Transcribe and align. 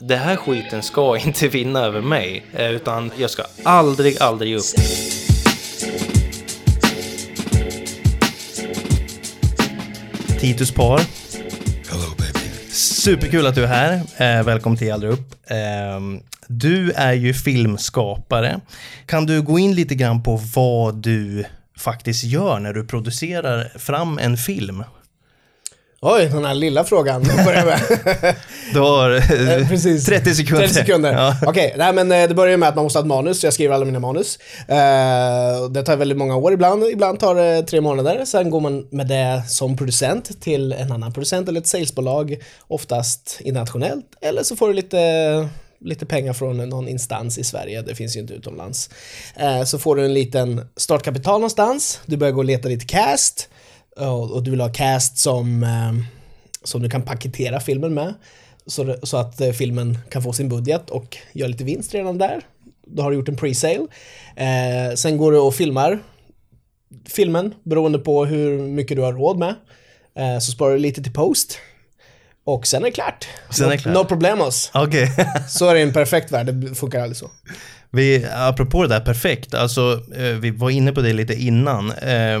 Det 0.00 0.16
här 0.16 0.36
skiten 0.36 0.82
ska 0.82 1.16
inte 1.26 1.48
vinna 1.48 1.80
över 1.80 2.00
mig, 2.00 2.44
eh, 2.52 2.70
utan 2.70 3.12
jag 3.16 3.30
ska 3.30 3.42
aldrig, 3.62 4.22
aldrig 4.22 4.50
ge 4.50 4.56
upp. 4.56 4.64
Titus 10.40 10.72
Par. 10.72 11.00
Hello 11.90 12.14
baby. 12.18 12.70
Superkul 12.72 13.46
att 13.46 13.54
du 13.54 13.64
är 13.64 13.66
här. 13.66 13.92
Eh, 14.16 14.44
välkommen 14.44 14.78
till 14.78 14.92
Aldrig 14.92 15.12
upp. 15.12 15.34
Eh, 15.46 16.00
du 16.46 16.92
är 16.92 17.12
ju 17.12 17.34
filmskapare. 17.34 18.60
Kan 19.06 19.26
du 19.26 19.42
gå 19.42 19.58
in 19.58 19.74
lite 19.74 19.94
grann 19.94 20.22
på 20.22 20.40
vad 20.54 20.94
du 20.94 21.44
faktiskt 21.78 22.24
gör 22.24 22.58
när 22.58 22.72
du 22.72 22.86
producerar 22.86 23.78
fram 23.78 24.18
en 24.18 24.36
film? 24.36 24.84
Oj, 26.08 26.28
den 26.32 26.44
här 26.44 26.54
lilla 26.54 26.84
frågan 26.84 27.22
börjar 27.22 27.64
med. 27.64 28.34
Du 28.74 28.80
har 28.80 29.10
Eh, 29.10 29.68
precis. 29.68 30.06
30 30.06 30.34
sekunder. 30.34 30.62
30 30.66 30.74
sekunder. 30.74 31.12
Ja. 31.12 31.36
Okej, 31.46 31.74
nej 31.78 31.92
men 31.92 32.12
eh, 32.12 32.28
det 32.28 32.34
börjar 32.34 32.56
med 32.56 32.68
att 32.68 32.74
man 32.74 32.84
måste 32.84 32.98
ha 32.98 33.02
ett 33.02 33.08
manus, 33.08 33.40
så 33.40 33.46
jag 33.46 33.54
skriver 33.54 33.74
alla 33.74 33.84
mina 33.84 33.98
manus. 34.00 34.38
Eh, 34.68 35.68
det 35.70 35.82
tar 35.82 35.96
väldigt 35.96 36.18
många 36.18 36.36
år 36.36 36.52
ibland, 36.52 36.84
ibland 36.84 37.20
tar 37.20 37.34
det 37.34 37.62
tre 37.62 37.80
månader. 37.80 38.24
Sen 38.24 38.50
går 38.50 38.60
man 38.60 38.86
med 38.90 39.08
det 39.08 39.42
som 39.48 39.76
producent 39.76 40.40
till 40.40 40.72
en 40.72 40.92
annan 40.92 41.12
producent 41.12 41.48
eller 41.48 41.60
ett 41.60 41.66
salesbolag, 41.66 42.36
oftast 42.68 43.38
internationellt. 43.40 44.06
Eller 44.20 44.42
så 44.42 44.56
får 44.56 44.68
du 44.68 44.74
lite 44.74 44.98
lite 45.80 46.06
pengar 46.06 46.32
från 46.32 46.68
någon 46.68 46.88
instans 46.88 47.38
i 47.38 47.44
Sverige, 47.44 47.82
det 47.82 47.94
finns 47.94 48.16
ju 48.16 48.20
inte 48.20 48.34
utomlands. 48.34 48.90
Så 49.66 49.78
får 49.78 49.96
du 49.96 50.04
en 50.04 50.14
liten 50.14 50.66
startkapital 50.76 51.34
någonstans, 51.40 52.00
du 52.06 52.16
börjar 52.16 52.32
gå 52.32 52.38
och 52.38 52.44
leta 52.44 52.68
lite 52.68 52.86
cast 52.86 53.48
och, 53.96 54.42
du 54.42 54.50
vill 54.50 54.60
ha 54.60 54.68
cast 54.68 55.18
som, 55.18 55.62
eh, 55.62 55.92
som 56.64 56.82
du 56.82 56.90
kan 56.90 57.02
paketera 57.02 57.60
filmen 57.60 57.94
med. 57.94 58.14
Så, 59.02 59.16
att 59.16 59.40
eh, 59.40 59.50
filmen 59.50 59.98
kan 60.10 60.22
få 60.22 60.32
sin 60.32 60.48
budget 60.48 60.90
och 60.90 61.16
göra 61.32 61.48
lite 61.48 61.64
vinst 61.64 61.94
redan 61.94 62.18
där. 62.18 62.40
Då 62.86 63.02
har 63.02 63.10
du 63.10 63.16
gjort 63.16 63.28
en 63.28 63.36
pre-sale. 63.36 63.86
Eh, 64.36 64.94
sen 64.94 65.16
går 65.16 65.32
du 65.32 65.38
och 65.38 65.54
filmar 65.54 65.98
filmen 67.08 67.54
beroende 67.62 67.98
på 67.98 68.24
hur 68.24 68.58
mycket 68.58 68.96
du 68.96 69.02
har 69.02 69.12
råd 69.12 69.38
med. 69.38 69.54
Eh, 70.18 70.38
så 70.38 70.52
sparar 70.52 70.72
du 70.72 70.78
lite 70.78 71.02
till 71.02 71.12
post. 71.12 71.58
Och 72.44 72.66
sen 72.66 72.82
är 72.82 72.86
det 72.86 72.92
klart. 72.92 73.26
Sen 73.50 73.66
är 73.66 73.70
det 73.70 73.76
no, 73.76 73.80
klart. 73.80 73.94
no 73.94 74.04
problemos. 74.04 74.70
Okej. 74.74 75.10
Så 75.48 75.68
är 75.68 75.74
det 75.74 75.80
i 75.80 75.82
en 75.82 75.92
perfekt 75.92 76.32
värld, 76.32 76.46
det 76.46 76.74
funkar 76.74 77.00
aldrig 77.00 77.16
så. 77.16 77.30
Vi, 77.90 78.26
apropå 78.34 78.82
det 78.82 78.88
där 78.88 79.00
perfekt, 79.00 79.54
alltså 79.54 80.02
vi 80.40 80.50
var 80.50 80.70
inne 80.70 80.92
på 80.92 81.00
det 81.00 81.12
lite 81.12 81.34
innan. 81.34 81.90
Eh, 81.90 82.40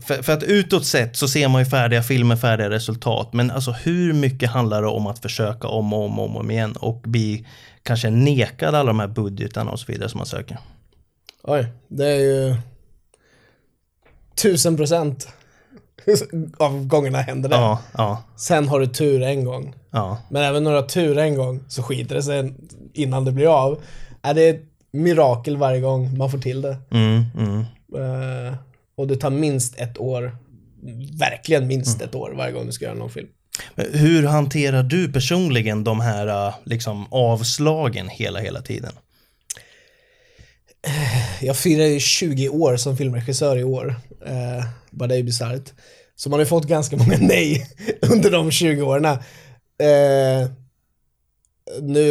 för, 0.00 0.22
för 0.22 0.32
att 0.32 0.42
utåt 0.42 0.86
sett 0.86 1.16
så 1.16 1.28
ser 1.28 1.48
man 1.48 1.60
ju 1.60 1.64
färdiga 1.64 2.02
filmer, 2.02 2.36
färdiga 2.36 2.70
resultat. 2.70 3.32
Men 3.32 3.50
alltså 3.50 3.70
hur 3.70 4.12
mycket 4.12 4.50
handlar 4.50 4.82
det 4.82 4.88
om 4.88 5.06
att 5.06 5.18
försöka 5.18 5.68
om 5.68 5.92
och 5.92 6.04
om 6.04 6.18
och 6.18 6.40
om 6.40 6.50
igen 6.50 6.72
och 6.72 7.00
bli 7.04 7.46
kanske 7.82 8.10
nekad 8.10 8.74
alla 8.74 8.84
de 8.84 9.00
här 9.00 9.08
budgetarna 9.08 9.70
och 9.70 9.80
så 9.80 9.92
vidare 9.92 10.08
som 10.08 10.18
man 10.18 10.26
söker? 10.26 10.58
Oj, 11.42 11.66
det 11.88 12.06
är 12.06 12.20
ju 12.20 12.56
tusen 14.42 14.76
procent 14.76 15.28
av 16.58 16.86
gångerna 16.86 17.18
händer 17.18 17.48
det. 17.48 17.56
Ja, 17.56 17.78
ja, 17.94 18.22
Sen 18.36 18.68
har 18.68 18.80
du 18.80 18.86
tur 18.86 19.22
en 19.22 19.44
gång. 19.44 19.74
ja. 19.90 20.18
Men 20.30 20.42
även 20.42 20.64
när 20.64 20.70
du 20.70 20.76
har 20.76 20.88
tur 20.88 21.18
en 21.18 21.36
gång 21.36 21.60
så 21.68 21.82
skiter 21.82 22.14
det 22.14 22.22
sig 22.22 22.54
innan 22.94 23.24
det 23.24 23.32
blir 23.32 23.64
av. 23.64 23.82
Är 24.22 24.34
det 24.34 24.48
ett 24.48 24.62
mirakel 24.92 25.56
varje 25.56 25.80
gång 25.80 26.18
man 26.18 26.30
får 26.30 26.38
till 26.38 26.62
det. 26.62 26.76
Mm, 26.90 27.24
mm. 27.36 27.60
Eh, 27.94 28.54
och 28.96 29.06
det 29.06 29.16
tar 29.16 29.30
minst 29.30 29.78
ett 29.78 29.98
år, 29.98 30.36
verkligen 31.18 31.66
minst 31.66 32.02
ett 32.02 32.14
år 32.14 32.34
varje 32.36 32.52
gång 32.52 32.66
du 32.66 32.72
ska 32.72 32.84
göra 32.84 32.92
en 32.92 32.98
långfilm. 32.98 33.28
Hur 33.76 34.22
hanterar 34.22 34.82
du 34.82 35.12
personligen 35.12 35.84
de 35.84 36.00
här 36.00 36.26
eh, 36.26 36.54
liksom, 36.64 37.06
avslagen 37.10 38.08
hela, 38.08 38.40
hela 38.40 38.62
tiden? 38.62 38.92
Jag 41.40 41.56
firar 41.56 41.84
ju 41.84 42.00
20 42.00 42.48
år 42.48 42.76
som 42.76 42.96
filmregissör 42.96 43.58
i 43.58 43.64
år. 43.64 43.94
Eh, 44.26 44.64
bara 44.90 45.06
det 45.06 45.14
är 45.14 45.18
ju 45.18 45.24
bisarrt. 45.24 45.72
Så 46.16 46.30
man 46.30 46.38
har 46.38 46.44
ju 46.44 46.48
fått 46.48 46.66
ganska 46.66 46.96
många 46.96 47.16
nej 47.20 47.66
under 48.12 48.30
de 48.30 48.50
20 48.50 48.82
åren. 48.82 49.04
Eh, 49.04 50.50
nu, 51.80 52.06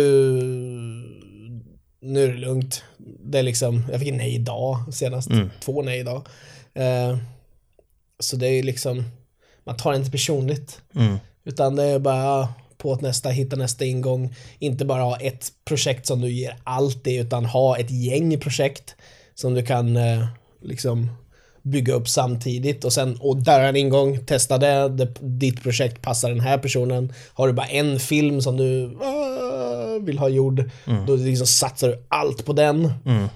nu 2.02 2.24
är 2.24 2.28
det 2.28 2.38
lugnt. 2.38 2.84
Det 3.24 3.40
är 3.40 3.44
liksom, 3.44 3.86
jag 3.92 4.00
fick 4.00 4.14
nej 4.14 4.36
idag 4.36 4.94
senast. 4.94 5.30
Två 5.60 5.82
nej 5.82 6.00
idag. 6.00 6.28
Eh, 6.74 7.18
så 8.20 8.36
det 8.36 8.48
är 8.48 8.54
ju 8.54 8.64
liksom, 8.64 9.04
man 9.64 9.78
tar 9.78 9.92
det 9.92 9.98
inte 9.98 10.12
personligt. 10.12 10.82
Mm. 10.96 11.18
Utan 11.44 11.76
det 11.76 11.84
är 11.84 12.00
bara 12.00 12.48
på 12.78 12.94
att 12.94 13.02
nästa, 13.02 13.30
hitta 13.30 13.56
nästa 13.56 13.86
ingång. 13.86 14.36
Inte 14.60 14.86
bara 14.86 15.02
ha 15.02 15.18
ett 15.18 15.52
projekt 15.66 16.08
som 16.08 16.22
du 16.22 16.32
ger 16.32 16.58
allt 16.64 17.08
i, 17.08 17.16
utan 17.16 17.46
ha 17.46 17.78
ett 17.78 17.92
gäng 17.92 18.40
projekt 18.40 18.96
som 19.36 19.54
du 19.54 19.66
kan 19.66 19.98
eh, 19.98 20.26
liksom 20.62 21.10
bygga 21.62 21.94
upp 21.94 22.10
samtidigt 22.10 22.86
och 22.86 22.94
sen, 22.94 23.18
och 23.22 23.38
där 23.38 23.60
är 23.60 23.70
en 23.70 23.76
ingång, 23.76 24.26
testa 24.26 24.58
det, 24.58 24.90
det, 24.90 25.14
ditt 25.20 25.64
projekt 25.64 26.02
passar 26.02 26.30
den 26.30 26.40
här 26.40 26.58
personen. 26.58 27.14
Har 27.34 27.48
du 27.48 27.54
bara 27.54 27.68
en 27.68 28.00
film 28.00 28.42
som 28.42 28.58
du 28.58 28.84
uh, 28.84 30.04
vill 30.04 30.20
ha 30.20 30.30
gjord, 30.30 30.70
då 31.08 31.16
liksom 31.16 31.48
satsar 31.48 31.88
du 31.88 32.04
allt 32.08 32.46
på 32.46 32.54
den. 32.54 32.94
Mm. 33.06 33.28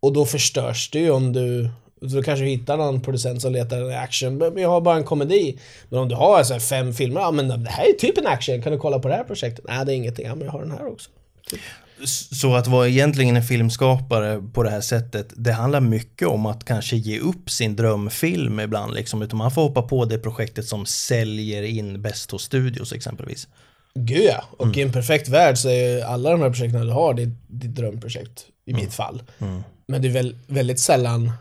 Och 0.00 0.12
då 0.12 0.26
förstörs 0.26 0.90
ju 0.94 1.10
om 1.10 1.32
du 1.32 1.70
så 2.00 2.16
då 2.16 2.22
kanske 2.22 2.44
du 2.44 2.48
hittar 2.50 2.76
någon 2.76 3.00
producent 3.00 3.42
som 3.42 3.52
letar 3.52 3.80
en 3.80 3.98
action, 3.98 4.38
men 4.38 4.56
jag 4.56 4.68
har 4.68 4.80
bara 4.80 4.96
en 4.96 5.04
komedi. 5.04 5.58
Men 5.88 6.00
om 6.00 6.08
du 6.08 6.14
har 6.14 6.38
alltså 6.38 6.58
fem 6.58 6.94
filmer, 6.94 7.20
ja 7.20 7.30
men 7.30 7.48
det 7.48 7.70
här 7.70 7.84
är 7.88 7.92
typ 7.92 8.18
en 8.18 8.26
action, 8.26 8.62
kan 8.62 8.72
du 8.72 8.78
kolla 8.78 8.98
på 8.98 9.08
det 9.08 9.14
här 9.14 9.24
projektet? 9.24 9.64
Nej 9.68 9.86
det 9.86 9.92
är 9.92 9.96
ingenting, 9.96 10.26
ja 10.26 10.34
men 10.34 10.44
jag 10.44 10.52
har 10.52 10.60
den 10.60 10.70
här 10.70 10.92
också. 10.92 11.10
Så 12.32 12.54
att 12.54 12.66
vara 12.66 12.88
egentligen 12.88 13.36
en 13.36 13.42
filmskapare 13.42 14.42
på 14.54 14.62
det 14.62 14.70
här 14.70 14.80
sättet, 14.80 15.32
det 15.36 15.52
handlar 15.52 15.80
mycket 15.80 16.28
om 16.28 16.46
att 16.46 16.64
kanske 16.64 16.96
ge 16.96 17.18
upp 17.18 17.50
sin 17.50 17.76
drömfilm 17.76 18.60
ibland, 18.60 18.94
liksom, 18.94 19.22
utan 19.22 19.38
man 19.38 19.50
får 19.50 19.62
hoppa 19.62 19.82
på 19.82 20.04
det 20.04 20.18
projektet 20.18 20.66
som 20.66 20.86
säljer 20.86 21.62
in 21.62 22.02
bäst 22.02 22.30
hos 22.30 22.42
studios 22.42 22.92
exempelvis. 22.92 23.48
Gud 23.94 24.24
ja, 24.24 24.44
och 24.56 24.76
i 24.76 24.82
en 24.82 24.92
perfekt 24.92 25.28
värld 25.28 25.58
så 25.58 25.68
är 25.68 25.96
ju 25.96 26.00
alla 26.00 26.30
de 26.30 26.42
här 26.42 26.50
projekten 26.50 26.86
du 26.86 26.92
har 26.92 27.14
ditt, 27.14 27.34
ditt 27.48 27.74
drömprojekt, 27.74 28.46
i 28.66 28.74
mitt 28.74 28.92
fall. 28.92 29.22
Men 29.86 30.02
det 30.02 30.08
är 30.08 30.12
väl, 30.12 30.36
väldigt 30.46 30.80
sällan, 30.80 31.32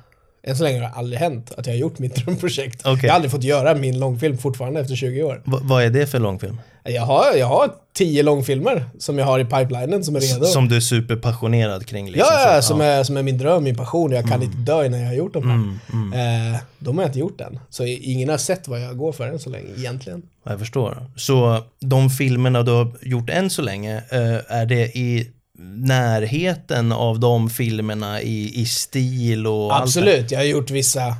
än 0.44 0.56
så 0.56 0.64
länge 0.64 0.80
har 0.80 0.90
det 0.90 0.94
aldrig 0.96 1.20
hänt 1.20 1.52
att 1.58 1.66
jag 1.68 1.74
har 1.74 1.80
gjort 1.80 2.00
mitt 2.00 2.16
drömprojekt. 2.26 2.82
Okej. 2.86 3.00
Jag 3.04 3.10
har 3.10 3.16
aldrig 3.16 3.32
fått 3.32 3.44
göra 3.44 3.76
min 3.76 4.00
långfilm 4.00 4.38
fortfarande 4.38 4.80
efter 4.80 4.96
20 4.96 5.24
år. 5.24 5.42
V- 5.46 5.58
vad 5.62 5.84
är 5.84 5.90
det 5.90 6.08
för 6.08 6.20
långfilm? 6.20 6.62
Jag 6.84 7.02
har, 7.02 7.36
jag 7.38 7.46
har 7.48 7.72
tio 7.94 8.24
långfilmer 8.24 8.86
som 9.00 9.18
jag 9.20 9.26
har 9.26 9.40
i 9.40 9.46
pipelinen 9.46 10.04
som 10.04 10.16
är 10.16 10.20
redo. 10.20 10.46
Som 10.46 10.68
du 10.70 10.76
är 10.76 10.80
superpassionerad 10.80 11.86
kring? 11.86 12.06
Liksom, 12.12 12.28
Ja, 12.36 12.56
ja, 12.56 12.62
som, 12.62 12.82
Är, 12.82 13.04
som 13.04 13.18
är 13.18 13.24
min 13.24 13.38
dröm, 13.38 13.64
min 13.64 13.76
passion. 13.78 14.12
Jag 14.12 14.24
kan 14.24 14.34
Mm. 14.34 14.46
inte 14.48 14.58
dö 14.72 14.86
innan 14.86 15.00
jag 15.00 15.08
har 15.08 15.14
gjort 15.16 15.34
dem 15.34 15.50
här. 15.50 16.54
Eh, 16.54 16.60
de 16.80 16.98
har 16.98 17.04
jag 17.04 17.10
inte 17.10 17.20
gjort 17.20 17.42
än. 17.42 17.60
Så 17.70 17.86
ingen 17.86 18.30
har 18.30 18.38
sett 18.38 18.68
vad 18.68 18.82
jag 18.82 18.98
går 18.98 19.12
för 19.12 19.28
än 19.28 19.40
så 19.40 19.50
länge, 19.50 19.68
egentligen. 19.78 20.22
Ja, 20.46 20.52
Jag 20.52 20.60
förstår. 20.60 20.98
Så 21.16 21.64
de 21.82 22.10
filmerna 22.10 22.64
du 22.64 22.72
har 22.72 22.92
gjort 23.02 23.30
än 23.30 23.50
så 23.50 23.62
länge, 23.62 23.98
eh, 23.98 24.58
är 24.58 24.66
det 24.66 24.98
i 24.98 25.28
närheten 25.62 26.92
av 26.92 27.20
de 27.20 27.50
filmerna 27.50 28.22
i, 28.22 28.62
i 28.62 28.66
stil 28.66 29.48
och 29.48 29.76
allt 29.76 29.80
det? 29.80 29.84
Absolut, 29.84 30.32
jag 30.32 30.40
har 30.40 30.46
gjort 30.46 30.70
vissa... 30.72 31.16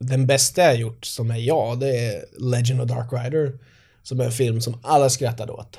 Den 0.00 0.26
bästa 0.26 0.60
jag 0.62 0.68
har 0.68 0.74
gjort, 0.74 1.04
som 1.04 1.30
är 1.30 1.36
jag, 1.38 1.80
det 1.80 1.96
är 2.06 2.24
Legend 2.50 2.80
of 2.80 2.88
Dark 2.88 3.12
Rider. 3.12 3.52
Som 4.02 4.20
är 4.20 4.24
en 4.24 4.32
film 4.32 4.60
som 4.60 4.78
alla 4.82 5.10
skrattade 5.10 5.52
åt. 5.52 5.78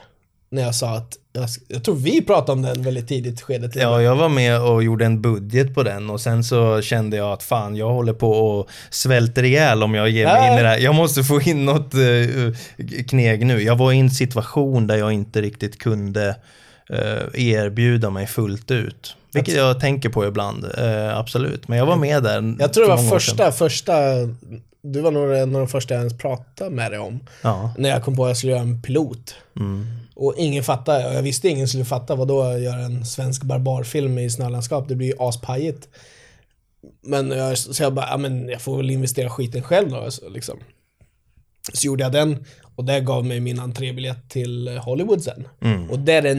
När 0.49 0.61
jag 0.61 0.75
sa 0.75 0.89
att... 0.97 1.17
Jag, 1.33 1.49
jag 1.67 1.83
tror 1.83 1.95
vi 1.95 2.21
pratade 2.21 2.51
om 2.51 2.61
den 2.61 2.81
väldigt 2.83 3.07
tidigt 3.07 3.41
skede 3.41 3.69
till 3.69 3.81
Ja, 3.81 4.01
jag 4.01 4.15
var 4.15 4.29
med 4.29 4.61
och 4.61 4.83
gjorde 4.83 5.05
en 5.05 5.21
budget 5.21 5.73
på 5.75 5.83
den 5.83 6.09
och 6.09 6.21
sen 6.21 6.43
så 6.43 6.81
kände 6.81 7.17
jag 7.17 7.31
att 7.31 7.43
fan, 7.43 7.75
jag 7.75 7.89
håller 7.89 8.13
på 8.13 8.31
och 8.31 8.69
svälter 8.89 9.43
ihjäl 9.43 9.83
om 9.83 9.93
jag 9.93 10.09
ger 10.09 10.25
mig 10.25 10.35
Ja. 10.35 10.53
in 10.53 10.59
i 10.59 10.61
det 10.61 10.67
här. 10.69 10.77
Jag 10.77 10.95
måste 10.95 11.23
få 11.23 11.41
in 11.41 11.65
något 11.65 11.93
eh, 11.93 12.99
kneg 13.07 13.45
nu. 13.45 13.61
Jag 13.61 13.75
var 13.75 13.91
i 13.91 13.99
en 13.99 14.09
situation 14.09 14.87
där 14.87 14.95
jag 14.97 15.11
inte 15.11 15.41
riktigt 15.41 15.79
kunde 15.79 16.35
erbjuda 17.33 18.09
mig 18.09 18.27
fullt 18.27 18.71
ut. 18.71 19.15
Vilket 19.33 19.55
jag 19.55 19.79
tänker 19.79 20.09
på 20.09 20.25
ibland, 20.25 20.65
eh, 20.77 21.17
absolut. 21.17 21.67
Men 21.67 21.77
jag 21.77 21.85
var 21.85 21.95
med 21.95 22.23
där. 22.23 22.55
Jag 22.59 22.73
tror 22.73 22.83
det 22.83 22.95
var 22.95 23.09
första, 23.09 23.51
första... 23.51 23.93
Du 24.81 25.01
var 25.01 25.11
nog 25.11 25.31
en 25.33 25.55
av 25.55 25.61
de 25.61 25.67
första 25.67 25.93
jag 25.93 26.01
ens 26.01 26.17
pratade 26.17 26.69
med 26.69 26.91
dig 26.91 26.99
om. 26.99 27.19
Ja. 27.41 27.73
När 27.77 27.89
jag 27.89 28.03
kom 28.03 28.15
på 28.15 28.23
att 28.23 28.29
jag 28.29 28.37
skulle 28.37 28.51
göra 28.51 28.61
en 28.61 28.81
pilot. 28.81 29.35
Mm. 29.59 29.85
Och 30.15 30.33
ingen 30.37 30.63
fattade, 30.63 31.07
och 31.07 31.13
jag 31.13 31.21
visste 31.21 31.47
ingen 31.47 31.67
skulle 31.67 31.85
fatta 31.85 32.15
vad 32.15 32.27
då 32.27 32.57
göra 32.57 32.79
en 32.79 33.05
svensk 33.05 33.43
barbarfilm 33.43 34.17
i 34.17 34.29
snölandskap. 34.29 34.87
Det 34.87 34.95
blir 34.95 35.07
ju 35.07 35.13
aspajigt. 35.19 35.87
Men 37.01 37.31
jag, 37.31 37.57
så 37.57 37.83
jag 37.83 37.93
bara, 37.93 38.09
ja 38.09 38.17
men 38.17 38.49
jag 38.49 38.61
får 38.61 38.77
väl 38.77 38.91
investera 38.91 39.29
skiten 39.29 39.63
själv 39.63 39.89
då. 39.89 40.11
Så, 40.11 40.29
liksom. 40.29 40.59
Så 41.73 41.87
gjorde 41.87 42.03
jag 42.03 42.11
den 42.11 42.45
och 42.75 42.85
det 42.85 42.99
gav 42.99 43.25
mig 43.25 43.39
min 43.39 43.59
entrébiljett 43.59 44.29
till 44.29 44.67
Hollywood 44.67 45.23
sen. 45.23 45.47
Mm. 45.61 45.89
Och 45.89 45.99
det 45.99 46.13
är 46.13 46.21
det 46.21 46.35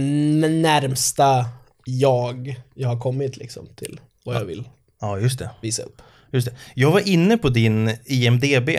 närmsta 0.49 1.45
jag, 1.85 2.61
jag 2.75 2.89
har 2.89 3.01
kommit 3.01 3.37
liksom 3.37 3.67
till 3.77 4.01
vad 4.25 4.37
jag 4.37 4.45
vill 4.45 4.65
ja, 5.01 5.19
just 5.19 5.39
det. 5.39 5.51
visa 5.63 5.83
upp. 5.83 6.03
Just 6.33 6.47
det. 6.47 6.55
Jag 6.75 6.91
var 6.91 7.09
inne 7.09 7.39
på 7.39 7.49
din 7.49 7.97
IMDB 8.05 8.71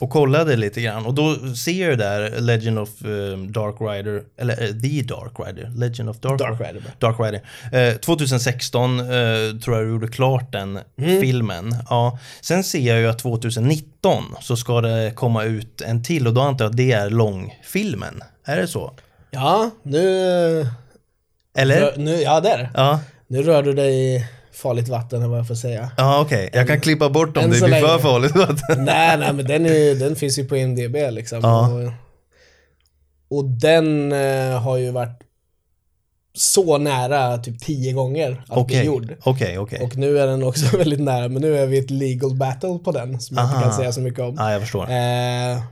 och 0.00 0.10
kollade 0.10 0.56
lite 0.56 0.80
grann 0.80 1.06
och 1.06 1.14
då 1.14 1.54
ser 1.54 1.88
jag 1.88 1.98
där 1.98 2.40
Legend 2.40 2.78
of 2.78 2.88
eh, 3.04 3.38
Dark 3.38 3.76
Rider, 3.80 4.22
eller 4.36 4.62
eh, 4.62 4.68
The 4.68 5.02
Dark 5.02 5.32
Rider, 5.46 5.72
Legend 5.76 6.08
of 6.10 6.16
Dark, 6.20 6.38
Dark 6.38 6.60
Rider. 6.60 6.82
Dark 6.98 7.16
Rider. 7.20 7.40
Eh, 7.90 7.94
2016 7.96 9.00
eh, 9.00 9.04
tror 9.64 9.76
jag 9.76 9.86
du 9.86 9.90
gjorde 9.90 10.08
klart 10.08 10.52
den 10.52 10.78
Mm. 10.98 11.20
filmen. 11.20 11.74
Ja. 11.90 12.18
Sen 12.40 12.64
ser 12.64 12.88
jag 12.88 12.98
ju 13.00 13.06
att 13.08 13.18
2019 13.18 14.24
så 14.40 14.56
ska 14.56 14.80
det 14.80 15.12
komma 15.14 15.44
ut 15.44 15.80
en 15.80 16.02
till 16.04 16.26
och 16.26 16.34
då 16.34 16.40
antar 16.40 16.64
jag 16.64 16.70
att 16.70 16.76
det 16.76 16.92
är 16.92 17.10
långfilmen. 17.10 18.22
Är 18.44 18.56
det 18.56 18.66
så? 18.66 18.92
Ja, 19.30 19.70
nu... 19.82 20.66
Eller? 21.58 21.92
nu 21.96 22.16
ja, 22.22 22.40
det 22.40 22.48
är 22.50 22.58
det. 22.58 22.70
Ja, 22.74 23.00
Nu 23.26 23.42
rör 23.42 23.62
du 23.62 23.72
dig 23.72 24.26
farligt 24.58 24.88
vatten, 24.88 25.18
eller 25.18 25.30
vad 25.30 25.38
jag 25.38 25.46
får 25.48 25.54
säga. 25.54 25.90
ja 25.96 26.20
okej. 26.20 26.50
Jag 26.52 26.66
kan 26.66 26.80
klippa 26.80 27.10
bort 27.10 27.36
om 27.36 27.42
det 27.42 27.48
blir 27.48 27.58
för 27.58 27.68
länge. 27.68 27.98
farligt. 27.98 28.34
nej, 28.78 29.18
nej, 29.18 29.32
men 29.32 29.44
den, 29.46 29.66
är, 29.66 29.94
den 30.00 30.16
finns 30.16 30.38
ju 30.38 30.44
på 30.48 30.56
IMDB 30.56 30.96
liksom. 31.10 31.40
Ja. 31.42 31.68
Och, 31.68 31.92
och 33.38 33.44
den 33.44 34.12
eh, 34.12 34.60
har 34.62 34.76
ju 34.76 34.90
varit 34.90 35.22
så 36.34 36.78
nära 36.78 37.38
typ 37.38 37.60
tio 37.60 37.92
gånger 37.92 38.30
att 38.48 38.66
bli 38.66 38.76
Okej, 38.76 38.86
gjord. 38.86 39.14
okej, 39.24 39.58
okej. 39.58 39.80
Och 39.80 39.96
nu 39.96 40.18
är 40.18 40.26
den 40.26 40.42
också 40.42 40.76
väldigt 40.78 41.00
nära, 41.00 41.28
men 41.28 41.42
nu 41.42 41.58
är 41.58 41.66
vi 41.66 41.78
ett 41.78 41.90
legal 41.90 42.34
battle 42.36 42.78
på 42.84 42.92
den 42.92 43.20
som 43.20 43.36
jag 43.36 43.46
inte 43.46 43.56
Aha. 43.56 43.64
kan 43.64 43.72
säga 43.72 43.92
så 43.92 44.00
mycket 44.00 44.20
om. 44.20 44.34
Ja, 44.38 44.52
jag 44.52 44.60
förstår. 44.60 44.82
Eh, 44.82 45.62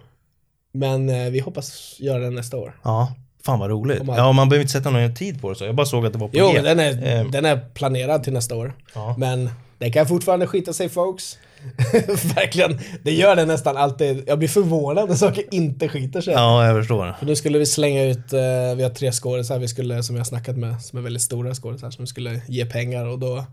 men 0.73 1.09
eh, 1.09 1.31
vi 1.31 1.41
hoppas 1.41 1.97
göra 1.99 2.19
den 2.19 2.35
nästa 2.35 2.57
år. 2.57 2.81
Ja, 2.85 3.13
fan 3.47 3.59
vad 3.59 3.71
roligt. 3.71 4.03
Man- 4.05 4.17
Ja, 4.17 4.33
man 4.33 4.49
behöver 4.49 4.63
inte 4.63 4.73
sätta 4.73 4.91
någon 4.91 5.15
tid 5.15 5.41
på 5.41 5.49
det 5.51 5.57
så. 5.57 5.65
Jag 5.65 5.75
bara 5.75 5.87
såg 5.87 6.07
att 6.07 6.13
det 6.13 6.19
var 6.19 6.29
på 6.29 6.37
Jo, 6.39 6.51
G. 6.53 6.61
den 6.63 6.81
är, 6.81 7.17
Eh. 7.21 7.31
den 7.31 7.45
är 7.45 7.61
planerad 7.75 8.23
till 8.25 8.33
nästa 8.33 8.57
år. 8.57 8.73
Ja. 8.95 9.15
Men 9.19 9.51
det 9.79 9.91
kan 9.91 10.07
fortfarande 10.07 10.47
skita 10.47 10.73
sig 10.73 10.89
folks. 10.89 11.39
Verkligen. 12.35 12.79
Det 13.03 13.13
gör 13.13 13.37
det 13.37 13.45
nästan 13.45 13.77
alltid. 13.77 14.25
Jag 14.27 14.39
blir 14.39 14.49
förvånad 14.49 15.09
när 15.09 15.17
saker 15.17 15.45
inte 15.51 15.89
skiter 15.89 16.21
sig. 16.21 16.35
Ja, 16.35 16.67
jag 16.67 16.77
förstår. 16.81 17.15
För 17.19 17.27
nu 17.27 17.37
skulle 17.37 17.59
vi 17.59 17.67
slänga 17.67 18.03
ut, 18.05 18.33
eh, 18.33 18.41
vi 18.77 18.83
har 18.83 18.91
tre 18.95 19.13
skådisar 19.13 19.59
vi 19.59 19.69
skulle, 19.69 20.03
som 20.03 20.17
jag 20.17 20.21
har 20.21 20.25
snackat 20.25 20.57
med, 20.57 20.83
som 20.83 20.99
är 20.99 21.03
väldigt 21.03 21.23
stora 21.23 21.55
skådisar, 21.55 21.91
som 21.91 22.07
skulle 22.07 22.41
ge 22.49 22.67
pengar 22.67 23.05
och 23.07 23.19
då 23.19 23.45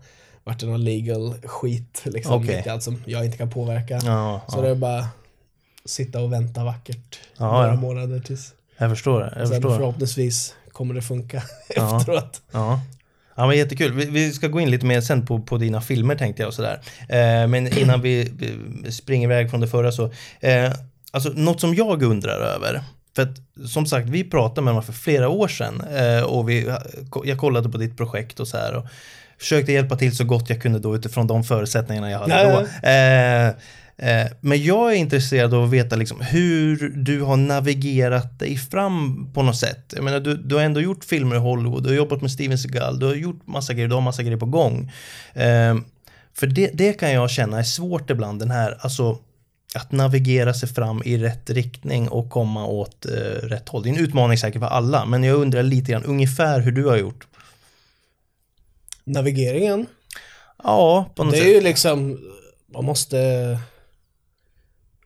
vart 0.44 0.60
det 0.60 0.66
någon 0.66 0.84
legal 0.84 1.34
skit 1.44 2.02
liksom. 2.04 2.34
Okej. 2.42 2.56
Mitt 2.56 2.66
i 2.66 2.68
allt 2.68 2.82
som 2.82 3.02
jag 3.06 3.24
inte 3.24 3.38
kan 3.38 3.50
påverka. 3.50 4.00
Ja, 4.04 4.40
Så 4.48 4.58
ja. 4.58 4.62
det 4.62 4.68
är 4.68 4.74
bara 4.74 5.06
sitta 5.84 6.20
och 6.20 6.32
vänta 6.32 6.64
vackert 6.64 7.18
Ja, 7.38 7.52
några 7.62 7.74
månader 7.74 8.20
tills. 8.20 8.52
Jag 8.78 8.90
förstår 8.90 9.20
det. 9.20 9.32
Jag 9.38 9.48
Sen 9.48 9.56
förstår. 9.56 9.76
förhoppningsvis 9.76 10.54
kommer 10.72 10.94
det 10.94 11.02
funka 11.02 11.42
Ja. 11.76 11.96
efteråt. 12.00 12.42
Ja. 12.52 12.80
Ja 13.36 13.46
men 13.46 13.56
jättekul. 13.56 13.92
Vi, 13.92 14.04
vi 14.04 14.32
ska 14.32 14.48
gå 14.48 14.60
in 14.60 14.70
lite 14.70 14.86
mer 14.86 15.00
sen 15.00 15.26
på, 15.26 15.38
på 15.42 15.56
dina 15.58 15.80
filmer 15.80 16.14
tänkte 16.16 16.42
jag 16.42 16.48
och 16.48 16.54
sådär. 16.54 16.80
Eh, 17.08 17.46
men 17.48 17.78
innan 17.78 18.00
vi, 18.02 18.32
vi 18.84 18.92
springer 18.92 19.26
iväg 19.28 19.50
från 19.50 19.60
det 19.60 19.68
förra 19.68 19.92
så. 19.92 20.10
Eh, 20.40 20.72
alltså 21.10 21.28
något 21.34 21.60
som 21.60 21.74
jag 21.74 22.02
undrar 22.02 22.38
över. 22.40 22.82
För 23.16 23.22
att 23.22 23.68
som 23.70 23.86
sagt 23.86 24.08
vi 24.08 24.24
pratade 24.24 24.60
med 24.64 24.74
varandra 24.74 24.92
för 24.92 25.00
flera 25.00 25.28
år 25.28 25.48
sedan. 25.48 25.82
Eh, 25.96 26.22
och 26.22 26.48
vi, 26.48 26.74
jag 27.24 27.38
kollade 27.38 27.68
på 27.68 27.78
ditt 27.78 27.96
projekt 27.96 28.40
och 28.40 28.48
så 28.48 28.56
här. 28.56 28.74
Och 28.74 28.86
försökte 29.38 29.72
hjälpa 29.72 29.96
till 29.96 30.16
så 30.16 30.24
gott 30.24 30.50
jag 30.50 30.62
kunde 30.62 30.78
då 30.78 30.96
utifrån 30.96 31.26
de 31.26 31.44
förutsättningarna 31.44 32.10
jag 32.10 32.18
hade 32.18 32.42
Ja, 32.42 32.60
då. 32.60 32.66
Eh, 33.96 34.26
men 34.40 34.64
jag 34.64 34.92
är 34.92 34.96
intresserad 34.96 35.54
av 35.54 35.64
att 35.64 35.70
veta 35.70 35.96
liksom 35.96 36.20
hur 36.20 36.88
du 36.88 37.20
har 37.22 37.36
navigerat 37.36 38.38
dig 38.38 38.56
fram 38.56 39.26
på 39.32 39.42
något 39.42 39.56
sätt. 39.56 39.92
Jag 39.96 40.04
menar, 40.04 40.20
du, 40.20 40.36
du 40.36 40.54
har 40.54 40.62
ändå 40.62 40.80
gjort 40.80 41.04
filmer 41.04 41.36
i 41.36 41.38
Hollywood, 41.38 41.82
du 41.82 41.88
har 41.88 41.96
jobbat 41.96 42.20
med 42.20 42.30
Steven 42.30 42.58
Seagal, 42.58 42.98
du 42.98 43.06
har 43.06 43.14
gjort 43.14 43.46
massa 43.46 43.72
grejer, 43.74 43.88
du 43.88 43.94
har 43.94 44.02
massa 44.02 44.22
grejer 44.22 44.36
på 44.38 44.46
gång. 44.46 44.92
Eh, 45.34 45.76
för 46.34 46.46
det, 46.46 46.70
det 46.74 46.92
kan 46.92 47.12
jag 47.12 47.30
känna 47.30 47.58
är 47.58 47.62
svårt 47.62 48.10
ibland, 48.10 48.40
den 48.40 48.50
här, 48.50 48.78
alltså 48.80 49.18
att 49.74 49.92
navigera 49.92 50.54
sig 50.54 50.68
fram 50.68 51.02
i 51.04 51.18
rätt 51.18 51.50
riktning 51.50 52.08
och 52.08 52.30
komma 52.30 52.66
åt 52.66 53.06
eh, 53.06 53.10
rätt 53.48 53.68
håll. 53.68 53.82
Det 53.82 53.88
är 53.88 53.94
en 53.94 54.04
utmaning 54.04 54.38
säkert 54.38 54.60
för 54.60 54.68
alla, 54.68 55.04
men 55.06 55.24
jag 55.24 55.36
undrar 55.40 55.62
lite 55.62 55.92
grann 55.92 56.04
ungefär 56.04 56.60
hur 56.60 56.72
du 56.72 56.84
har 56.86 56.96
gjort. 56.96 57.26
Navigeringen, 59.04 59.86
Ja, 60.62 61.10
på 61.14 61.24
något 61.24 61.32
det 61.32 61.38
är 61.38 61.42
sätt. 61.44 61.54
ju 61.54 61.60
liksom, 61.60 62.18
man 62.74 62.84
måste 62.84 63.18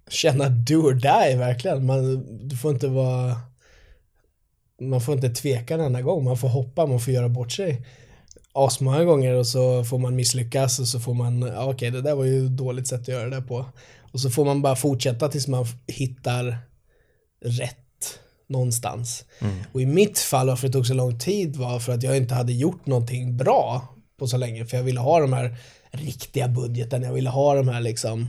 känna 0.08 0.49
do 0.49 0.75
or 0.75 0.94
die 0.94 1.37
verkligen. 1.37 1.87
Man, 1.87 2.26
du 2.49 2.56
får 2.56 2.70
inte 2.70 2.88
vara, 2.88 3.37
man 4.81 5.00
får 5.00 5.14
inte 5.14 5.28
tveka 5.28 5.75
en 5.75 5.81
enda 5.81 6.02
gång. 6.02 6.25
Man 6.25 6.38
får 6.38 6.49
hoppa, 6.49 6.87
man 6.87 7.00
får 7.00 7.14
göra 7.14 7.28
bort 7.28 7.52
sig. 7.52 7.87
Asmånga 8.52 9.05
gånger 9.05 9.34
och 9.34 9.46
så 9.46 9.84
får 9.84 9.99
man 9.99 10.16
misslyckas 10.16 10.78
och 10.78 10.88
så 10.88 11.00
får 11.00 11.14
man, 11.14 11.43
ja, 11.43 11.64
okej 11.70 11.90
det 11.90 12.02
där 12.02 12.14
var 12.14 12.25
ju 12.25 12.49
dåligt 12.49 12.88
sätt 12.88 13.00
att 13.00 13.08
göra 13.08 13.31
det 13.31 13.43
på. 13.43 13.66
Och 14.12 14.20
så 14.20 14.31
får 14.31 14.44
man 14.44 14.62
bara 14.62 14.76
fortsätta 14.76 15.28
tills 15.28 15.49
man 15.49 15.66
hittar 15.87 16.58
rätt 17.44 18.19
någonstans. 18.46 19.25
Och 19.72 19.81
i 19.81 19.87
mitt 19.87 20.19
fall, 20.19 20.46
varför 20.46 20.66
det 20.66 20.72
tog 20.72 20.87
så 20.87 20.94
lång 20.94 21.19
tid 21.19 21.56
var 21.56 21.81
för 21.81 21.93
att 21.93 22.02
jag 22.02 22.16
inte 22.16 22.34
hade 22.34 22.52
gjort 22.52 22.87
någonting 22.87 23.37
bra 23.37 23.88
på 24.19 24.26
så 24.26 24.37
länge. 24.37 24.66
För 24.66 24.76
jag 24.76 24.84
ville 24.84 25.00
ha 25.00 25.20
de 25.20 25.32
här 25.32 25.56
riktiga 25.90 26.49
budgeten, 26.49 27.02
jag 27.02 27.12
ville 27.12 27.31
ha 27.31 27.54
de 27.54 27.69
här 27.69 27.81
liksom 27.81 28.28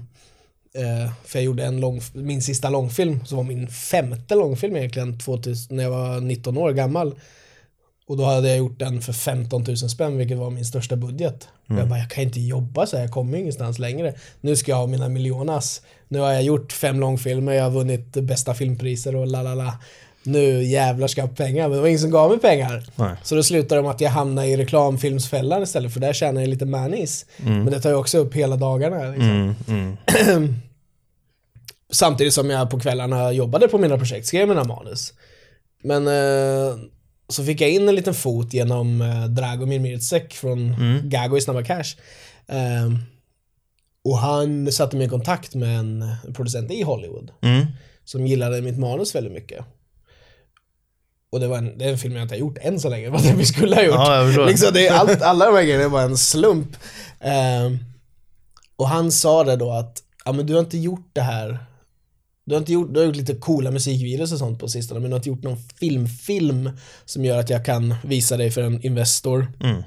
för 1.25 1.39
jag 1.39 1.43
gjorde 1.43 1.65
en 1.65 1.79
lång, 1.79 2.01
min 2.13 2.41
sista 2.41 2.69
långfilm, 2.69 3.25
som 3.25 3.37
var 3.37 3.43
min 3.43 3.67
femte 3.67 4.35
långfilm 4.35 4.75
egentligen, 4.75 5.19
2000, 5.19 5.75
när 5.75 5.83
jag 5.83 5.91
var 5.91 6.19
19 6.21 6.57
år 6.57 6.71
gammal. 6.71 7.15
Och 8.07 8.17
då 8.17 8.23
hade 8.23 8.49
jag 8.49 8.57
gjort 8.57 8.79
den 8.79 9.01
för 9.01 9.13
15 9.13 9.63
000 9.63 9.77
spänn, 9.77 10.17
vilket 10.17 10.37
var 10.37 10.49
min 10.49 10.65
största 10.65 10.95
budget. 10.95 11.47
Och 11.67 11.75
Jag 11.75 11.89
bara, 11.89 11.99
jag 11.99 12.09
kan 12.09 12.23
inte 12.23 12.39
jobba 12.39 12.85
så 12.85 12.97
här, 12.97 13.03
jag 13.03 13.11
kommer 13.11 13.37
ingenstans 13.37 13.79
längre. 13.79 14.13
Nu 14.41 14.55
ska 14.55 14.71
jag 14.71 14.77
ha 14.77 14.87
mina 14.87 15.09
miljonas. 15.09 15.81
Nu 16.07 16.19
har 16.19 16.31
jag 16.31 16.43
gjort 16.43 16.71
fem 16.71 16.99
långfilmer, 16.99 17.53
jag 17.53 17.63
har 17.63 17.71
vunnit 17.71 18.11
bästa 18.11 18.53
filmpriser 18.53 19.15
och 19.15 19.27
la 19.27 19.41
la 19.41 19.55
la. 19.55 19.79
Nu 20.23 20.63
jävlar 20.63 21.07
ska 21.07 21.21
jag 21.21 21.27
ha 21.27 21.35
pengar, 21.35 21.63
men 21.67 21.71
det 21.71 21.81
var 21.81 21.87
ingen 21.87 21.99
som 21.99 22.11
gav 22.11 22.29
mig 22.29 22.39
pengar. 22.39 22.83
Nej. 22.95 23.15
Så 23.23 23.35
då 23.35 23.43
slutar 23.43 23.75
det 23.75 23.81
med 23.81 23.91
att 23.91 24.01
jag 24.01 24.09
hamnar 24.09 24.43
i 24.43 24.57
reklamfilmsfällan 24.57 25.63
istället, 25.63 25.93
för 25.93 25.99
där 25.99 26.13
tjänar 26.13 26.41
jag 26.41 26.49
lite 26.49 26.65
manis. 26.65 27.25
Men 27.37 27.65
det 27.65 27.81
tar 27.81 27.89
ju 27.89 27.95
också 27.95 28.17
upp 28.17 28.33
hela 28.33 28.55
dagarna. 28.55 29.03
Liksom. 29.03 29.55
Mm, 29.67 29.97
mm. 30.07 30.55
Samtidigt 31.91 32.33
som 32.33 32.49
jag 32.49 32.69
på 32.69 32.79
kvällarna 32.79 33.31
jobbade 33.31 33.67
på 33.67 33.77
mina 33.77 33.97
projekt, 33.97 34.27
skrev 34.27 34.47
mina 34.47 34.63
manus. 34.63 35.13
Men 35.83 36.07
eh, 36.07 36.77
så 37.29 37.43
fick 37.43 37.61
jag 37.61 37.69
in 37.69 37.89
en 37.89 37.95
liten 37.95 38.13
fot 38.13 38.53
genom 38.53 39.01
eh, 39.01 39.25
Dragomir 39.25 39.79
Mircek 39.79 40.33
från 40.33 40.75
Gago 41.03 41.37
i 41.37 41.41
Snabba 41.41 41.63
Cash. 41.63 41.95
Eh, 42.47 42.89
och 44.03 44.17
han 44.17 44.71
satte 44.71 44.95
mig 44.97 45.05
i 45.05 45.09
kontakt 45.09 45.55
med 45.55 45.79
en 45.79 46.05
producent 46.33 46.71
i 46.71 46.83
Hollywood 46.83 47.31
Mm. 47.41 47.65
som 48.05 48.27
gillade 48.27 48.61
mitt 48.61 48.77
manus 48.79 49.15
väldigt 49.15 49.33
mycket. 49.33 49.65
Och 51.31 51.39
det, 51.39 51.47
var 51.47 51.57
en, 51.57 51.77
det 51.77 51.85
är 51.85 51.89
en 51.91 51.97
film 51.97 52.13
jag 52.15 52.21
inte 52.23 52.35
har 52.35 52.39
gjort 52.39 52.57
än 52.61 52.79
så 52.79 52.89
länge, 52.89 53.09
vad 53.09 53.23
det 53.23 53.33
vi 53.33 53.45
skulle 53.45 53.75
ha 53.75 53.83
gjort. 53.83 53.95
Ja, 53.95 54.45
liksom, 54.47 54.73
det 54.73 54.87
är 54.87 54.93
allt, 54.93 55.21
alla 55.21 55.45
de 55.45 55.55
här 55.55 55.63
grejerna 55.63 55.87
var 55.87 56.01
en 56.01 56.17
slump. 56.17 56.75
Ehm, 57.19 57.77
och 58.75 58.87
han 58.89 59.11
sa 59.11 59.43
det 59.43 59.55
då 59.55 59.71
att, 59.71 60.03
ja 60.25 60.31
men 60.31 60.45
du 60.45 60.53
har 60.53 60.59
inte 60.59 60.77
gjort 60.77 61.09
det 61.13 61.21
här, 61.21 61.59
du 62.45 62.55
har 62.55 62.59
inte 62.59 62.73
gjort, 62.73 62.93
du 62.93 62.99
har 62.99 63.05
gjort 63.07 63.15
lite 63.15 63.35
coola 63.35 63.71
musikvideos 63.71 64.31
och 64.31 64.37
sånt 64.39 64.59
på 64.59 64.67
sistone, 64.67 64.99
men 64.99 65.09
du 65.09 65.13
har 65.13 65.19
inte 65.19 65.29
gjort 65.29 65.43
någon 65.43 65.57
filmfilm 65.57 66.69
som 67.05 67.25
gör 67.25 67.39
att 67.39 67.49
jag 67.49 67.65
kan 67.65 67.95
visa 68.03 68.37
dig 68.37 68.51
för 68.51 68.61
en 68.61 68.85
Investor. 68.85 69.47
Mm. 69.63 69.83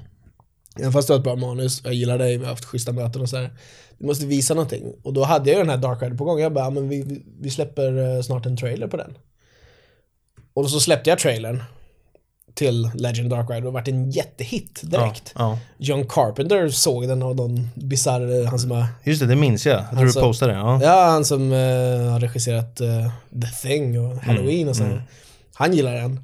Även 0.79 0.91
fast 0.93 1.07
du 1.07 1.13
har 1.13 1.17
ett 1.17 1.23
bra 1.23 1.35
manus, 1.35 1.81
jag 1.83 1.93
gillar 1.93 2.17
dig, 2.17 2.37
vi 2.37 2.43
har 2.43 2.51
haft 2.51 2.65
schyssta 2.65 2.91
möten 2.91 3.21
och 3.21 3.29
så 3.29 3.37
här. 3.37 3.49
Du 3.97 4.05
måste 4.05 4.25
visa 4.25 4.53
någonting. 4.53 4.83
Och 5.03 5.13
då 5.13 5.23
hade 5.23 5.49
jag 5.49 5.57
ju 5.57 5.63
den 5.63 5.69
här 5.69 5.77
Dark 5.77 6.01
Rider 6.01 6.15
på 6.17 6.23
gång. 6.23 6.39
Jag 6.39 6.53
bara, 6.53 6.65
"Ja, 6.65 6.69
men 6.69 6.89
vi, 6.89 7.01
vi- 7.01 7.23
vi 7.41 7.49
släpper 7.49 8.15
eh, 8.17 8.21
snart 8.21 8.45
en 8.45 8.57
trailer 8.57 8.87
på 8.87 8.97
den. 8.97 9.13
Och 10.53 10.69
så 10.69 10.79
släppte 10.79 11.09
jag 11.09 11.19
trailern 11.19 11.63
till 12.53 12.89
Legend 12.93 13.29
Dark 13.29 13.49
Rider 13.49 13.67
och 13.67 13.73
vart 13.73 13.87
en 13.87 14.11
jättehit 14.11 14.81
direkt. 14.83 15.31
Ja, 15.35 15.41
ja. 15.41 15.59
John 15.77 16.07
Carpenter 16.07 16.69
såg 16.69 17.07
den 17.07 17.23
och 17.23 17.35
någon 17.35 17.69
bisarr, 17.75 18.45
han 18.45 18.59
som 18.59 18.71
har, 18.71 18.85
Just 19.03 19.21
det, 19.21 19.27
det 19.27 19.35
minns 19.35 19.65
jag. 19.65 19.83
Jag 19.91 19.97
tror 19.97 20.05
du 20.05 20.13
postade 20.13 20.53
det. 20.53 20.57
Ja. 20.57 20.79
ja 20.83 21.05
han 21.09 21.25
som 21.25 21.51
eh, 21.51 22.11
har 22.11 22.19
regisserat 22.19 22.81
eh, 22.81 23.11
The 23.41 23.67
Thing 23.67 23.99
och 23.99 24.17
Halloween 24.17 24.69
och 24.69 24.75
så. 24.75 24.83
här. 24.83 25.03
Han 25.53 25.73
gillar 25.73 25.93
den. 25.93 26.19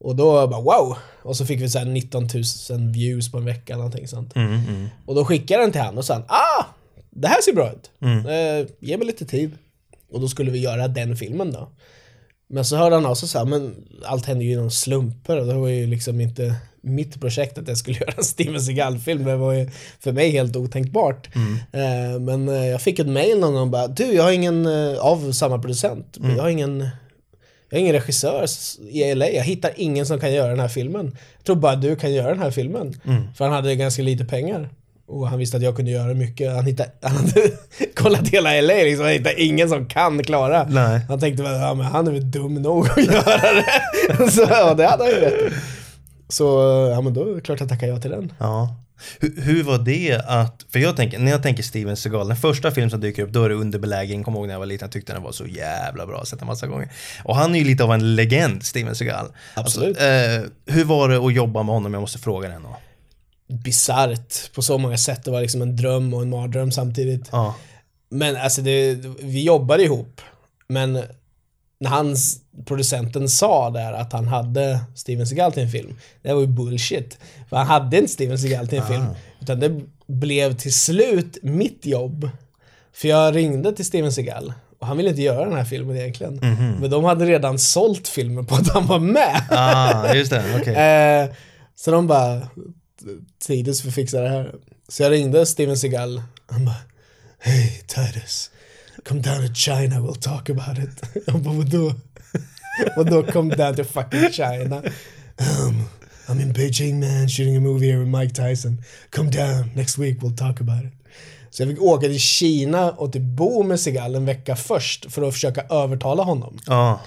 Och 0.00 0.16
då 0.16 0.46
bara 0.46 0.60
wow! 0.60 0.96
Och 1.22 1.36
så 1.36 1.46
fick 1.46 1.60
vi 1.60 1.68
så 1.68 1.78
här 1.78 1.86
19 1.86 2.28
000 2.70 2.92
views 2.92 3.32
på 3.32 3.38
en 3.38 3.44
vecka 3.44 3.72
eller 3.72 3.84
någonting 3.84 4.08
sånt. 4.08 4.36
Mm, 4.36 4.52
mm. 4.52 4.88
Och 5.06 5.14
då 5.14 5.24
skickade 5.24 5.60
jag 5.60 5.62
den 5.62 5.72
till 5.72 5.80
han 5.80 5.98
och 5.98 6.04
sa 6.04 6.14
ah! 6.14 6.64
Det 7.10 7.28
här 7.28 7.42
ser 7.42 7.52
bra 7.52 7.72
ut. 7.72 7.90
Mm. 8.00 8.26
Eh, 8.26 8.66
ge 8.80 8.96
mig 8.96 9.06
lite 9.06 9.24
tid. 9.24 9.58
Och 10.12 10.20
då 10.20 10.28
skulle 10.28 10.50
vi 10.50 10.58
göra 10.58 10.88
den 10.88 11.16
filmen 11.16 11.52
då. 11.52 11.68
Men 12.50 12.64
så 12.64 12.76
hörde 12.76 12.94
han 12.94 13.06
av 13.06 13.14
sig 13.14 13.26
och 13.26 13.30
sa, 13.30 13.44
men 13.44 13.74
allt 14.04 14.26
hände 14.26 14.44
ju 14.44 14.50
genom 14.50 14.70
slumper 14.70 15.40
och 15.40 15.46
det 15.46 15.54
var 15.54 15.68
ju 15.68 15.86
liksom 15.86 16.20
inte 16.20 16.54
mitt 16.80 17.20
projekt 17.20 17.58
att 17.58 17.68
jag 17.68 17.78
skulle 17.78 17.98
göra 18.00 18.12
en 18.16 18.24
Steven 18.24 18.60
Seagal-film. 18.60 19.24
Det 19.24 19.36
var 19.36 19.52
ju 19.52 19.70
för 20.00 20.12
mig 20.12 20.30
helt 20.30 20.56
otänkbart. 20.56 21.28
Eh, 21.72 22.20
men 22.20 22.48
eh, 22.48 22.66
jag 22.66 22.82
fick 22.82 22.98
ett 22.98 23.08
mail 23.08 23.38
någon 23.38 23.54
gång 23.54 23.70
bara, 23.70 23.86
du 23.88 24.04
jag 24.04 24.22
har 24.22 24.32
ingen, 24.32 24.66
eh, 24.66 24.98
av 24.98 25.32
samma 25.32 25.58
producent, 25.58 26.16
jag 26.36 26.42
har 26.42 26.48
ingen 26.48 26.88
jag 27.70 27.78
har 27.78 27.80
ingen 27.80 27.92
regissör 27.92 28.46
i 28.90 29.14
LA, 29.14 29.28
jag 29.28 29.44
hittar 29.44 29.70
ingen 29.76 30.06
som 30.06 30.20
kan 30.20 30.32
göra 30.32 30.50
den 30.50 30.60
här 30.60 30.68
filmen. 30.68 31.16
Jag 31.36 31.44
tror 31.44 31.56
bara 31.56 31.76
du 31.76 31.96
kan 31.96 32.12
göra 32.12 32.28
den 32.28 32.42
här 32.42 32.50
filmen. 32.50 33.00
För 33.36 33.44
han 33.44 33.54
hade 33.54 33.74
ganska 33.76 34.02
lite 34.02 34.24
pengar. 34.24 34.68
Och 35.08 35.28
han 35.28 35.38
visste 35.38 35.56
att 35.56 35.62
jag 35.62 35.76
kunde 35.76 35.90
göra 35.90 36.14
mycket. 36.14 36.52
Han, 36.52 36.64
hittade, 36.64 36.90
han 37.02 37.16
hade 37.16 37.50
kollat 37.94 38.28
hela 38.28 38.60
LA 38.60 38.74
liksom, 38.74 39.04
han 39.04 39.12
hittade 39.12 39.42
ingen 39.42 39.68
som 39.68 39.86
kan 39.86 40.22
klara. 40.22 40.66
Nej. 40.68 41.00
Han 41.08 41.20
tänkte 41.20 41.42
väl, 41.42 41.60
ja 41.60 41.74
men 41.74 41.86
han 41.86 42.06
är 42.06 42.12
väl 42.12 42.30
dum 42.30 42.54
nog 42.54 42.86
att 42.90 42.98
göra 43.04 43.52
det. 43.54 44.30
Så 44.30 44.46
ja, 44.50 44.74
det 44.74 44.86
hade 44.86 45.04
han 45.04 45.12
ju 45.12 45.20
rätt. 45.20 45.52
Så 46.28 46.44
ja 46.94 47.00
men 47.00 47.14
då 47.14 47.30
är 47.30 47.34
det 47.34 47.40
klart 47.40 47.60
jag 47.60 47.68
tackar 47.68 47.86
ja 47.86 48.00
till 48.00 48.10
den. 48.10 48.32
Ja. 48.38 48.76
Hur, 49.20 49.42
hur 49.42 49.62
var 49.62 49.78
det 49.78 50.20
att, 50.26 50.66
för 50.72 50.78
jag 50.78 50.96
tänker, 50.96 51.18
när 51.18 51.30
jag 51.30 51.42
tänker 51.42 51.62
Steven 51.62 51.96
Seagal, 51.96 52.28
den 52.28 52.36
första 52.36 52.70
film 52.70 52.90
som 52.90 53.00
dyker 53.00 53.22
upp, 53.22 53.30
då 53.30 53.44
är 53.44 53.48
det 53.48 53.54
underbelägring. 53.54 54.24
Kommer 54.24 54.38
ihåg 54.38 54.46
när 54.46 54.54
jag 54.54 54.58
var 54.58 54.66
liten, 54.66 54.86
jag 54.86 54.92
tyckte 54.92 55.12
den 55.12 55.22
var 55.22 55.32
så 55.32 55.46
jävla 55.46 56.06
bra, 56.06 56.16
jag 56.16 56.26
sett 56.26 56.38
den 56.38 56.46
massa 56.46 56.66
gånger. 56.66 56.92
Och 57.24 57.36
han 57.36 57.54
är 57.54 57.58
ju 57.58 57.64
lite 57.64 57.84
av 57.84 57.92
en 57.92 58.16
legend, 58.16 58.62
Steven 58.62 58.94
Seagal. 58.94 59.26
Absolut. 59.54 59.88
Alltså, 59.88 60.04
eh, 60.04 60.74
hur 60.74 60.84
var 60.84 61.08
det 61.08 61.16
att 61.16 61.34
jobba 61.34 61.62
med 61.62 61.74
honom? 61.74 61.94
Jag 61.94 62.00
måste 62.00 62.18
fråga 62.18 62.48
den 62.48 62.62
då. 62.62 62.76
Bisarrt 63.48 64.52
på 64.54 64.62
så 64.62 64.78
många 64.78 64.98
sätt. 64.98 65.24
Det 65.24 65.30
var 65.30 65.40
liksom 65.40 65.62
en 65.62 65.76
dröm 65.76 66.14
och 66.14 66.22
en 66.22 66.30
mardröm 66.30 66.72
samtidigt. 66.72 67.28
Ja. 67.32 67.54
Men 68.08 68.36
alltså 68.36 68.62
det, 68.62 68.94
vi 69.22 69.44
jobbade 69.44 69.82
ihop. 69.82 70.20
Men 70.68 70.92
när 71.80 71.90
hans, 71.90 72.40
producenten 72.64 73.28
sa 73.28 73.70
där 73.70 73.92
att 73.92 74.12
han 74.12 74.28
hade 74.28 74.80
Steven 74.94 75.26
Seagal 75.26 75.52
till 75.52 75.62
en 75.62 75.70
film, 75.70 75.96
det 76.22 76.32
var 76.32 76.40
ju 76.40 76.46
bullshit. 76.46 77.18
För 77.48 77.56
han 77.56 77.66
hade 77.66 77.98
inte 77.98 78.12
Steven 78.12 78.38
Seagal 78.38 78.68
till 78.68 78.78
en 78.78 78.86
film. 78.86 79.06
Utan 79.40 79.60
det 79.60 79.80
blev 80.06 80.56
till 80.56 80.74
slut 80.74 81.38
mitt 81.42 81.86
jobb. 81.86 82.30
För 82.92 83.08
jag 83.08 83.36
ringde 83.36 83.72
till 83.72 83.84
Steven 83.84 84.12
Seagal 84.12 84.52
och 84.78 84.86
han 84.86 84.96
ville 84.96 85.08
inte 85.08 85.22
göra 85.22 85.44
den 85.44 85.56
här 85.56 85.64
filmen 85.64 85.96
egentligen. 85.96 86.38
Men 86.80 86.90
de 86.90 87.04
hade 87.04 87.26
redan 87.26 87.58
sålt 87.58 88.08
filmen 88.08 88.46
på 88.46 88.54
att 88.54 88.68
han 88.68 88.86
var 88.86 88.98
med. 88.98 89.42
Ah, 89.50 90.14
just 90.14 90.30
det, 90.30 90.44
okej. 90.60 90.74
Eh, 91.24 91.28
så 91.74 91.90
de 91.90 92.06
bara, 92.06 92.48
Titus 93.46 93.82
får 93.82 93.90
fixa 93.90 94.20
det 94.20 94.28
här. 94.28 94.54
Så 94.88 95.02
jag 95.02 95.12
ringde 95.12 95.46
Steven 95.46 95.76
Seagal. 95.76 96.22
Han 96.46 96.64
bara, 96.64 96.76
Hey 97.38 97.70
Titus, 97.86 98.50
come 99.04 99.20
down 99.20 99.48
to 99.48 99.54
China, 99.54 100.00
we'll 100.00 100.20
talk 100.20 100.50
about 100.50 100.78
it. 100.78 101.02
Jag 101.26 101.42
bara, 101.42 101.54
vadå? 101.54 101.94
vadå 102.96 103.22
come 103.32 103.54
down 103.54 103.76
to 103.76 103.84
fucking 103.84 104.32
China? 104.32 104.82
Um, 105.40 105.88
I'm 106.28 106.40
in 106.40 106.52
Beijing 106.52 107.00
man, 107.00 107.28
shooting 107.28 107.56
a 107.56 107.60
movie 107.60 107.86
here 107.86 107.98
with 107.98 108.20
Mike 108.20 108.34
Tyson. 108.34 108.82
Come 109.10 109.30
down, 109.30 109.70
next 109.74 109.98
week 109.98 110.22
we'll 110.22 110.36
talk 110.36 110.60
about 110.60 110.84
it. 110.84 110.92
Så 111.50 111.62
jag 111.62 111.70
fick 111.70 111.82
åka 111.82 112.06
till 112.06 112.20
Kina 112.20 112.90
och 112.90 113.12
typ 113.12 113.22
bo 113.22 113.62
med 113.62 113.80
Seagal 113.80 114.14
en 114.14 114.24
vecka 114.24 114.56
först 114.56 115.12
för 115.12 115.22
att 115.22 115.34
försöka 115.34 115.62
övertala 115.70 116.22
honom. 116.22 116.58
Ja, 116.66 117.00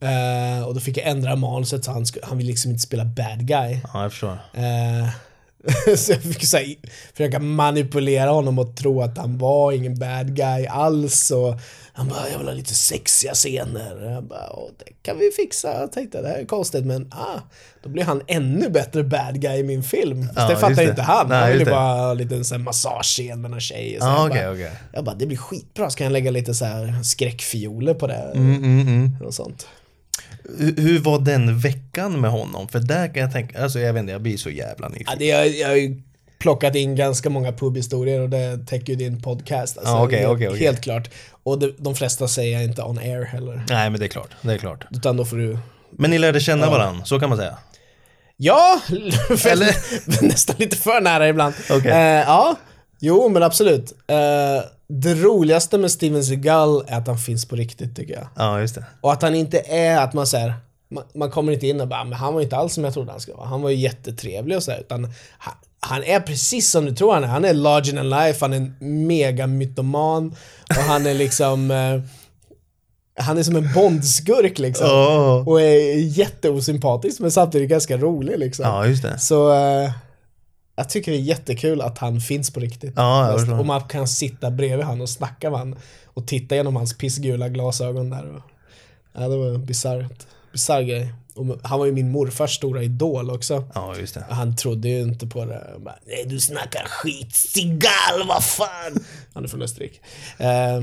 Eh, 0.00 0.66
och 0.66 0.74
då 0.74 0.80
fick 0.80 0.96
jag 0.96 1.06
ändra 1.06 1.36
manuset 1.36 1.84
så 1.84 1.90
han, 1.90 2.04
han 2.22 2.38
vill 2.38 2.46
liksom 2.46 2.70
inte 2.70 2.82
spela 2.82 3.04
bad 3.04 3.46
guy. 3.46 3.80
ja, 3.92 4.02
jag 4.02 4.12
förstår. 4.12 4.38
Eh, 4.54 5.08
så 5.96 6.12
jag 6.12 6.22
fick 6.22 6.46
så 6.46 6.56
här, 6.56 6.74
försöka 7.12 7.38
manipulera 7.38 8.30
honom 8.30 8.58
och 8.58 8.76
tro 8.76 9.02
att 9.02 9.18
han 9.18 9.38
var 9.38 9.72
ingen 9.72 9.98
bad 9.98 10.36
guy 10.36 10.66
alls. 10.66 11.30
Och 11.30 11.54
han 11.92 12.08
bara, 12.08 12.28
jag 12.32 12.38
vill 12.38 12.46
ha 12.46 12.54
lite 12.54 12.74
sexiga 12.74 13.34
scener. 13.34 14.04
Och 14.04 14.12
jag 14.12 14.24
bara, 14.24 14.50
"Åh, 14.52 14.68
det 14.78 14.92
kan 15.02 15.18
vi 15.18 15.30
fixa. 15.36 15.80
Jag 15.80 15.92
tänkte, 15.92 16.22
det 16.22 16.28
här 16.28 16.38
är 16.38 16.44
konstigt 16.44 16.84
men 16.84 17.08
ah, 17.12 17.40
då 17.82 17.88
blir 17.88 18.04
han 18.04 18.22
ännu 18.26 18.68
bättre 18.70 19.02
bad 19.04 19.40
guy 19.40 19.58
i 19.58 19.62
min 19.62 19.82
film. 19.82 20.22
Fast 20.26 20.38
Ja, 20.38 20.48
det 20.48 20.56
fattar 20.56 20.74
det. 20.74 20.84
inte 20.90 21.02
han. 21.02 21.28
Nej, 21.28 21.38
han 21.38 21.48
vill 21.48 21.54
ju 21.54 21.60
just 21.60 21.66
det. 21.68 21.70
bara 21.74 21.94
ha 22.00 22.10
en 22.10 22.16
liten 22.16 22.62
massagescen 22.62 23.40
med 23.40 23.50
någon 23.50 23.60
tjej. 23.60 23.96
Och 23.96 24.02
så 24.02 24.08
Ja, 24.08 24.16
jag, 24.18 24.26
okej, 24.30 24.42
bara, 24.44 24.52
okej. 24.52 24.70
jag 24.92 25.04
bara, 25.04 25.14
det 25.14 25.26
blir 25.26 25.36
skitbra. 25.36 25.90
Så 25.90 25.96
kan 25.98 26.04
jag 26.04 26.12
lägga 26.12 26.30
lite 26.30 26.54
så 26.54 26.64
här 26.64 27.02
skräckfioler 27.02 27.94
på 27.94 28.06
det. 28.06 28.30
Mm, 28.34 28.56
mm, 28.56 28.80
mm. 28.88 29.16
Och 29.26 29.34
sånt. 29.34 29.66
Hur, 30.58 30.98
var 30.98 31.18
den 31.18 31.58
veckan 31.58 32.20
med 32.20 32.30
honom? 32.30 32.68
För 32.68 32.78
där 32.78 33.14
kan 33.14 33.22
jag 33.22 33.32
tänka, 33.32 33.62
alltså 33.62 33.78
jag 33.80 33.92
vet 33.92 34.00
inte, 34.00 34.12
jag 34.12 34.22
blir 34.22 34.36
så 34.36 34.50
jävla 34.50 34.88
nyfiken. 34.88 35.12
Ja, 35.12 35.18
det, 35.18 35.24
jag, 35.24 35.48
jag 35.48 35.68
har 35.68 35.76
ju 35.76 36.02
plockat 36.38 36.74
in 36.74 36.96
ganska 36.96 37.30
många 37.30 37.52
pubhistorier 37.52 38.20
och 38.20 38.28
det 38.28 38.58
täcker 38.66 38.92
ju 38.92 38.96
din 38.96 39.22
podcast. 39.22 39.78
Alltså, 39.78 39.92
Ja, 39.92 40.04
okej, 40.04 40.18
helt, 40.18 40.32
okej, 40.32 40.48
okej. 40.48 40.60
helt 40.60 40.80
klart. 40.80 41.10
Och 41.42 41.58
de, 41.58 41.74
de 41.78 41.94
flesta 41.94 42.28
säger 42.28 42.52
jag 42.52 42.64
inte 42.64 42.82
on 42.82 42.98
air 42.98 43.24
heller. 43.24 43.64
Nej, 43.68 43.90
men 43.90 44.00
det 44.00 44.06
är 44.06 44.08
klart, 44.08 44.30
det 44.42 44.52
är 44.52 44.58
klart. 44.58 44.84
Utan 44.90 45.16
då 45.16 45.24
får 45.24 45.36
du... 45.36 45.58
Men 45.90 46.10
ni 46.10 46.18
lärde 46.18 46.40
känna 46.40 46.70
varandra, 46.70 47.04
så 47.04 47.20
kan 47.20 47.28
man 47.28 47.38
säga. 47.38 47.56
Ja! 48.36 48.80
Eller? 49.46 49.76
nästan 50.28 50.56
lite 50.58 50.76
för 50.76 51.00
nära 51.00 51.28
ibland. 51.28 51.54
Okej. 51.70 51.90
Eh, 51.90 51.98
ja, 52.26 52.56
jo 53.00 53.28
men 53.28 53.42
absolut. 53.42 53.92
Eh, 54.08 54.16
det 54.88 55.14
roligaste 55.14 55.78
med 55.78 55.90
Steven 55.90 56.24
Seagal 56.24 56.84
är 56.86 56.98
att 56.98 57.06
han 57.06 57.18
finns 57.18 57.46
på 57.46 57.56
riktigt 57.56 57.96
tycker 57.96 58.14
jag. 58.14 58.26
Ja, 58.36 58.60
just 58.60 58.74
det. 58.74 58.84
Och 59.00 59.12
att 59.12 59.22
han 59.22 59.34
inte 59.34 59.58
är 59.58 59.98
att 59.98 60.12
man 60.12 60.26
säger 60.26 60.54
man, 60.90 61.04
man 61.14 61.30
kommer 61.30 61.52
inte 61.52 61.66
in 61.66 61.80
och 61.80 61.88
bara, 61.88 62.04
men 62.04 62.12
han 62.12 62.34
var 62.34 62.40
inte 62.40 62.56
alls 62.56 62.74
som 62.74 62.84
jag 62.84 62.94
trodde 62.94 63.10
han 63.10 63.20
skulle 63.20 63.36
vara. 63.36 63.46
Han 63.46 63.62
var 63.62 63.70
ju 63.70 63.76
jättetrevlig 63.76 64.56
och 64.56 64.62
så 64.62 64.70
här, 64.70 64.80
utan 64.80 65.12
han, 65.38 65.54
han 65.80 66.04
är 66.04 66.20
precis 66.20 66.70
som 66.70 66.84
du 66.84 66.94
tror 66.94 67.14
han 67.14 67.24
är. 67.24 67.28
Han 67.28 67.44
är 67.44 67.54
larger 67.54 67.92
than 67.92 68.10
life, 68.10 68.44
han 68.44 68.52
är 68.52 68.56
en 68.56 69.06
mega 69.06 69.46
mytoman 69.46 70.34
och 70.68 70.82
han 70.82 71.06
är 71.06 71.14
liksom 71.14 71.70
eh, 71.70 72.00
han 73.20 73.38
är 73.38 73.42
som 73.42 73.56
en 73.56 73.72
bondskurk 73.74 74.58
liksom. 74.58 74.86
Åh. 74.90 75.48
Och 75.48 75.60
är 75.60 75.96
jätteosympatisk 75.96 77.20
men 77.20 77.30
samtidigt 77.30 77.70
ganska 77.70 77.96
rolig 77.96 78.38
liksom. 78.38 78.64
Ja, 78.64 78.86
just 78.86 79.02
det. 79.02 79.18
Så 79.18 79.52
eh, 79.52 79.90
jag 80.78 80.88
tycker 80.88 81.12
det 81.12 81.18
är 81.18 81.20
jättekul 81.20 81.80
att 81.80 81.98
han 81.98 82.20
finns 82.20 82.50
på 82.50 82.60
riktigt. 82.60 82.92
Ja, 82.96 83.34
och 83.58 83.66
man 83.66 83.80
kan 83.80 84.08
sitta 84.08 84.50
bredvid 84.50 84.86
han 84.86 85.00
och 85.00 85.08
snacka 85.08 85.50
med 85.50 85.58
han 85.58 85.76
och 86.04 86.26
titta 86.26 86.54
genom 86.54 86.76
hans 86.76 86.98
pissgula 86.98 87.48
glasögon 87.48 88.10
där. 88.10 88.34
Och, 88.34 88.42
ja, 89.12 89.28
det 89.28 89.36
var 89.36 89.58
bisarrt. 89.58 90.26
Bisarr 90.52 90.82
grej. 90.82 91.12
Och 91.34 91.46
han 91.62 91.78
var 91.78 91.86
ju 91.86 91.92
min 91.92 92.10
morfars 92.10 92.56
stora 92.56 92.82
idol 92.82 93.30
också. 93.30 93.64
Ja, 93.74 93.96
just 93.96 94.14
det. 94.14 94.24
Han 94.30 94.56
trodde 94.56 94.88
ju 94.88 95.00
inte 95.00 95.26
på 95.26 95.44
det. 95.44 95.66
Han 95.72 95.84
bara, 95.84 95.98
Nej 96.06 96.24
du 96.26 96.40
snackar 96.40 96.86
skit, 96.88 97.34
Sigal, 97.34 98.26
vad 98.28 98.44
fan! 98.44 99.04
Han 99.34 99.44
är 99.44 99.48
från 99.48 99.62
Österrike. 99.62 99.98
Eh, 100.38 100.82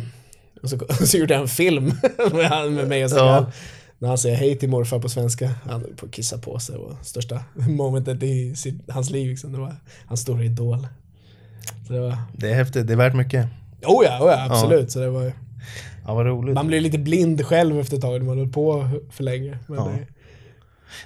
och 0.64 0.70
så, 0.70 0.80
så 1.06 1.18
gjorde 1.18 1.34
jag 1.34 1.42
en 1.42 1.48
film 1.48 1.86
med, 2.34 2.46
han, 2.46 2.74
med 2.74 2.88
mig 2.88 3.04
och 3.04 3.10
Sigal. 3.10 3.46
Ja. 3.48 3.52
När 4.00 4.08
han 4.08 4.18
säger 4.18 4.36
hej 4.36 4.56
till 4.56 4.70
morfar 4.70 5.00
på 5.00 5.10
svenska. 5.10 5.52
Han 5.70 5.82
höll 5.82 5.94
på 5.96 6.06
att 6.06 6.12
kissa 6.12 6.38
på 6.38 6.60
sig. 6.60 6.76
Och 6.76 6.94
största 7.02 7.44
momentet 7.54 8.24
i 8.24 8.56
sitt, 8.56 8.76
hans 8.90 9.10
liv 9.10 9.30
liksom. 9.30 9.52
Det 9.52 9.58
var 9.60 9.76
hans 10.06 10.22
stora 10.22 10.44
idol. 10.44 10.88
Så 11.88 11.94
det 11.94 12.00
var, 12.00 12.18
Det 12.38 12.50
är 12.50 12.56
häftigt, 12.56 12.88
det 12.88 12.94
är 12.94 12.98
värt 12.98 13.16
mycket. 13.16 13.46
oh 13.86 14.06
ja, 14.06 14.20
oh 14.24 14.32
ja 14.32 14.46
absolut. 14.50 14.92
Så 14.92 15.00
det 15.00 15.10
var, 15.10 15.34
Ja, 16.08 16.14
vad 16.14 16.26
roligt. 16.26 16.56
man 16.56 16.68
blir 16.68 16.82
lite 16.82 16.98
blind 16.98 17.46
själv 17.46 17.80
efter 17.80 17.96
ett 17.96 18.02
tag 18.02 18.20
när 18.20 18.26
man 18.28 18.38
höll 18.38 18.50
på 18.52 18.90
för 19.12 19.24
länge. 19.24 19.58
Men 19.68 19.78
Ja. 19.78 19.92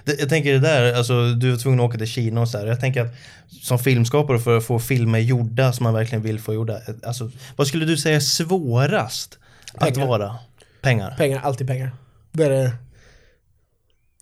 det, 0.04 0.20
jag 0.20 0.28
tänker 0.28 0.52
det 0.52 0.58
där, 0.58 0.94
alltså 0.94 1.32
du 1.32 1.50
var 1.50 1.58
tvungen 1.58 1.80
att 1.80 1.86
åka 1.86 1.98
till 1.98 2.06
Kina 2.06 2.40
och 2.40 2.48
så 2.48 2.58
här. 2.58 2.66
Jag 2.66 2.80
tänker 2.80 3.04
att 3.04 3.14
som 3.62 3.78
filmskapare 3.78 4.38
för 4.38 4.56
att 4.58 4.64
få 4.64 4.78
filmer 4.78 5.18
gjorda 5.18 5.72
som 5.72 5.84
man 5.84 5.94
verkligen 5.94 6.22
vill 6.22 6.40
få 6.40 6.54
gjorda. 6.54 6.78
Alltså, 7.02 7.30
vad 7.56 7.66
skulle 7.66 7.84
du 7.84 7.96
säga 7.96 8.16
är 8.16 8.20
svårast 8.20 9.38
att 9.74 9.94
Pengar. 9.94 10.06
vara? 10.08 10.36
Pengar. 10.82 11.14
Pengar, 11.18 11.40
alltid 11.40 11.66
pengar. 11.66 11.90
Det 12.32 12.44
är. 12.44 12.76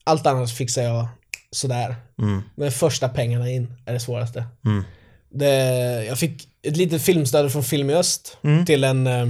Allt 0.04 0.26
annat 0.26 0.50
fixar 0.50 0.82
jag 0.82 1.08
sådär. 1.50 1.96
Mm. 2.18 2.42
Men 2.54 2.72
första 2.72 3.08
pengarna 3.08 3.50
in 3.50 3.74
är 3.86 3.92
det 3.92 4.00
svåraste. 4.00 4.44
Mm. 4.64 4.84
Det, 5.30 5.54
jag 6.04 6.18
fick 6.18 6.48
ett 6.62 6.76
litet 6.76 7.02
filmstöd 7.02 7.52
från 7.52 7.64
Film 7.64 7.90
i 7.90 7.94
Öst 7.94 8.36
Mm. 8.42 8.66
till 8.66 8.84
en... 8.84 9.06
Eh, 9.06 9.28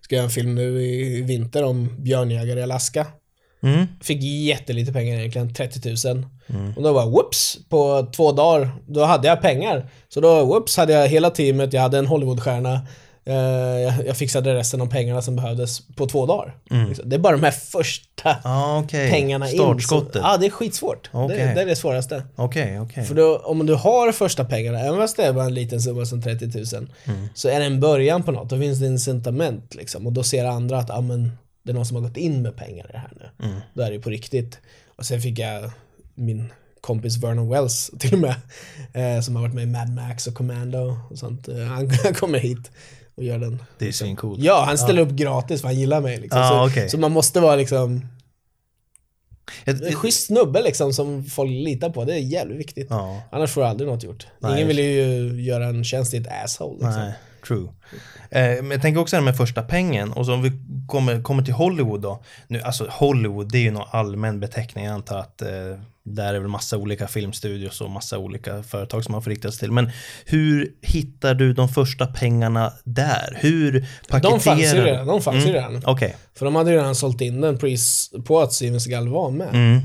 ska 0.00 0.14
göra 0.14 0.24
en 0.24 0.30
film 0.30 0.54
nu 0.54 0.82
i, 0.82 1.18
i 1.18 1.22
vinter 1.22 1.64
om 1.64 2.02
björnjägare 2.02 2.60
i 2.60 2.62
Alaska. 2.62 3.06
Mm. 3.62 3.86
Fick 4.02 4.22
jättelite 4.22 4.92
pengar 4.92 5.18
egentligen, 5.18 5.54
30 5.54 6.08
000. 6.08 6.26
Mm. 6.46 6.72
Och 6.76 6.82
då 6.82 6.92
var 6.92 7.10
whoops, 7.10 7.58
på 7.68 8.10
två 8.16 8.32
dagar, 8.32 8.70
då 8.86 9.04
hade 9.04 9.28
jag 9.28 9.42
pengar. 9.42 9.90
Så 10.08 10.20
då 10.20 10.44
whoops 10.44 10.76
hade 10.76 10.92
jag 10.92 11.08
hela 11.08 11.30
teamet, 11.30 11.72
jag 11.72 11.80
hade 11.82 11.98
en 11.98 12.06
Hollywoodstjärna. 12.06 12.86
Eh, 13.26 13.34
jag, 14.06 14.16
fixade 14.16 14.54
resten 14.54 14.80
av 14.80 14.86
pengarna 14.86 15.22
som 15.22 15.36
behövdes 15.36 15.80
på 15.96 16.06
två 16.06 16.26
dagar. 16.26 16.56
Liksom. 16.88 17.08
Det 17.08 17.16
är 17.16 17.20
bara 17.20 17.36
de 17.36 17.42
här 17.42 17.50
första 17.50 18.36
Ja, 18.44 18.78
okej. 18.84 19.10
pengarna 19.10 19.50
in. 19.50 19.80
Så, 19.80 20.06
ja, 20.14 20.36
det 20.36 20.46
är 20.46 20.50
skitsvårt. 20.50 21.10
Okej. 21.12 21.36
Det, 21.38 21.54
det 21.54 21.62
är 21.62 21.66
det 21.66 21.76
svåraste. 21.76 22.22
Okej, 22.36 22.80
okej. 22.80 23.04
För 23.04 23.14
då, 23.14 23.38
om 23.38 23.66
du 23.66 23.74
har 23.74 24.12
första 24.12 24.44
pengarna, 24.44 24.80
även 24.80 24.98
fast 25.00 25.16
det 25.16 25.22
är 25.24 25.32
bara 25.32 25.44
en 25.44 25.54
liten 25.54 25.80
summa 25.82 26.04
som 26.06 26.22
30 26.22 26.46
000, 26.76 26.88
Mm. 27.04 27.28
så 27.34 27.48
är 27.48 27.58
det 27.60 27.66
en 27.66 27.80
början 27.80 28.22
på 28.22 28.32
något. 28.32 28.48
Då 28.50 28.58
finns 28.58 28.78
det 28.78 28.86
incitament 28.86 29.74
liksom. 29.74 30.06
Och 30.06 30.12
då 30.12 30.22
ser 30.22 30.44
andra 30.44 30.78
att 30.78 30.90
ah, 30.90 31.00
men, 31.00 31.32
det 31.62 31.70
är 31.70 31.74
någon 31.74 31.86
som 31.86 31.96
har 31.96 32.02
gått 32.08 32.16
in 32.16 32.42
med 32.42 32.56
pengar 32.56 32.84
i 32.88 32.92
det 32.92 32.98
här 32.98 33.12
nu. 33.20 33.46
Mm. 33.46 33.60
Då 33.74 33.82
är 33.82 33.86
det 33.86 33.94
ju 33.96 34.02
på 34.02 34.10
riktigt. 34.10 34.58
Och 34.96 35.06
sen 35.06 35.20
fick 35.20 35.38
jag 35.38 35.70
min 36.14 36.52
kompis 36.80 37.16
Vernon 37.16 37.48
Wells 37.48 37.90
till 37.98 38.14
och 38.14 38.18
med, 38.20 38.34
eh, 38.92 39.20
som 39.22 39.36
har 39.36 39.42
varit 39.42 39.54
med 39.54 39.62
i 39.64 39.66
Mad 39.66 39.90
Max 39.90 40.26
och 40.26 40.34
Commando 40.34 40.96
och 41.10 41.18
sånt. 41.18 41.48
Eh, 41.48 41.56
han, 41.56 41.90
han 42.04 42.14
kommer 42.20 42.38
hit 42.38 42.70
och 43.14 43.24
gör 43.24 43.38
den. 43.38 43.62
Det 43.78 43.88
är 43.88 43.92
svincoolt. 43.92 44.40
Ja, 44.42 44.64
han 44.66 44.78
ställer 44.78 45.02
upp 45.02 45.10
gratis 45.10 45.60
för 45.60 45.68
han 45.68 45.78
gillar 45.78 46.00
mig 46.00 46.20
liksom. 46.20 46.40
Ah, 46.40 46.48
så, 46.48 46.66
okej. 46.72 46.88
så 46.88 46.98
man 46.98 47.12
måste 47.12 47.40
vara 47.40 47.56
liksom 47.56 48.06
en 49.64 49.92
schysst 49.92 50.26
snubbe 50.26 50.62
liksom 50.62 50.92
som 50.92 51.24
folk 51.24 51.50
litar 51.50 51.90
på. 51.90 52.04
Det 52.04 52.14
är 52.14 52.18
jävligt 52.18 52.58
viktigt. 52.58 52.86
Ja, 52.90 53.22
Annars 53.32 53.50
får 53.50 53.60
du 53.60 53.66
aldrig 53.66 53.90
något 53.90 54.02
gjort. 54.02 54.26
Nej, 54.38 54.54
Ingen 54.54 54.68
vill 54.68 54.78
ju 54.78 55.42
göra 55.42 55.66
en 55.66 55.84
tjänst 55.84 56.10
till 56.10 56.26
ett 56.26 56.44
asshole. 56.44 56.72
Liksom. 56.72 57.00
nej. 57.00 57.12
True. 57.46 57.68
Eh, 58.30 58.62
men 58.62 58.70
jag 58.70 58.82
tänker 58.82 59.00
också 59.00 59.16
det 59.16 59.20
här 59.20 59.24
med 59.24 59.36
första 59.36 59.62
pengen 59.62 60.12
och 60.12 60.26
så 60.26 60.34
om 60.34 60.42
vi 60.42 60.52
kommer, 60.88 61.22
kommer 61.22 61.42
till 61.42 61.54
Hollywood 61.54 62.00
då. 62.00 62.22
Nu, 62.48 62.60
alltså 62.62 62.86
Hollywood 62.90 63.52
det 63.52 63.58
är 63.58 63.62
ju 63.62 63.70
någon 63.70 63.88
allmän 63.90 64.40
beteckning. 64.40 64.84
Jag 64.84 64.94
antar 64.94 65.18
att 65.18 65.42
eh, 65.42 65.48
där 66.06 66.34
är 66.34 66.38
väl 66.38 66.48
massa 66.48 66.76
olika 66.76 67.08
filmstudios 67.08 67.80
och 67.80 67.90
massa 67.90 68.18
olika 68.18 68.62
företag 68.62 69.04
som 69.04 69.12
man 69.12 69.22
får 69.22 69.30
rikta 69.30 69.50
sig 69.50 69.58
till. 69.58 69.72
Men 69.72 69.90
hur 70.24 70.72
hittar 70.82 71.34
du 71.34 71.52
de 71.52 71.68
första 71.68 72.06
pengarna 72.06 72.72
där? 72.84 73.38
Hur 73.40 73.86
paketerar 74.08 74.32
De 74.32 74.40
fanns 74.40 74.74
ju 74.74 74.80
redan. 74.84 75.06
De 75.06 75.22
fanns 75.22 75.46
ju 75.46 75.52
redan. 75.52 75.82
Okej. 75.86 76.16
För 76.34 76.44
de 76.44 76.54
hade 76.54 76.70
ju 76.70 76.76
redan 76.76 76.94
sålt 76.94 77.20
in 77.20 77.40
den 77.40 77.58
pris 77.58 78.10
på 78.26 78.40
att 78.40 78.52
Steven 78.52 78.80
Seagal 78.80 79.08
var 79.08 79.30
med. 79.30 79.48
Mm. 79.48 79.80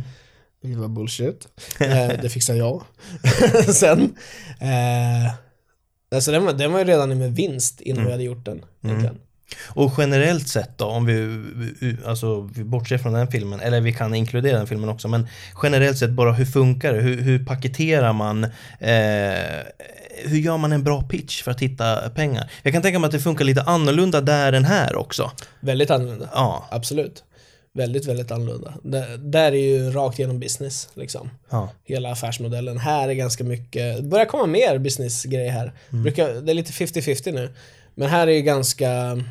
Vilket 0.61 0.79
var 0.79 0.87
bullshit. 0.87 1.47
eh, 1.79 2.07
det 2.21 2.29
fixade 2.29 2.59
jag. 2.59 2.83
Sen. 3.73 4.15
Eh, 4.59 5.33
alltså 6.15 6.31
den, 6.31 6.45
var, 6.45 6.53
den 6.53 6.71
var 6.71 6.79
ju 6.79 6.85
redan 6.85 7.17
med 7.17 7.35
vinst 7.35 7.81
innan 7.81 8.05
vi 8.05 8.11
hade 8.11 8.23
gjort 8.23 8.45
den. 8.45 8.61
Egentligen. 8.83 9.15
Och 9.67 9.93
generellt 9.97 10.47
sett 10.47 10.77
då, 10.77 10.85
om 10.85 11.05
vi, 11.05 11.13
vi- 11.79 11.97
alltså, 12.05 12.41
vi 12.41 12.63
bortser 12.63 12.97
från 12.97 13.13
den 13.13 13.27
filmen, 13.27 13.59
eller 13.59 13.81
vi 13.81 13.93
kan 13.93 14.13
inkludera 14.15 14.57
den 14.57 14.67
filmen 14.67 14.89
också, 14.89 15.07
men 15.07 15.27
generellt 15.63 15.97
sett 15.97 16.09
bara 16.09 16.31
hur 16.33 16.45
funkar 16.45 16.93
det? 16.93 16.99
Hur, 17.01 17.21
hur 17.21 17.45
paketerar 17.45 18.13
man? 18.13 18.43
Eh, 18.43 18.49
hur 20.25 20.37
gör 20.37 20.57
man 20.57 20.71
en 20.71 20.83
bra 20.83 21.01
pitch 21.01 21.43
för 21.43 21.51
att 21.51 21.59
hitta 21.59 22.09
pengar? 22.09 22.51
Jag 22.63 22.73
kan 22.73 22.81
tänka 22.81 22.99
mig 22.99 23.05
att 23.07 23.11
det 23.11 23.19
funkar 23.19 23.45
lite 23.45 23.61
annorlunda 23.61 24.21
där 24.21 24.53
än 24.53 24.65
här 24.65 24.95
också. 24.95 25.31
Väldigt 25.59 25.91
annorlunda. 25.91 26.29
Ja, 26.33 26.67
Absolut. 26.71 27.23
Väldigt, 27.73 28.05
väldigt 28.05 28.31
annorlunda. 28.31 28.73
Det, 28.83 29.17
där 29.17 29.51
är 29.51 29.55
ju 29.55 29.91
rakt 29.91 30.19
igenom 30.19 30.39
business, 30.39 30.89
liksom. 30.93 31.29
ja, 31.49 31.69
Hela 31.85 32.11
affärsmodellen. 32.11 32.77
Här 32.77 33.09
är 33.09 33.13
ganska 33.13 33.43
mycket, 33.43 33.97
det 33.97 34.03
börjar 34.03 34.25
komma 34.25 34.45
mer 34.45 34.77
businessgrejer 34.77 35.51
här. 35.51 35.73
Brukar, 35.89 36.33
det 36.33 36.51
är 36.51 36.53
lite 36.53 36.71
50-50 36.71 37.31
nu. 37.31 37.49
Men 37.95 38.09
här 38.09 38.27
är 38.27 38.31
ju 38.31 38.41
ganska 38.41 39.23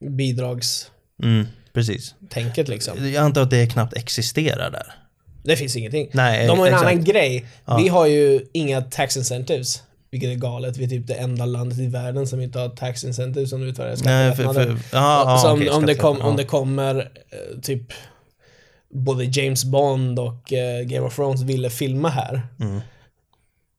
bidragstänket 0.00 0.92
mm, 1.22 1.46
precis. 1.72 2.14
liksom. 2.56 3.12
Jag 3.12 3.24
antar 3.24 3.42
att 3.42 3.50
det 3.50 3.66
knappt 3.66 3.96
existerar 3.96 4.70
där. 4.70 4.94
Det 5.44 5.56
finns 5.56 5.76
ingenting. 5.76 6.08
Nej, 6.12 6.46
De 6.46 6.58
har 6.58 6.66
en 6.66 6.72
exakt. 6.72 6.90
annan 6.90 7.04
grej. 7.04 7.46
Ja. 7.64 7.76
Vi 7.76 7.88
har 7.88 8.06
ju 8.06 8.46
inga 8.52 8.80
tax 8.82 9.16
incentives. 9.16 9.82
Vilket 10.16 10.30
är 10.36 10.40
galet. 10.40 10.76
Vi 10.76 10.84
är 10.84 10.88
typ 10.88 11.06
det 11.06 11.14
enda 11.14 11.46
landet 11.46 11.78
i 11.78 11.86
världen 11.86 12.26
som 12.26 12.40
inte 12.40 12.58
har 12.58 12.68
tax 12.68 13.04
incentives 13.04 13.50
som 13.50 13.74
för, 13.74 13.96
skattelättnader. 13.96 14.76
så 15.38 15.76
om, 15.76 15.86
det 15.86 15.94
kom, 15.94 16.20
om 16.20 16.36
det 16.36 16.44
kommer 16.44 16.96
eh, 16.98 17.60
typ 17.60 17.82
både 18.90 19.24
James 19.24 19.64
Bond 19.64 20.18
och 20.18 20.52
eh, 20.52 20.82
Game 20.82 21.06
of 21.06 21.16
Thrones 21.16 21.42
ville 21.42 21.70
filma 21.70 22.08
här. 22.08 22.42
Mm. 22.60 22.80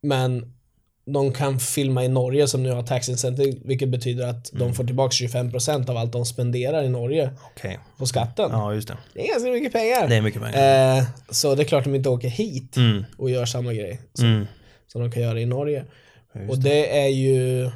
Men 0.03 0.53
de 1.13 1.34
kan 1.34 1.60
filma 1.60 2.03
i 2.03 2.08
Norge 2.08 2.48
som 2.48 2.63
nu 2.63 2.72
har 2.72 2.84
tax 2.84 3.10
incentive, 3.10 3.58
vilket 3.65 3.89
betyder 3.89 4.27
att 4.27 4.51
Mm. 4.53 4.67
de 4.67 4.74
får 4.75 4.84
tillbaka 4.84 5.12
25% 5.12 5.89
av 5.89 5.98
allt 5.98 6.12
de 6.12 6.25
spenderar 6.25 6.84
i 6.84 6.89
Norge 6.89 7.29
Okej, 7.56 7.79
på 7.98 8.06
skatten. 8.06 8.50
ja 8.51 8.74
just 8.74 8.88
det. 8.88 8.98
Det 9.13 9.22
är 9.27 9.27
ganska 9.27 9.50
mycket 9.50 9.74
pengar. 9.74 10.08
Det 10.08 10.15
är 10.15 10.22
mycket 10.22 10.41
pengar. 10.41 10.98
Eh, 10.98 11.03
så 11.29 11.56
det 11.56 11.63
är 11.63 11.65
klart 11.65 11.84
de 11.84 11.96
inte 11.96 12.10
åker 12.10 12.27
hit 12.29 12.77
Mm, 12.77 13.06
och 13.17 13.29
gör 13.29 13.46
samma 13.46 13.74
grej 13.74 14.01
som, 14.13 14.25
mm. 14.27 14.46
som 14.88 15.01
de 15.01 15.12
kan 15.12 15.24
göra 15.24 15.39
i 15.39 15.46
Norge. 15.46 15.86
Ja, 16.41 16.50
Och 16.50 16.60
det 16.60 17.00
är 17.00 17.08
ju... 17.08 17.70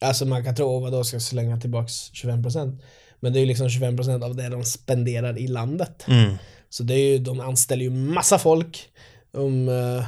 Alltså 0.00 0.26
man 0.26 0.44
kan 0.44 0.54
tro, 0.54 0.66
"Åh, 0.66 0.82
vadå 0.82 1.04
ska 1.04 1.14
jag 1.14 1.22
slänga 1.22 1.60
tillbaks 1.60 2.10
25%? 2.12 2.80
Men 3.20 3.32
det 3.32 3.38
är 3.38 3.40
ju 3.40 3.46
liksom 3.46 3.68
25% 3.68 4.24
av 4.24 4.36
det 4.36 4.48
de 4.48 4.64
spenderar 4.64 5.38
i 5.38 5.46
landet. 5.48 6.04
Mm. 6.08 6.34
Så 6.68 6.82
det 6.82 6.94
är 6.94 7.12
ju, 7.12 7.18
de 7.18 7.40
anställer 7.40 7.84
ju 7.84 7.90
massa 7.90 8.38
folk. 8.38 8.88
De, 9.32 9.68
eh, 9.68 10.04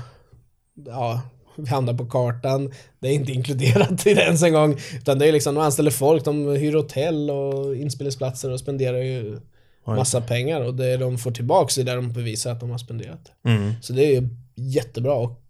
ja, 0.86 1.22
vi 1.56 1.68
hamnar 1.68 1.94
på 1.94 2.06
kartan. 2.06 2.72
Det 3.00 3.08
är 3.08 3.12
inte 3.12 3.32
inkluderat 3.32 4.06
i 4.06 4.14
det 4.14 4.22
ens 4.22 4.42
en 4.42 4.52
gång. 4.52 4.76
Utan 4.96 5.18
det 5.18 5.28
är 5.28 5.32
liksom, 5.32 5.54
de 5.54 5.60
anställer 5.60 5.90
folk, 5.90 6.24
de 6.24 6.48
hyr 6.48 6.72
hotell 6.74 7.30
och 7.30 7.76
inspelningsplatser 7.76 8.50
och 8.50 8.60
spenderar 8.60 8.98
ju 8.98 9.40
massa 9.86 10.20
pengar. 10.20 10.60
Och 10.60 10.74
det 10.74 10.96
de 10.96 11.18
får 11.18 11.30
tillbaks 11.30 11.78
är 11.78 11.84
det 11.84 11.94
de 11.94 12.12
bevisar 12.12 12.52
att 12.52 12.60
de 12.60 12.70
har 12.70 12.78
spenderat. 12.78 13.32
Mm. 13.46 13.72
Så 13.82 13.92
det 13.92 14.04
är 14.04 14.20
ju 14.20 14.28
jättebra 14.54 15.14
och 15.14 15.41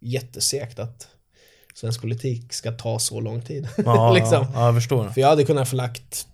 jättesegt 0.00 0.78
att 0.78 1.08
svensk 1.74 2.00
politik 2.00 2.52
ska 2.52 2.72
ta 2.72 2.98
så 2.98 3.20
lång 3.20 3.42
tid. 3.42 3.68
Ja, 3.84 4.12
liksom. 4.14 4.42
ja, 4.42 4.50
ja, 4.54 4.66
jag 4.66 4.74
förstår. 4.74 5.08
För 5.08 5.20
jag 5.20 5.28
hade 5.28 5.44
kunnat 5.44 5.68
förlagt 5.68 6.26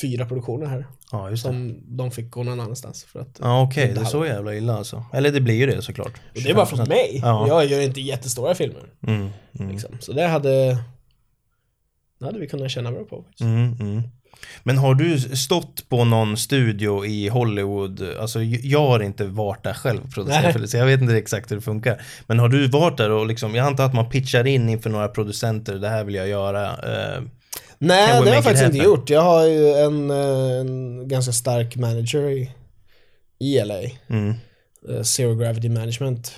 fyra 0.00 0.26
produktioner 0.26 0.66
här. 0.66 0.86
Ja, 1.12 1.30
just 1.30 1.42
det. 1.44 1.48
Som 1.48 1.80
de 1.96 2.10
fick 2.10 2.30
gå 2.30 2.42
någon 2.42 2.60
annanstans. 2.60 3.04
För 3.04 3.20
att, 3.20 3.38
Ja 3.40 3.62
okej, 3.62 3.88
inte 3.88 4.00
det 4.00 4.06
är 4.06 4.10
så 4.10 4.26
jävla 4.26 4.54
illa 4.54 4.76
alltså. 4.76 5.04
Eller 5.12 5.32
det 5.32 5.40
blir 5.40 5.54
ju 5.54 5.66
det 5.66 5.82
såklart. 5.82 6.12
och 6.34 6.42
det 6.42 6.50
är 6.50 6.54
bara 6.54 6.66
25%. 6.66 6.88
mig. 6.88 7.18
Ja. 7.22 7.48
Jag 7.48 7.66
gör 7.66 7.80
inte 7.80 8.00
jättestora 8.00 8.54
filmer. 8.54 8.90
Mm, 9.06 9.28
mm, 9.58 9.72
Liksom. 9.72 9.96
Så 10.00 10.12
det 10.12 10.26
hade, 10.26 10.78
det 12.18 12.24
hade 12.24 12.38
vi 12.38 12.46
kunnat 12.48 12.70
känna 12.70 12.92
bra 12.92 13.04
på. 13.04 13.22
Faktiskt. 13.22 13.40
mm, 13.40 13.76
mm. 13.80 14.02
Men 14.62 14.78
har 14.78 14.94
du 14.94 15.20
stått 15.20 15.88
på 15.88 16.04
någon 16.04 16.36
studio 16.36 17.06
i 17.06 17.28
Hollywood? 17.28 18.02
Alltså 18.20 18.42
jag 18.42 18.86
har 18.86 19.00
inte 19.00 19.24
varit 19.24 19.62
där 19.64 19.74
själv 19.74 20.00
Nej. 20.02 20.12
producerad, 20.12 20.70
så 20.70 20.76
jag 20.76 20.86
vet 20.86 21.00
inte 21.00 21.16
exakt 21.16 21.50
hur 21.50 21.56
det 21.56 21.62
funkar. 21.62 22.02
Men 22.26 22.38
har 22.38 22.48
du 22.48 22.68
varit 22.68 22.96
där 22.96 23.10
och 23.10 23.26
liksom, 23.26 23.54
jag 23.54 23.66
antar 23.66 23.84
att 23.84 23.94
man 23.94 24.08
pitchar 24.08 24.46
in 24.46 24.68
inför 24.68 24.90
några 24.90 25.08
producenter, 25.08 25.74
det 25.74 25.88
här 25.88 26.04
vill 26.04 26.14
jag 26.14 26.28
göra. 26.28 26.66
Eh, 26.66 27.22
Nej, 27.78 28.06
det 28.08 28.28
har 28.28 28.34
jag 28.34 28.44
faktiskt 28.44 28.64
inte 28.66 28.78
gjort. 28.78 29.10
Jag 29.10 29.22
har 29.22 29.46
ju 29.46 29.68
en, 29.68 30.10
eh, 30.10 30.60
en 30.60 31.08
ganska 31.08 31.32
stark 31.32 31.76
manager 31.76 32.30
i, 32.30 32.50
i 33.38 33.64
LA. 33.64 33.80
mm, 34.08 34.34
eh, 34.88 35.02
Zero 35.02 35.34
Gravity 35.34 35.68
Management 35.68 36.32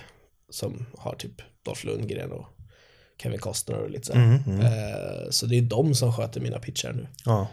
som 0.51 0.87
har 0.99 1.15
typ 1.15 1.33
Dolph 1.65 1.87
Lundgren 1.87 2.33
och 2.33 2.47
Kevin 3.23 3.39
Costner 3.39 3.77
och 3.77 3.91
lite 3.91 4.07
så. 4.07 4.13
mm, 4.13 4.39
mm. 4.47 4.61
Eh, 4.61 5.31
så 5.31 5.47
det 5.47 5.59
är 5.59 5.63
de 5.63 5.95
som 5.95 6.13
sköter 6.13 6.41
mina 6.41 6.59
pitchar 6.59 6.93
nu. 6.93 7.07
Ja. 7.25 7.49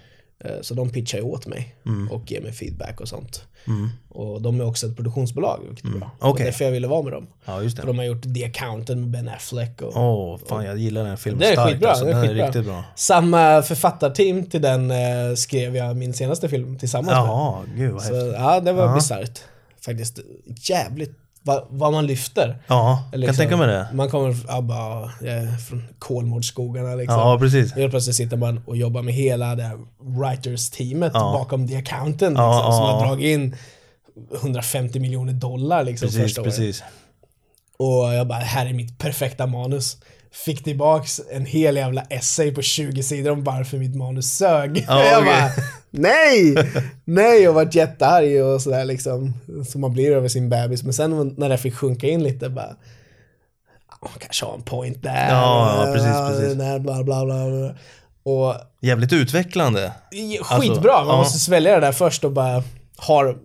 Eh, 0.45 0.51
så 0.61 0.73
de 0.73 0.89
pitchar 0.89 1.17
ju 1.17 1.23
åt 1.23 1.47
mig 1.47 1.75
Mm. 1.85 2.11
och 2.11 2.31
ger 2.31 2.41
mig 2.41 2.51
feedback 2.51 3.01
och 3.01 3.07
sånt. 3.07 3.43
Mm. 3.67 3.89
Och 4.09 4.41
de 4.41 4.59
är 4.61 4.65
också 4.65 4.87
ett 4.87 4.95
produktionsbolag, 4.95 5.59
vilket 5.67 5.85
är 5.85 5.89
bra. 5.89 6.11
Okej. 6.19 6.29
Och 6.31 6.37
därför 6.39 6.65
jag 6.65 6.71
ville 6.71 6.87
vara 6.87 7.01
med 7.01 7.13
dem. 7.13 7.27
ja, 7.45 7.61
just 7.63 7.75
För 7.77 7.83
det. 7.83 7.89
de 7.89 7.97
har 7.97 8.05
gjort 8.05 8.23
The 8.35 8.45
Accountant 8.45 8.99
med 8.99 9.07
Ben 9.09 9.27
Affleck 9.29 9.79
Åh, 9.81 10.37
fan 10.49 10.65
jag 10.65 10.77
gillar 10.77 11.03
den 11.03 11.17
filmen 11.17 11.39
Det 11.39 11.47
är 11.47 11.51
starkt 11.53 11.71
skitbra, 11.71 11.89
alltså. 11.89 12.05
det 12.05 12.11
är 12.11 12.15
Den 12.15 12.23
är 12.23 12.27
skitbra. 12.27 12.45
riktigt 12.47 12.65
bra. 12.65 12.83
samma 12.95 13.61
författarteam 13.61 14.45
till 14.45 14.61
den 14.61 14.91
eh, 14.91 15.33
skrev 15.35 15.75
jag 15.75 15.95
min 15.97 16.13
senaste 16.13 16.49
film 16.49 16.77
tillsammans 16.77 17.07
med. 17.07 17.17
Jaha, 17.17 17.63
gud 17.75 17.91
vad 17.93 18.01
Så 18.03 18.13
häftigt. 18.15 18.33
ja, 18.33 18.59
det 18.59 18.73
var 18.73 18.95
bisarrt. 18.95 19.39
Faktiskt 19.85 20.19
jävligt 20.69 21.17
vad, 21.47 21.63
vad 21.69 21.91
man 21.93 22.05
lyfter. 22.05 22.57
Ja, 22.67 23.03
kan 23.11 23.19
Liksom, 23.19 23.35
tänka 23.35 23.57
mig 23.57 23.67
det. 23.67 23.87
Man 23.93 24.09
kommer 24.09 24.35
ja, 24.47 24.61
bara, 24.61 25.11
är 25.21 25.57
från 25.57 25.83
Kolmårdsskogarna 25.99 26.95
liksom. 26.95 27.19
Ja, 27.19 27.37
precis. 27.39 27.73
Helt 27.73 27.91
plötsligt 27.91 28.15
sitter 28.15 28.37
man 28.37 28.61
och 28.65 28.77
jobbar 28.77 29.01
med 29.01 29.13
hela 29.13 29.55
det 29.55 29.63
här 29.63 29.77
writers-teamet 29.99 31.11
Ja. 31.13 31.19
bakom 31.19 31.67
The 31.67 31.75
Accountant 31.75 32.37
Ja, 32.37 32.51
liksom, 32.55 32.71
som 32.73 32.83
ja, 32.83 32.91
har 32.91 33.01
ja. 33.01 33.07
dragit 33.07 33.25
in 33.25 33.55
150 34.41 34.99
miljoner 34.99 35.33
dollar 35.33 35.83
liksom 35.83 36.05
Precis, 36.07 36.21
första 36.21 36.41
året. 36.41 36.55
precis. 36.55 36.83
Och 37.77 38.13
jag 38.13 38.27
bara, 38.27 38.39
här 38.39 38.65
är 38.65 38.73
mitt 38.73 38.97
perfekta 38.97 39.45
manus. 39.47 39.97
Fick 40.31 40.63
tillbaks 40.63 41.21
en 41.31 41.45
hel 41.45 41.75
jävla 41.75 42.01
essay 42.01 42.53
på 42.53 42.61
20 42.61 43.03
sidor 43.03 43.31
om 43.31 43.43
varför 43.43 43.77
mitt 43.77 43.95
manus 43.95 44.37
sög. 44.37 44.85
Ja, 44.87 45.03
jag 45.11 45.25
bara, 45.25 45.49
nej! 45.89 46.55
Nej, 47.05 47.47
och 47.47 47.55
varit 47.55 47.75
jättearg 47.75 48.43
och 48.43 48.61
sådär 48.61 48.85
liksom. 48.85 49.33
Som 49.67 49.81
man 49.81 49.93
blir 49.93 50.11
över 50.11 50.27
sin 50.27 50.49
bebis. 50.49 50.83
Men 50.83 50.93
sen 50.93 51.33
när 51.37 51.49
det 51.49 51.57
fick 51.57 51.75
sjunka 51.75 52.07
in 52.07 52.23
lite 52.23 52.49
bara, 52.49 52.75
ja, 54.01 54.09
kanske 54.19 54.45
har 54.45 54.53
en 54.53 54.61
point 54.61 55.03
där. 55.03 55.29
Ja, 55.29 55.85
ja, 55.85 55.93
precis, 55.93 56.39
precis. 56.39 56.57
Där, 56.57 56.79
bla, 56.79 57.03
bla, 57.03 57.25
bla, 57.25 57.49
bla. 57.49 57.75
Och 58.23 58.55
Jävligt 58.81 59.13
utvecklande. 59.13 59.91
skitbra, 60.41 61.03
man 61.03 61.07
ja. 61.07 61.17
måste 61.17 61.39
svälja 61.39 61.75
det 61.75 61.85
där 61.85 61.91
först 61.91 62.23
och 62.23 62.31
bara 62.31 62.63
har, 62.97 63.37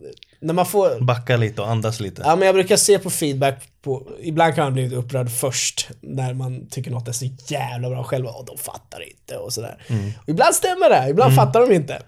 när 0.43 0.55
man 0.55 0.67
får 0.67 1.01
Backa 1.01 1.37
lite 1.37 1.63
och 1.63 1.71
andas 1.71 2.01
lite. 2.01 2.23
Ja 2.25 2.37
men 2.37 2.47
jag 2.47 2.55
brukar 2.55 2.77
se 2.77 2.99
på 2.99 3.11
feedback 3.11 3.69
på, 3.83 4.09
ibland 4.21 4.55
kan 4.55 4.65
man 4.65 4.73
bli 4.73 4.95
upprörd 4.95 5.31
först 5.31 5.89
när 6.01 6.35
man 6.35 6.67
tycker 6.67 6.91
något 6.91 7.09
är 7.09 7.13
så 7.13 7.27
jävla 7.49 7.89
bra 7.89 8.05
själv 8.05 8.27
och 8.27 8.45
de 8.45 8.59
fattar 8.59 9.09
inte 9.11 9.37
och 9.37 9.53
sådär. 9.53 9.77
Och 10.23 10.29
ibland 10.29 10.55
stämmer 10.55 10.91
det, 10.91 11.11
ibland 11.11 11.35
fattar 11.35 11.61
de 11.61 11.75
inte. 11.75 12.03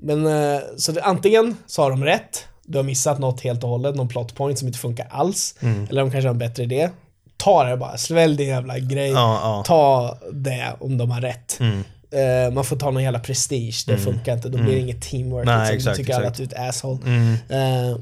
Men 0.00 0.26
eh, 0.26 0.60
så 0.76 0.92
det, 0.92 1.02
antingen 1.02 1.56
så 1.66 1.82
har 1.82 1.90
de 1.90 2.04
rätt, 2.04 2.44
du 2.64 2.78
har 2.78 2.82
missat 2.82 3.18
något 3.18 3.40
helt 3.40 3.64
och 3.64 3.70
hållet, 3.70 3.94
någon 3.94 4.08
plot 4.08 4.34
point 4.34 4.58
som 4.58 4.68
inte 4.68 4.78
funkar 4.78 5.06
alls. 5.10 5.54
Eller 5.60 6.02
de 6.02 6.10
kanske 6.10 6.28
har 6.28 6.34
en 6.34 6.38
bättre 6.38 6.62
idé. 6.62 6.90
Ta 7.36 7.64
det 7.64 7.76
bara, 7.76 7.96
svälj 7.96 8.36
din 8.36 8.48
jävla 8.48 8.78
grej. 8.78 9.10
Ja, 9.10 9.40
ja. 9.42 9.62
Ta 9.66 10.18
det 10.32 10.76
om 10.80 10.98
de 10.98 11.10
har 11.10 11.20
rätt. 11.20 11.60
Mm. 11.60 11.84
Eh, 12.12 12.52
man 12.52 12.64
får 12.64 12.76
ta 12.76 12.90
någon 12.90 13.02
jävla 13.02 13.18
prestige, 13.18 13.84
det 13.86 13.98
funkar 13.98 14.32
inte. 14.34 14.48
Då 14.48 14.58
blir 14.58 14.72
det 14.72 14.78
inget 14.80 15.02
teamwork. 15.02 15.46
Nej, 15.46 15.58
liksom. 15.72 15.74
exakt, 15.76 15.96
Då 15.98 16.02
tycker 16.04 16.14
alla 16.18 16.28
att 16.28 16.34
du 16.34 16.42
är 16.42 16.46
ett 16.46 16.58
asshole. 16.68 16.98
Mm. 17.06 17.32
Eh, 17.48 17.96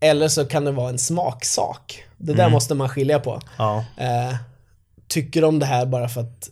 eller 0.00 0.28
så 0.28 0.44
kan 0.44 0.64
det 0.64 0.72
vara 0.72 0.88
en 0.90 0.98
smaksak. 0.98 2.04
Det 2.18 2.32
Mm. 2.32 2.36
där 2.44 2.50
måste 2.50 2.74
man 2.74 2.88
skilja 2.88 3.18
på. 3.20 3.40
Ja. 3.58 3.84
Eh, 3.96 4.34
tycker 5.08 5.42
de 5.42 5.58
det 5.58 5.66
här 5.66 5.86
bara 5.86 6.08
för 6.08 6.20
att 6.20 6.50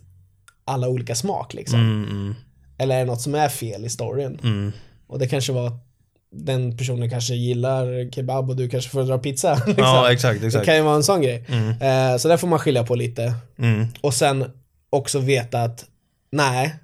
alla 0.64 0.86
har 0.86 0.92
olika 0.92 1.14
smak 1.14 1.54
liksom? 1.54 1.80
Mm, 1.80 2.04
mm, 2.10 2.34
Eller 2.78 2.94
är 2.94 2.98
det 2.98 3.04
något 3.04 3.20
som 3.20 3.34
är 3.34 3.48
fel 3.48 3.84
i 3.84 3.88
storyn? 3.88 4.38
mm. 4.42 4.72
Och 5.06 5.18
det 5.18 5.26
kanske 5.28 5.52
var 5.52 5.66
att 5.66 5.86
den 6.32 6.76
personen 6.76 7.10
kanske 7.10 7.34
gillar 7.34 8.10
kebab 8.10 8.50
och 8.50 8.56
du 8.56 8.68
kanske 8.68 8.90
föredrar 8.90 9.18
pizza. 9.18 9.54
Liksom. 9.66 9.84
Ja, 9.84 10.12
exakt, 10.12 10.40
det 10.40 10.46
exakt. 10.46 10.64
kan 10.66 10.76
ju 10.76 10.82
vara 10.82 10.96
en 10.96 11.02
sån 11.04 11.22
grej. 11.22 11.44
Mm, 11.48 12.18
så 12.18 12.28
där 12.28 12.36
får 12.36 12.48
man 12.48 12.58
skilja 12.58 12.84
på 12.84 12.94
lite. 12.94 13.34
mm, 13.58 13.86
Och 14.00 14.14
sen 14.14 14.44
också 14.90 15.18
veta 15.18 15.62
att 15.62 15.84
nej, 16.32 16.74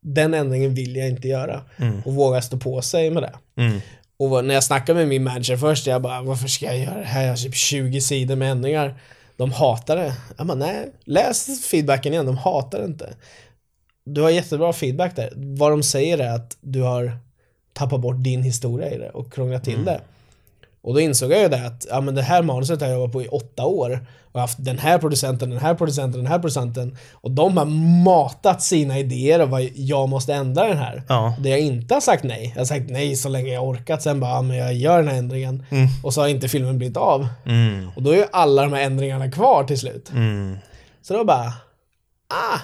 den 0.00 0.34
ändringen 0.34 0.74
vill 0.74 0.96
jag 0.96 1.08
inte 1.08 1.28
göra. 1.28 1.62
Och 2.04 2.14
våga 2.14 2.42
stå 2.42 2.56
på 2.56 2.82
sig 2.82 3.10
med 3.10 3.22
det. 3.22 3.62
Mm. 3.62 3.80
Och 4.16 4.44
när 4.44 4.54
jag 4.54 4.64
snackade 4.64 4.98
med 4.98 5.08
min 5.08 5.24
manager 5.24 5.56
först, 5.56 5.86
jag 5.86 6.02
bara 6.02 6.22
varför 6.22 6.48
ska 6.48 6.66
jag 6.66 6.78
göra 6.78 6.98
det 6.98 7.04
här? 7.04 7.22
Jag 7.22 7.30
har 7.30 7.36
typ 7.36 7.54
20 7.54 8.00
sidor 8.00 8.36
med 8.36 8.50
ändringar. 8.50 8.94
De 9.36 9.52
hatar 9.52 9.96
det. 9.96 10.14
Jag 10.36 10.46
bara 10.46 10.58
nej, 10.58 10.92
läs 11.04 11.66
feedbacken 11.66 12.12
igen, 12.12 12.26
de 12.26 12.36
hatar 12.36 12.78
det 12.78 12.84
inte. 12.84 13.14
Du 14.04 14.22
har 14.22 14.30
jättebra 14.30 14.72
feedback 14.72 15.16
där. 15.16 15.32
Vad 15.36 15.70
de 15.72 15.82
säger 15.82 16.18
är 16.18 16.34
att 16.34 16.56
du 16.60 16.82
har 16.82 17.18
tappat 17.72 18.00
bort 18.00 18.16
din 18.18 18.42
historia 18.42 18.90
i 18.90 18.98
det 18.98 19.10
och 19.10 19.32
krånglat 19.32 19.64
till 19.64 19.84
det. 19.84 20.00
Och 20.82 20.94
då 20.94 21.00
insåg 21.00 21.32
jag 21.32 21.42
ju 21.42 21.48
det 21.48 21.66
att 21.66 21.86
ja, 21.90 22.00
men 22.00 22.14
det 22.14 22.22
här 22.22 22.42
manuset 22.42 22.80
har 22.80 22.88
jag 22.88 22.98
jobbat 22.98 23.12
på 23.12 23.22
i 23.22 23.28
åtta 23.28 23.64
år 23.64 24.06
och 24.32 24.40
haft 24.40 24.64
den 24.64 24.78
här 24.78 24.98
producenten, 24.98 25.50
den 25.50 25.58
här 25.58 25.74
producenten, 25.74 26.20
den 26.20 26.32
här 26.32 26.38
producenten 26.38 26.96
och 27.12 27.30
de 27.30 27.56
har 27.56 27.64
matat 28.04 28.62
sina 28.62 28.98
idéer 28.98 29.42
och 29.42 29.48
vad 29.48 29.62
jag 29.74 30.08
måste 30.08 30.34
ändra 30.34 30.66
den 30.66 30.78
här. 30.78 31.02
Ja. 31.08 31.34
Det 31.38 31.48
jag 31.48 31.60
inte 31.60 31.94
har 31.94 32.00
sagt 32.00 32.24
nej. 32.24 32.52
Jag 32.54 32.60
har 32.60 32.66
sagt 32.66 32.90
nej 32.90 33.16
så 33.16 33.28
länge 33.28 33.52
jag 33.52 33.68
orkat. 33.68 34.02
Sen 34.02 34.20
bara, 34.20 34.30
ja, 34.30 34.42
men 34.42 34.56
jag 34.56 34.74
gör 34.74 34.98
den 34.98 35.08
här 35.08 35.18
ändringen. 35.18 35.64
Och 36.02 36.14
så 36.14 36.20
har 36.20 36.28
inte 36.28 36.48
filmen 36.48 36.78
blivit 36.78 36.96
av. 36.96 37.28
Mm. 37.46 37.88
Och 37.96 38.02
då 38.02 38.10
är 38.10 38.16
ju 38.16 38.24
alla 38.32 38.62
de 38.62 38.72
här 38.72 38.82
ändringarna 38.82 39.30
kvar 39.30 39.64
till 39.64 39.78
slut. 39.78 40.10
Mm. 40.10 40.58
Så 41.02 41.14
då 41.14 41.24
bara, 41.24 41.52
ah. 42.28 42.58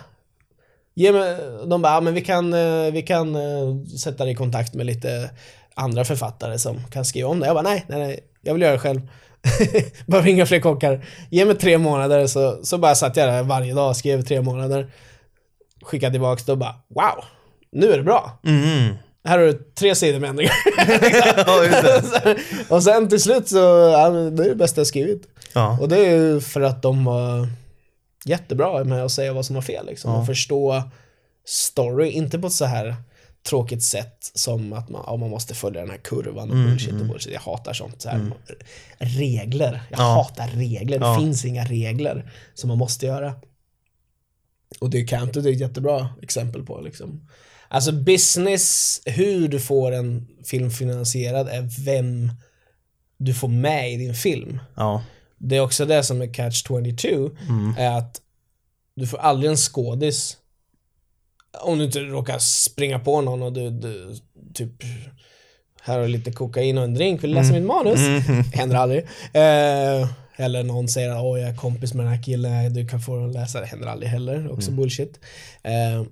Ge 0.94 1.12
mig, 1.12 1.36
de 1.66 1.82
bara, 1.82 1.94
ja, 1.94 2.00
men 2.00 2.14
vi 2.14 2.20
kan, 2.20 2.54
eh, 2.54 2.92
vi 2.92 3.02
kan 3.02 3.34
eh, 3.34 3.84
sätta 3.98 4.24
dig 4.24 4.32
i 4.32 4.36
kontakt 4.36 4.74
med 4.74 4.86
lite 4.86 5.30
andra 5.76 6.04
författare 6.04 6.58
som 6.58 6.84
kan 6.90 7.04
skriva 7.04 7.28
om 7.28 7.40
det. 7.40 7.46
Jag 7.46 7.56
bara, 7.56 7.62
nej, 7.62 7.84
nej, 7.88 7.98
nej, 7.98 8.20
jag 8.42 8.52
vill 8.54 8.62
göra 8.62 8.72
det 8.72 8.78
själv. 8.78 9.00
Behöver 10.06 10.28
inga 10.28 10.46
fler 10.46 10.60
kockar. 10.60 11.04
Ge 11.30 11.44
mig 11.44 11.56
tre 11.56 11.78
månader 11.78 12.26
så, 12.26 12.58
så 12.62 12.78
bara 12.78 12.94
satt 12.94 13.16
jag 13.16 13.28
där 13.28 13.42
varje 13.42 13.74
dag 13.74 13.88
och 13.88 13.96
skrev 13.96 14.22
tre 14.22 14.42
månader. 14.42 14.90
Skickade 15.82 16.12
tillbaks 16.12 16.44
det 16.44 16.52
och 16.52 16.58
bara, 16.58 16.74
wow, 16.88 17.24
nu 17.72 17.92
är 17.92 17.96
det 17.96 18.02
bra. 18.02 18.38
Mm. 18.44 18.94
Här 19.24 19.38
har 19.38 19.46
du 19.46 19.52
tre 19.52 19.94
sidor 19.94 20.20
med 20.20 20.30
ändringar. 20.30 20.54
Ja, 21.46 22.34
och 22.76 22.82
sen 22.82 23.08
till 23.08 23.22
slut 23.22 23.48
så, 23.48 23.58
ja, 23.92 24.10
det 24.10 24.44
är 24.44 24.48
det 24.48 24.54
bästa 24.54 24.80
jag 24.80 24.86
skrivit. 24.86 25.22
Ja. 25.54 25.78
Och 25.80 25.88
det 25.88 26.06
är 26.06 26.10
ju 26.10 26.40
för 26.40 26.60
att 26.60 26.82
de 26.82 27.04
var 27.04 27.48
jättebra 28.24 28.84
med 28.84 29.04
att 29.04 29.12
säga 29.12 29.32
vad 29.32 29.46
som 29.46 29.54
var 29.54 29.62
fel 29.62 29.86
liksom. 29.86 30.14
Och 30.14 30.26
förstå 30.26 30.82
story, 31.46 32.10
inte 32.10 32.38
på 32.38 32.46
ett 32.46 32.52
så 32.52 32.64
här 32.64 32.96
tråkigt 33.46 33.82
sätt 33.82 34.30
som 34.34 34.72
att 34.72 34.88
man, 34.88 35.04
ja, 35.06 35.16
man 35.16 35.30
måste 35.30 35.54
följa 35.54 35.80
den 35.80 35.90
här 35.90 35.98
kurvan 35.98 36.50
och 36.50 36.56
bullshit 36.56 36.92
och 37.00 37.06
bullshit. 37.06 37.32
Jag 37.32 37.40
hatar 37.40 37.72
sånt. 37.72 38.02
Så 38.02 38.08
här. 38.08 38.32
Regler. 38.98 39.82
Jag 39.90 40.00
Ja. 40.00 40.04
hatar 40.14 40.48
regler. 40.48 40.98
Det 40.98 41.06
Ja. 41.06 41.18
finns 41.20 41.44
inga 41.44 41.64
regler 41.64 42.32
som 42.54 42.68
man 42.68 42.78
måste 42.78 43.06
göra. 43.06 43.34
Och 44.80 44.90
det 44.90 45.00
är 45.00 45.06
Canted 45.06 45.46
är 45.46 45.50
ett 45.52 45.60
jättebra 45.60 46.08
exempel 46.22 46.62
på 46.62 46.80
liksom. 46.80 47.28
Alltså 47.68 47.92
business, 47.92 49.00
hur 49.04 49.48
du 49.48 49.60
får 49.60 49.92
en 49.92 50.28
film 50.44 50.70
finansierad 50.70 51.48
är 51.48 51.84
vem 51.84 52.32
du 53.18 53.34
får 53.34 53.48
med 53.48 53.92
i 53.92 53.96
din 53.96 54.14
film. 54.14 54.58
Ja. 54.76 55.02
Det 55.38 55.56
är 55.56 55.60
också 55.60 55.84
det 55.86 56.02
som 56.02 56.22
är 56.22 56.34
catch 56.34 56.62
22, 56.66 57.30
är 57.78 57.98
att 57.98 58.20
du 58.96 59.06
får 59.06 59.18
aldrig 59.18 59.50
en 59.50 59.56
skådis 59.56 60.36
om 61.60 61.78
du 61.78 61.84
inte 61.84 62.00
råkar 62.00 62.38
springa 62.38 62.98
på 62.98 63.20
någon 63.20 63.42
och 63.42 63.52
du, 63.52 63.70
du 63.70 64.14
typ 64.54 64.72
här 65.82 65.98
har 65.98 66.08
lite 66.08 66.32
kokain 66.32 66.78
och 66.78 66.84
en 66.84 66.94
drink, 66.94 67.24
vill 67.24 67.30
du 67.30 67.36
läsa 67.36 67.52
mitt 67.52 67.62
manus? 67.62 68.00
Händer 68.54 68.76
aldrig. 68.76 68.98
Eh, 69.32 70.08
eller 70.36 70.62
någon 70.62 70.88
säger 70.88 71.10
att 71.10 71.40
jag 71.40 71.40
är 71.40 71.56
kompis 71.56 71.94
med 71.94 72.06
den 72.06 72.14
här 72.14 72.22
killen, 72.22 72.74
du 72.74 72.88
kan 72.88 73.00
få 73.00 73.26
läsa 73.26 73.60
det. 73.60 73.66
Händer 73.66 73.86
aldrig 73.86 74.10
heller, 74.10 74.52
också 74.52 74.70
bullshit. 74.70 75.20
Eh, 75.62 76.02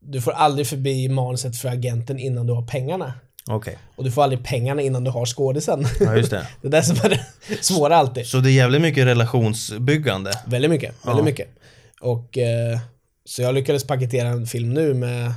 du 0.00 0.20
får 0.20 0.32
aldrig 0.32 0.66
förbi 0.66 1.08
manuset 1.08 1.56
för 1.56 1.68
agenten 1.68 2.18
innan 2.18 2.46
du 2.46 2.52
har 2.52 2.66
pengarna. 2.66 3.12
Okej. 3.50 3.78
Och 3.96 4.04
du 4.04 4.10
får 4.10 4.22
aldrig 4.22 4.44
pengarna 4.44 4.82
innan 4.82 5.04
du 5.04 5.10
har 5.10 5.26
skådisen. 5.26 5.86
Ja, 6.00 6.16
just 6.16 6.30
det. 6.30 6.46
det 6.62 6.68
är 6.68 6.70
det 6.70 6.82
som 6.82 6.96
är 6.96 7.08
det 7.08 7.20
svåra 7.60 7.96
alltid. 7.96 8.26
Så 8.26 8.40
det 8.40 8.50
är 8.50 8.52
jävligt 8.52 8.82
mycket 8.82 9.06
relationsbyggande. 9.06 10.32
Väldigt 10.46 10.70
mycket, 10.70 10.94
väldigt 11.06 11.24
mycket. 11.24 11.48
Och 12.00 12.38
eh, 12.38 12.78
så 13.24 13.42
jag 13.42 13.54
lyckades 13.54 13.84
paketera 13.84 14.28
en 14.28 14.46
film 14.46 14.74
nu 14.74 14.94
med 14.94 15.32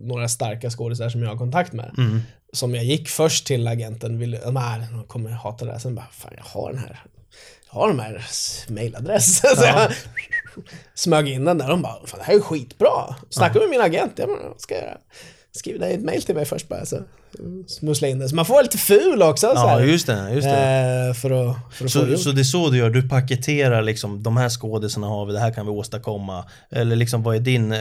några 0.00 0.28
starka 0.28 0.70
skådisar 0.70 1.08
som 1.08 1.22
jag 1.22 1.30
har 1.30 1.36
kontakt 1.36 1.72
med. 1.72 1.94
Mm. 1.98 2.20
Som 2.52 2.74
jag 2.74 2.84
gick 2.84 3.08
först 3.08 3.46
till 3.46 3.68
agenten, 3.68 4.18
ville, 4.18 4.36
här, 4.36 4.92
de 4.92 5.04
kommer 5.04 5.30
hata 5.30 5.64
det 5.64 5.72
här. 5.72 5.78
Sen 5.78 5.94
bara, 5.94 6.08
fan 6.12 6.32
jag 6.36 6.44
har 6.44 6.72
den 6.72 6.78
här, 6.78 7.00
jag 7.66 7.80
har 7.80 7.88
de 7.88 7.98
här 7.98 8.24
mailadress. 8.68 9.40
Så 9.40 9.64
jag 9.64 9.92
smög 10.94 11.28
in 11.28 11.44
den 11.44 11.58
där, 11.58 11.68
de 11.68 11.82
bara, 11.82 12.06
fan 12.06 12.18
det 12.18 12.24
här 12.24 12.34
är 12.34 12.40
skitbra. 12.40 13.16
Snacka 13.30 13.58
med 13.58 13.68
min 13.70 13.80
agent, 13.80 14.12
ja 14.16 14.26
men 14.26 14.48
vad 14.48 14.60
ska 14.60 14.74
jag 14.74 14.84
göra? 14.84 14.98
Skriv 15.52 15.80
dig 15.80 15.94
ett 15.94 16.04
mail 16.04 16.22
till 16.22 16.34
mig 16.34 16.44
först 16.44 16.68
bara, 16.68 16.86
så 16.86 16.96
smussla 17.66 18.08
in 18.08 18.18
det. 18.18 18.28
Så 18.28 18.34
man 18.36 18.44
får 18.46 18.54
vara 18.54 18.62
lite 18.62 18.78
ful 18.78 19.22
också. 19.22 19.46
så 19.46 19.52
Ja, 19.54 19.66
här. 19.66 19.80
just 19.84 20.06
det. 20.06 20.30
Just 20.34 20.48
det. 20.48 21.06
Eh, 21.08 21.14
för 21.14 21.30
att, 21.50 21.56
för 21.74 21.84
att 21.84 21.92
få 21.92 22.02
det 22.04 22.16
Så, 22.16 22.22
så 22.22 22.30
det 22.32 22.40
är 22.40 22.44
så 22.44 22.70
du 22.70 22.78
gör, 22.78 22.90
du 22.90 23.08
paketerar 23.08 23.82
liksom, 23.82 24.22
de 24.22 24.36
här 24.36 24.48
skådisarna 24.48 25.06
har 25.06 25.26
vi, 25.26 25.32
det 25.32 25.38
här 25.40 25.52
kan 25.52 25.66
vi 25.66 25.72
åstadkomma. 25.72 26.44
Eller 26.70 26.96
liksom, 26.96 27.22
vad 27.22 27.36
är 27.36 27.40
din 27.40 27.72
eh, 27.72 27.78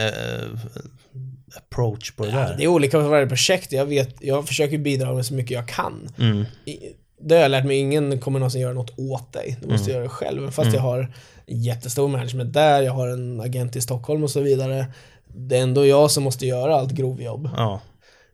approach 1.58 2.12
på 2.12 2.26
det 2.26 2.32
där? 2.32 2.56
Det 2.58 2.64
är 2.64 2.68
olika 2.68 2.92
för 3.02 3.10
varje 3.10 3.28
projekt. 3.28 3.72
Jag, 3.72 3.86
vet, 3.86 4.16
jag 4.20 4.48
försöker 4.48 4.78
bidra 4.78 5.14
med 5.14 5.26
så 5.26 5.34
mycket 5.34 5.52
jag 5.52 5.68
kan. 5.68 6.10
Mm. 6.20 6.46
Det 7.22 7.36
har 7.36 7.42
jag 7.42 7.52
lärt 7.52 7.66
mig, 7.66 7.78
ingen 7.78 8.20
kommer 8.20 8.40
någonsin 8.40 8.62
göra 8.62 8.74
något 8.74 9.00
åt 9.00 9.34
dig. 9.34 9.56
Du 9.60 9.66
Mm. 9.66 9.76
måste 9.78 9.92
göra 9.92 10.04
det 10.04 10.10
själv. 10.10 10.52
Fast 10.52 10.74
jag 10.74 10.82
har 10.82 11.14
jättestor 11.48 12.08
management 12.08 12.54
där, 12.54 12.82
jag 12.82 12.92
har 12.94 13.08
en 13.08 13.42
agent 13.42 13.76
i 13.76 13.82
Stockholm 13.82 14.24
och 14.24 14.30
så 14.32 14.40
vidare. 14.42 14.86
Det 15.28 15.58
är 15.58 15.62
ändå 15.62 15.86
jag 15.86 16.12
som 16.12 16.24
måste 16.24 16.46
göra 16.46 16.76
allt 16.76 16.92
grovjobb. 16.92 17.50
Ja, 17.58 17.82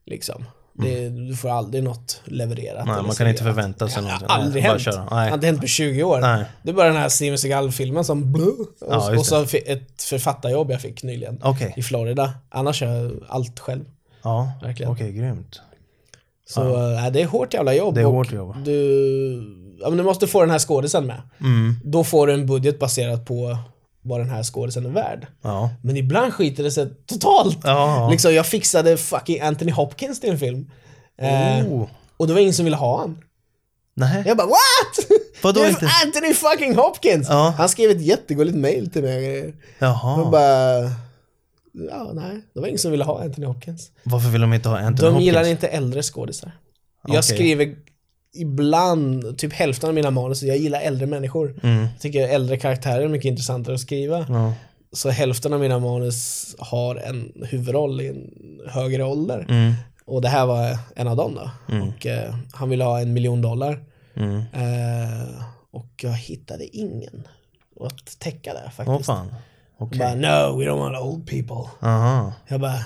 Liksom. 0.05 0.45
Det, 0.82 1.10
du 1.10 1.36
får 1.36 1.50
aldrig 1.50 1.84
något 1.84 2.22
levererat. 2.26 2.86
Nej, 2.86 3.04
man 3.04 3.15
kan 3.15 3.28
inte 3.28 3.44
förvänta 3.44 3.88
sig 3.88 4.04
någonting. 4.04 4.28
aldrig 4.30 4.63
hänt. 4.63 4.82
köra. 4.82 4.96
Det 4.96 5.15
har 5.15 5.34
inte 5.34 5.46
hänt 5.46 5.62
på 5.62 5.67
20 5.67 6.04
år. 6.04 6.22
Nej. 6.22 6.46
Det 6.63 6.70
är 6.70 6.74
bara 6.74 6.88
den 6.88 6.98
här 6.98 7.10
Steven 7.10 7.38
Seagal-filmen 7.38 8.06
som 8.06 8.32
blå, 8.32 8.46
och, 8.46 8.94
Ja, 8.94 9.17
och 9.17 9.26
så 9.26 9.46
ett 9.65 10.04
författarjobb 10.04 10.72
jag 10.72 10.82
fick 10.82 11.04
nyligen 11.04 11.39
Okej. 11.44 11.74
i 11.78 11.84
Florida. 11.84 12.34
Annars 12.50 12.82
gör 12.82 12.96
jag 12.96 13.12
allt 13.28 13.60
själv. 13.60 13.86
Ja, 14.24 14.52
okej, 14.86 15.13
grymt. 15.13 15.62
Så 16.50 16.94
äh, 16.94 17.12
det 17.12 17.22
är 17.22 17.26
hårt 17.26 17.54
jävla 17.54 17.74
jobb. 17.74 17.96
Det 17.96 18.02
är 18.02 18.06
hårt 18.06 18.32
jobb. 18.32 18.56
Du, 18.65 19.78
ja, 19.82 19.89
men 19.89 19.98
du 19.98 20.04
måste 20.04 20.28
få 20.28 20.41
den 20.41 20.50
här 20.50 20.60
skådisen 20.60 21.06
med. 21.06 21.22
Mm. 21.39 21.76
Då 21.84 22.04
får 22.04 22.28
du 22.28 22.34
en 22.34 22.46
budget 22.46 22.80
baserat 22.80 23.26
på 23.26 23.58
vad 24.02 24.20
den 24.20 24.30
här 24.30 24.44
skådisen 24.44 24.86
är 24.86 24.90
värd. 24.90 25.28
Ja. 25.42 25.70
Men 25.82 25.98
ibland 25.98 26.34
skiter 26.34 26.64
det 26.64 26.72
sig 26.72 26.90
totalt. 27.06 27.58
Ja. 27.64 28.10
Liksom, 28.12 28.34
jag 28.34 28.46
fixade 28.46 28.98
fucking 28.98 29.42
Anthony 29.42 29.72
Hopkins 29.72 30.20
till 30.20 30.30
en 30.30 30.40
film. 30.40 30.72
Eh, 31.18 31.66
Oh. 31.68 31.88
och 32.18 32.28
det 32.28 32.34
var 32.34 32.40
ingen 32.42 32.54
som 32.54 32.66
ville 32.66 32.78
ha 32.78 33.00
han. 33.00 33.18
Nej. 33.94 34.24
Jag 34.26 34.38
bara 34.38 34.48
what? 34.48 35.20
Vadå 35.44 35.66
inte? 35.68 35.90
Anthony 36.06 36.34
fucking 36.34 36.76
Hopkins! 36.76 37.28
Ja. 37.30 37.54
Han 37.58 37.70
skrev 37.70 37.92
ett 37.92 38.02
jättegulligt 38.02 38.58
mail 38.58 38.92
till 38.92 39.02
mig. 39.04 39.40
Jag 39.80 39.90
Jaha. 39.90 40.30
bara... 40.32 40.82
Ja, 41.90 42.12
nej. 42.14 42.42
Det 42.54 42.60
var 42.60 42.68
ingen 42.68 42.80
som 42.80 42.92
ville 42.92 43.04
ha 43.04 43.24
Anthony 43.24 43.48
Hopkins. 43.48 43.92
Varför 44.04 44.30
vill 44.30 44.42
de 44.42 44.54
inte 44.54 44.70
ha 44.70 44.78
Anthony 44.80 45.08
De 45.08 45.14
Hopkins? 45.14 45.26
gillar 45.26 45.46
inte 45.48 45.68
äldre 45.68 46.04
skådisar. 46.04 46.52
Jag 47.04 47.12
Okej. 47.12 47.24
skriver 47.24 47.76
ibland, 48.34 49.38
typ 49.38 49.54
hälften 49.54 49.89
av 49.89 49.96
mina 49.96 50.12
manus, 50.12 50.44
jag 50.44 50.58
gillar 50.58 50.80
äldre 50.82 51.08
människor. 51.08 51.56
Mm. 51.63 51.82
Jag 51.82 52.00
tycker 52.00 52.28
äldre 52.28 52.58
karaktärer 52.58 53.02
är 53.02 53.08
mycket 53.08 53.30
intressantare 53.30 53.76
att 53.76 53.82
skriva. 53.82 54.26
Ja. 54.30 54.54
Så 54.94 55.10
hälften 55.10 55.54
av 55.54 55.60
mina 55.60 55.80
manus 55.80 56.56
har 56.60 56.96
en 56.96 57.32
huvudroll 57.50 58.02
i 58.02 58.08
en 58.08 58.30
högre 58.70 59.04
ålder. 59.04 59.46
Mm. 59.50 59.74
Och 60.06 60.22
det 60.22 60.30
här 60.30 60.46
var 60.46 60.78
en 60.96 61.08
av 61.08 61.15
dem 61.15 61.36
då. 61.36 61.52
Och 61.88 62.06
eh, 62.06 62.36
han 62.54 62.70
ville 62.70 62.84
ha 62.84 63.00
en 63.00 63.13
miljon 63.13 63.41
dollar. 63.41 63.84
Mm. 64.15 64.38
Eh, 64.38 65.44
och 65.72 65.89
jag 66.02 66.13
hittade 66.13 66.78
ingen 66.78 67.28
att 67.80 68.20
täcka 68.20 68.54
det 68.54 68.72
faktiskt. 68.76 69.10
Jag 69.10 69.28
Okej. 69.78 70.00
bara, 70.00 70.15
no, 70.15 70.60
we 70.60 70.65
don't 70.65 70.78
want 70.80 70.98
old 70.98 71.28
people. 71.28 71.72
Aha. 71.89 72.34
Jag 72.48 72.62
bara, 72.62 72.80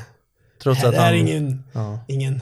Trots 0.64 0.84
att 0.84 0.96
här 0.96 1.14
är 1.14 1.18
han... 1.18 1.28
ingen, 1.28 1.64
Ja. 1.74 2.00
ingen 2.08 2.42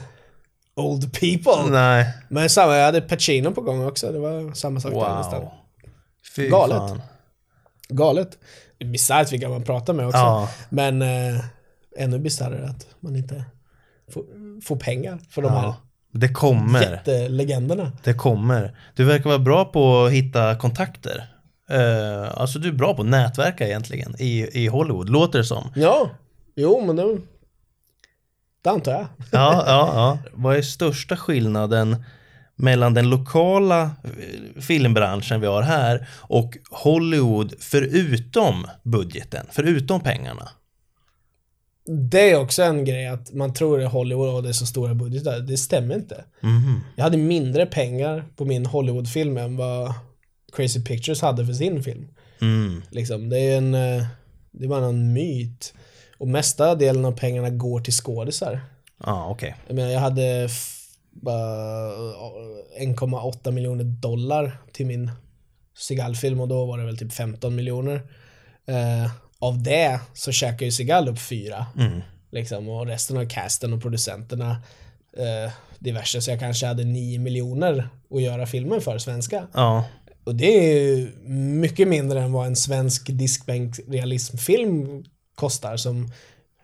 old 0.76 1.12
people. 1.12 1.70
Nej. 1.70 2.14
Men 2.28 2.50
samma, 2.50 2.76
jag 2.76 2.84
hade 2.84 3.00
Pacino 3.00 3.50
på 3.50 3.60
gång 3.60 3.86
också. 3.86 4.12
Det 4.12 4.18
var 4.18 4.52
samma 4.52 4.80
sak 4.80 4.92
där 4.92 5.16
nästan. 5.16 5.40
Wow. 5.40 5.50
Fy 6.36 6.48
Galet. 6.48 6.78
fan. 6.78 7.02
Galet. 7.88 8.38
Bisarrt 8.78 9.32
vilka 9.32 9.48
man 9.48 9.62
pratar 9.62 9.92
med 9.92 10.06
också. 10.06 10.18
Ja. 10.18 10.48
Men 10.68 11.02
eh, 11.02 11.44
ännu 11.96 12.18
bisarrare 12.18 12.68
att 12.68 12.86
man 13.00 13.16
inte 13.16 13.44
får, 14.12 14.24
får 14.60 14.76
pengar 14.76 15.18
för 15.30 15.42
de 15.42 15.52
här 15.52 15.62
ja. 15.62 15.76
Det 16.16 16.28
kommer. 16.28 16.80
jättelegenderna. 16.80 17.92
Det 18.04 18.14
kommer. 18.14 18.76
Du 18.94 19.04
verkar 19.04 19.24
vara 19.24 19.38
bra 19.38 19.64
på 19.64 20.04
att 20.04 20.12
hitta 20.12 20.56
kontakter. 20.56 21.24
Uh, 21.72 22.40
alltså 22.40 22.58
du 22.58 22.68
är 22.68 22.72
bra 22.72 22.94
på 22.94 23.02
att 23.02 23.08
nätverka 23.08 23.66
egentligen 23.66 24.14
i, 24.18 24.62
i 24.64 24.66
Hollywood, 24.66 25.10
låter 25.10 25.38
det 25.38 25.44
som. 25.44 25.72
Ja, 25.74 26.10
jo 26.54 26.86
men 26.86 26.96
det, 26.96 27.18
det 28.64 28.70
antar 28.70 28.92
jag. 28.92 29.06
Ja, 29.32 29.64
ja, 29.66 29.90
ja. 29.94 30.18
Vad 30.32 30.56
är 30.56 30.62
största 30.62 31.16
skillnaden 31.16 32.04
mellan 32.56 32.94
den 32.94 33.10
lokala 33.10 33.82
eh, 33.82 34.60
filmbranschen 34.62 35.40
vi 35.40 35.46
har 35.46 35.62
här 35.62 36.08
och 36.12 36.56
Hollywood 36.70 37.54
förutom 37.58 38.66
budgeten, 38.82 39.46
förutom 39.50 40.00
pengarna? 40.00 40.48
Det 42.10 42.30
är 42.30 42.36
också 42.40 42.62
en 42.62 42.84
grej 42.84 43.06
att 43.08 43.32
man 43.32 43.54
tror 43.54 43.80
är 43.80 43.86
Hollywood 43.86 44.34
och 44.34 44.42
det 44.42 44.48
är 44.48 44.52
så 44.52 44.66
stora 44.66 44.94
budgetar. 44.94 45.40
Det 45.40 45.56
stämmer 45.56 45.94
inte. 45.94 46.24
Mhm. 46.40 46.80
Jag 46.96 47.04
hade 47.04 47.16
mindre 47.16 47.66
pengar 47.66 48.24
på 48.36 48.44
min 48.44 48.66
Hollywoodfilm 48.66 49.36
än 49.36 49.56
vad 49.56 49.94
Crazy 50.56 50.84
Pictures 50.84 51.22
hade 51.22 51.46
för 51.46 51.52
sin 51.52 51.82
film. 51.82 52.08
Mm. 52.40 52.82
Liksom, 52.90 53.28
det 53.28 53.38
är 53.38 53.56
en... 53.58 53.74
eh, 53.74 54.04
Det 54.52 54.64
är 54.64 54.68
bara 54.68 54.84
en 54.86 55.12
myt. 55.12 55.74
Och 56.24 56.28
mesta 56.30 56.74
delen 56.74 57.04
av 57.04 57.12
pengarna 57.12 57.50
går 57.50 57.80
till 57.80 57.92
skådisar. 57.92 58.60
Ja, 59.04 59.26
okej. 59.28 59.54
Jag 59.66 59.74
menar, 59.74 59.90
jag 59.90 60.00
hade 60.00 60.44
f- 60.44 60.86
bara 61.10 61.90
1,8 62.80 63.50
miljoner 63.50 63.84
dollar 63.84 64.58
till 64.72 64.86
min 64.86 65.10
Seagal-film 65.78 66.40
och 66.40 66.48
då 66.48 66.64
var 66.66 66.78
det 66.78 66.84
väl 66.84 66.98
typ 66.98 67.12
15 67.12 67.54
miljoner. 67.56 67.94
Eh, 68.66 69.10
av 69.38 69.62
det 69.62 70.00
så 70.14 70.32
käkar 70.32 70.66
ju 70.66 70.72
Seagal 70.72 71.08
upp 71.08 71.18
fyra. 71.18 71.66
Mm. 71.78 72.00
Liksom, 72.30 72.68
och 72.68 72.86
resten 72.86 73.16
av 73.16 73.28
casten 73.28 73.72
och 73.72 73.82
producenterna 73.82 74.50
eh, 75.16 75.52
diverse. 75.78 76.20
Så 76.20 76.30
jag 76.30 76.40
kanske 76.40 76.66
hade 76.66 76.84
9 76.84 77.18
miljoner 77.18 77.88
att 78.10 78.22
göra 78.22 78.46
filmen 78.46 78.80
för 78.80 78.98
svenska. 78.98 79.46
Ja, 79.54 79.84
Och 80.24 80.34
det 80.34 80.46
är 80.46 80.72
ju 80.96 81.12
mycket 81.60 81.88
mindre 81.88 82.22
än 82.22 82.32
vad 82.32 82.46
en 82.46 82.56
svensk 82.56 83.08
diskbänk-realismfilm 83.10 85.04
kostar 85.34 85.76
som 85.76 86.10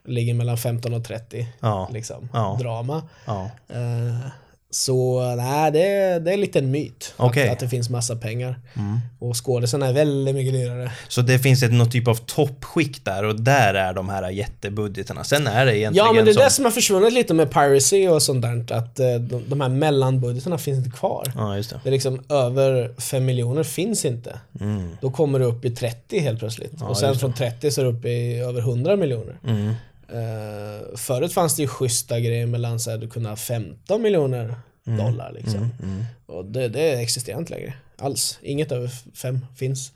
ligger 0.05 0.35
mellan 0.35 0.57
15 0.57 0.95
och 0.95 1.05
30. 1.05 1.49
ja, 1.61 1.89
Liksom. 1.93 2.29
Ja. 2.33 2.57
Drama. 2.61 3.03
ja. 3.27 3.51
Eh, 3.69 4.27
så 4.71 5.21
nej, 5.37 5.73
det, 5.73 5.83
är- 5.87 6.21
det 6.21 6.33
är 6.33 6.37
lite 6.37 6.59
en 6.59 6.71
myt. 6.71 7.15
Okej. 7.17 7.47
Att, 7.47 7.53
att 7.53 7.59
det 7.59 7.69
finns 7.69 7.91
massa 7.91 8.17
pengar. 8.17 8.61
Mm. 8.77 8.99
Och 9.19 9.45
skådisarna 9.47 9.87
är 9.87 9.93
väldigt 9.93 10.35
mycket 10.35 10.53
dyrare. 10.55 10.93
Så 11.09 11.23
det 11.23 11.39
finns 11.39 11.63
ett 11.63 11.73
någon 11.73 11.91
typ 11.91 12.09
av 12.09 12.15
toppskikt 12.15 13.05
där 13.05 13.25
och 13.25 13.41
där 13.41 13.75
är 13.75 13.93
de 13.93 14.09
här 14.09 14.31
jättebudgeterna. 14.31 15.25
Sen 15.25 15.47
är 15.47 15.67
det 15.67 15.79
egentligen 15.79 16.07
Ja, 16.07 16.13
men 16.13 16.25
det 16.25 16.31
är 16.31 16.35
som... 16.35 16.43
det 16.45 16.51
som 16.51 16.65
har 16.65 16.73
försvunnit 16.73 17.13
lite 17.13 17.35
med 17.35 17.51
piracy 17.51 18.09
och 18.09 18.23
sånt 18.23 18.43
där. 18.43 18.77
Att 18.77 19.01
eh, 19.01 19.15
de, 19.15 19.43
de 19.47 19.61
här 19.61 19.69
mellanbudgeterna 19.69 20.59
finns 20.59 20.87
inte 20.87 20.99
kvar. 20.99 21.33
Ja, 21.37 21.57
just 21.57 21.71
det. 21.71 21.81
Det 21.83 21.89
är 21.89 21.93
liksom 21.93 22.21
över 22.29 22.95
5 23.01 23.25
miljoner 23.25 23.63
finns 23.63 24.05
inte. 24.05 24.39
Mm. 24.61 24.89
Då 25.01 25.11
kommer 25.11 25.39
du 25.39 25.45
upp 25.45 25.65
i 25.65 25.71
30 25.71 26.19
helt 26.19 26.39
plötsligt. 26.39 26.83
och 26.83 26.97
sen 26.97 27.17
från 27.17 27.33
30 27.33 27.71
så 27.71 27.81
är 27.81 27.85
du 27.85 27.91
uppe 27.91 28.09
i 28.09 28.39
över 28.41 28.61
100 28.61 28.97
miljoner. 28.97 29.39
Mm. 29.47 29.73
Uh, 30.15 30.97
förut 30.97 31.33
fanns 31.33 31.57
det 31.57 31.63
ju 31.63 31.69
schyssta 31.69 32.21
grejer 32.21 32.47
mellan 32.47 32.81
så 32.81 32.91
här, 32.91 32.99
du 32.99 33.09
kunde 33.09 33.29
ha 33.29 33.37
15 33.37 34.03
miljoner 34.03 34.55
dollar 34.85 35.33
liksom. 35.33 35.71
Mm. 35.83 36.05
Och 36.27 36.45
det, 36.45 36.69
det 36.69 36.91
existerar 37.03 37.39
inte 37.39 37.53
längre. 37.55 37.75
Alls. 37.99 38.39
Inget 38.43 38.73
över 38.73 38.91
5 39.15 39.47
finns. 39.57 39.93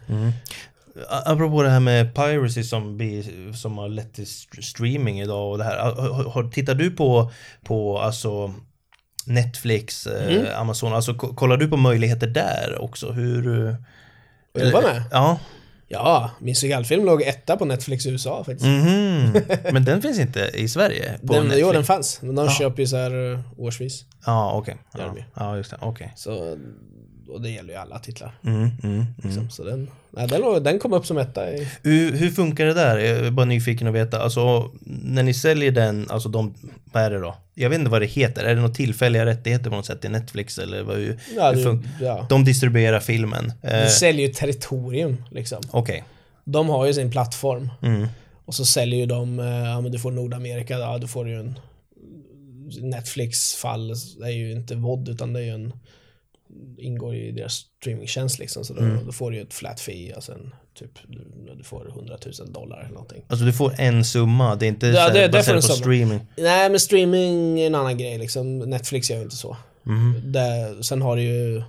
A- 1.08 1.22
Apropå 1.26 1.62
det 1.62 1.70
här 1.70 1.80
med 1.80 2.14
piracy 2.14 2.62
som, 2.64 2.96
blir, 2.96 3.52
som 3.52 3.78
har 3.78 3.88
lett 3.88 4.12
till 4.14 4.24
st- 4.24 4.62
streaming 4.62 5.20
idag 5.20 5.50
och 5.52 5.58
det 5.58 5.64
här. 5.64 5.78
Har, 5.78 5.92
har- 6.12 6.24
har, 6.30 6.48
tittar 6.50 6.74
du 6.74 6.90
på, 6.90 7.30
på 7.64 7.98
alltså 7.98 8.54
Netflix, 9.26 10.06
eh, 10.06 10.36
Mm. 10.36 10.46
Amazon, 10.56 10.92
alltså 10.94 11.14
ko- 11.14 11.34
kollar 11.34 11.56
du 11.56 11.68
på 11.68 11.76
möjligheter 11.76 12.26
där 12.26 12.78
också? 12.82 13.12
Hur... 13.12 13.68
eh, 13.68 13.74
Och 14.54 14.60
jag 14.60 14.72
var 14.72 14.82
med. 14.82 15.02
Ja. 15.10 15.38
Ja, 15.98 16.30
min 16.38 16.56
Seagal-film 16.56 17.04
låg 17.04 17.22
etta 17.22 17.56
på 17.56 17.64
Netflix 17.64 18.06
i 18.06 18.10
USA 18.10 18.44
faktiskt. 18.44 18.64
Mhm. 18.66 19.32
Men 19.72 19.84
den 19.84 20.02
finns 20.02 20.18
inte 20.18 20.50
i 20.54 20.68
Sverige? 20.68 21.18
På 21.26 21.32
den, 21.32 21.42
Netflix? 21.42 21.66
jo, 21.66 21.72
den 21.72 21.84
fanns. 21.84 22.22
Men 22.22 22.34
de 22.34 22.48
köper 22.50 22.82
ju 22.82 22.86
så 22.86 22.96
här 22.96 23.32
eh, 23.32 23.40
årsvis. 23.56 24.04
Ja, 24.26 24.52
okej. 24.52 24.76
Gör 24.98 25.12
Ja. 25.16 25.24
ja, 25.34 25.56
just 25.56 25.70
det. 25.70 25.76
Okej. 25.80 26.12
Så, 26.16 26.56
och 27.28 27.40
det 27.42 27.50
gäller 27.50 27.74
ju 27.74 27.80
alla 27.80 27.98
titlar. 27.98 28.38
Mm, 28.44 28.60
mm, 28.60 28.70
mm. 28.82 29.04
Liksom. 29.22 29.50
Så 29.50 29.64
den, 29.64 29.90
nej, 30.10 30.28
den, 30.28 30.40
låg, 30.40 30.64
den 30.64 30.78
kom 30.78 30.92
upp 30.92 31.06
som 31.06 31.18
etta 31.18 31.50
i... 31.52 31.68
Hur, 31.82 32.12
hur 32.12 32.30
funkar 32.30 32.66
det 32.66 32.74
där? 32.74 32.98
Jag 32.98 33.26
är 33.26 33.30
bara 33.30 33.46
nyfiken 33.46 33.86
att 33.88 33.94
veta. 33.94 34.22
Alltså, 34.22 34.70
när 34.86 35.22
ni 35.22 35.34
säljer 35.34 35.70
den, 35.70 36.10
alltså 36.10 36.28
de, 36.28 36.54
vad 36.92 37.02
är 37.02 37.10
det 37.10 37.18
då? 37.18 37.36
Jag 37.54 37.70
vet 37.70 37.78
inte 37.78 37.90
vad 37.90 38.02
det 38.02 38.06
heter. 38.06 38.44
Är 38.44 38.54
det 38.54 38.60
några 38.60 38.74
tillfälliga 38.74 39.26
rättigheter 39.26 39.70
på 39.70 39.76
något 39.76 39.86
sätt 39.86 40.00
till 40.00 40.10
Netflix 40.10 40.58
eller 40.58 40.82
vad, 40.82 40.96
hur, 40.96 41.18
Ja, 41.36 41.52
du, 41.52 41.64
fun- 41.64 41.88
ja. 42.00 42.26
De 42.30 42.44
distribuerar 42.44 43.00
filmen. 43.00 43.52
Du 43.62 43.68
Eh, 43.68 43.88
säljer 43.88 44.26
ju 44.26 44.32
territorium 44.34 45.24
liksom. 45.30 45.62
Okej. 45.70 46.04
De 46.44 46.68
har 46.68 46.86
ju 46.86 46.94
sin 46.94 47.10
plattform. 47.10 47.70
Mm. 47.82 48.06
Och 48.44 48.54
så 48.54 48.64
säljer 48.64 49.00
ju 49.00 49.06
de, 49.06 49.38
eh, 49.40 49.46
ja 49.46 49.80
men 49.80 49.92
du 49.92 49.98
får 49.98 50.10
Nordamerika, 50.10 50.78
ja 50.78 50.98
då 50.98 51.06
får 51.06 51.24
du 51.24 51.30
ju 51.30 51.40
en 51.40 51.58
Netflix-fall 52.80 53.90
är 54.24 54.30
ju 54.30 54.52
inte 54.52 54.74
VOD 54.74 55.08
utan 55.08 55.32
det 55.32 55.40
är 55.40 55.44
ju 55.44 55.50
en 55.50 55.72
ingår 56.78 57.14
i 57.14 57.30
deras 57.32 57.52
streamingtjänst 57.80 58.38
liksom. 58.38 58.64
Så 58.64 58.74
då, 58.74 58.80
Mm. 58.80 59.06
då 59.06 59.12
får 59.12 59.30
du 59.30 59.36
ju 59.36 59.42
ett 59.42 59.54
flat 59.54 59.80
fee 59.80 60.12
och 60.14 60.24
sen 60.24 60.54
typ 60.74 60.90
du, 61.56 61.64
får 61.64 61.88
100 61.88 62.16
000 62.40 62.52
dollar 62.52 62.80
eller 62.80 62.92
någonting. 62.92 63.22
Alltså 63.28 63.44
du 63.46 63.52
får 63.52 63.72
en 63.80 64.04
summa, 64.04 64.56
det 64.56 64.66
är 64.66 64.68
inte 64.68 64.86
Ja, 64.86 65.10
det- 65.10 65.28
baserat 65.32 65.56
på 65.56 65.62
summa. 65.62 65.76
streaming. 65.76 66.20
Nej 66.36 66.70
men 66.70 66.80
streaming 66.80 67.60
är 67.60 67.66
en 67.66 67.74
annan 67.74 67.98
grej 67.98 68.18
liksom. 68.18 68.58
Netflix 68.58 69.10
gör 69.10 69.16
ju 69.16 69.22
inte 69.24 69.36
så. 69.36 69.56
Mhm. 69.82 70.22
Det, 70.24 70.74
sen 70.84 71.02
har 71.02 71.16
du 71.16 71.22
ju, 71.22 71.62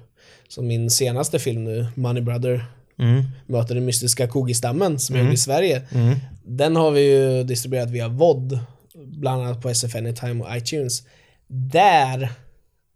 som 0.47 0.67
min 0.67 0.89
senaste 0.89 1.39
film 1.39 1.63
nu, 1.63 1.87
Money 1.95 2.23
Brother 2.23 2.65
Mm. 2.99 3.23
möter 3.47 3.75
den 3.75 3.85
mystiska 3.85 4.27
Kogi-stammen 4.27 4.99
som 4.99 5.15
jag 5.15 5.23
gjorde 5.23 5.33
i 5.33 5.37
Sverige. 5.37 5.81
Mm. 5.91 6.15
Den 6.45 6.75
har 6.75 6.91
vi 6.91 7.01
ju 7.11 7.43
distribuerat 7.43 7.89
via 7.89 8.07
VOD, 8.07 8.59
bland 8.95 9.41
annat 9.43 9.61
på 9.61 9.69
SF 9.69 9.95
Anytime 9.95 10.43
och 10.43 10.57
iTunes. 10.57 11.03
Där 11.47 12.29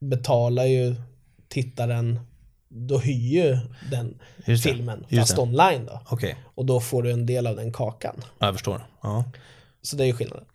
betalar 0.01 0.65
ju 0.65 0.95
tittaren, 1.49 2.19
då 2.69 2.97
hyr 2.97 3.13
ju 3.43 3.57
den 3.91 4.17
Just 4.45 4.63
det. 4.63 4.69
filmen, 4.69 5.05
Just 5.09 5.21
fast 5.21 5.35
det. 5.35 5.41
online 5.41 5.85
då. 5.85 6.01
Okej, 6.09 6.35
Och 6.55 6.65
då 6.65 6.79
får 6.79 7.03
du 7.03 7.11
en 7.11 7.25
del 7.25 7.47
av 7.47 7.55
den 7.55 7.73
kakan. 7.73 8.15
ja, 8.39 8.45
jag 8.45 8.53
förstår. 8.55 8.81
Ja. 9.01 9.23
Så 9.81 9.95
det 9.95 10.03
är 10.03 10.07
ju 10.07 10.13
skillnaden. 10.13 10.45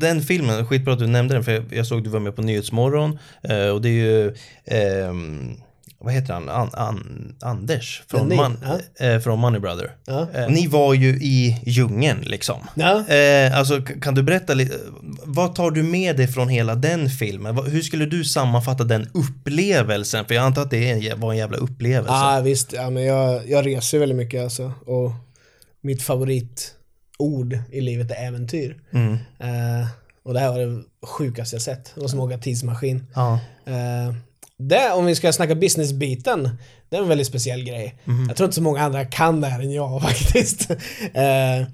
Den 0.00 0.22
filmen, 0.22 0.66
skitbra 0.66 0.92
att 0.92 0.98
du 0.98 1.06
nämnde 1.06 1.34
den 1.34 1.44
för 1.44 1.64
jag, 1.70 1.86
såg 1.86 1.98
att 1.98 2.04
du 2.04 2.10
var 2.10 2.20
med 2.20 2.36
på 2.36 2.42
Nyhetsmorgon 2.42 3.18
eh, 3.42 3.68
och 3.68 3.82
det 3.82 3.88
är 3.88 3.92
ju 3.92 4.34
ehm, 4.64 5.56
vad 6.04 6.14
heter 6.14 6.34
han? 6.34 6.48
An, 6.48 6.70
an, 6.72 7.34
Anders 7.40 8.02
från, 8.08 8.20
Denny, 8.20 8.36
Man, 8.36 8.58
ja. 8.98 9.06
eh, 9.06 9.20
från 9.20 9.38
Money 9.38 9.60
Brother. 9.60 9.90
Ja. 10.06 10.28
Eh, 10.34 10.48
ni 10.48 10.66
var 10.66 10.94
ju 10.94 11.08
i 11.08 11.60
djungeln 11.66 12.20
liksom. 12.20 12.60
Ja. 12.74 13.08
Eh, 13.08 13.58
alltså, 13.58 13.82
kan 13.82 14.14
du 14.14 14.22
berätta 14.22 14.54
lite, 14.54 14.78
vad 15.24 15.54
tar 15.54 15.70
du 15.70 15.82
med 15.82 16.16
dig 16.16 16.28
från 16.28 16.48
hela 16.48 16.74
den 16.74 17.10
filmen? 17.10 17.56
Hur 17.66 17.82
skulle 17.82 18.06
du 18.06 18.24
sammanfatta 18.24 18.84
den 18.84 19.08
upplevelsen? 19.14 20.24
För 20.24 20.34
jag 20.34 20.44
antar 20.44 20.62
att 20.62 20.70
det 20.70 21.14
var 21.16 21.32
en 21.32 21.38
jävla 21.38 21.56
upplevelse. 21.56 22.12
Ja 22.12 22.40
visst, 22.44 22.72
ja, 22.72 22.90
men 22.90 23.04
jag, 23.04 23.48
jag 23.48 23.66
reser 23.66 23.98
väldigt 23.98 24.16
mycket 24.18 24.42
alltså. 24.42 24.72
Och 24.86 25.12
mitt 25.80 26.02
favoritord 26.02 27.58
i 27.72 27.80
livet 27.80 28.10
är 28.10 28.26
äventyr. 28.26 28.76
Mm. 28.92 29.16
Och 30.22 30.34
det 30.34 30.40
här 30.40 30.48
var 30.48 30.58
det 30.58 30.82
sjukaste 31.06 31.56
jag 31.56 31.62
sett. 31.62 31.92
Det 31.94 32.00
var 32.00 32.08
som 32.08 32.20
att 32.20 32.26
åka 32.26 32.38
tidsmaskin. 32.38 33.06
Ja. 33.14 33.40
Det, 34.68 34.92
om 34.92 35.06
vi 35.06 35.14
ska 35.14 35.32
snacka 35.32 35.54
businessbiten, 35.54 36.50
det 36.88 36.96
är 36.96 37.00
en 37.02 37.08
väldigt 37.08 37.26
speciell 37.26 37.64
grej. 37.64 37.94
Jag 38.28 38.36
tror 38.36 38.44
inte 38.46 38.54
så 38.54 38.62
många 38.62 38.80
andra 38.82 39.04
kan 39.04 39.40
det 39.40 39.46
här 39.46 39.60
än 39.60 39.72
jag 39.72 40.02
faktiskt. 40.08 40.70
Eh, 41.14 41.66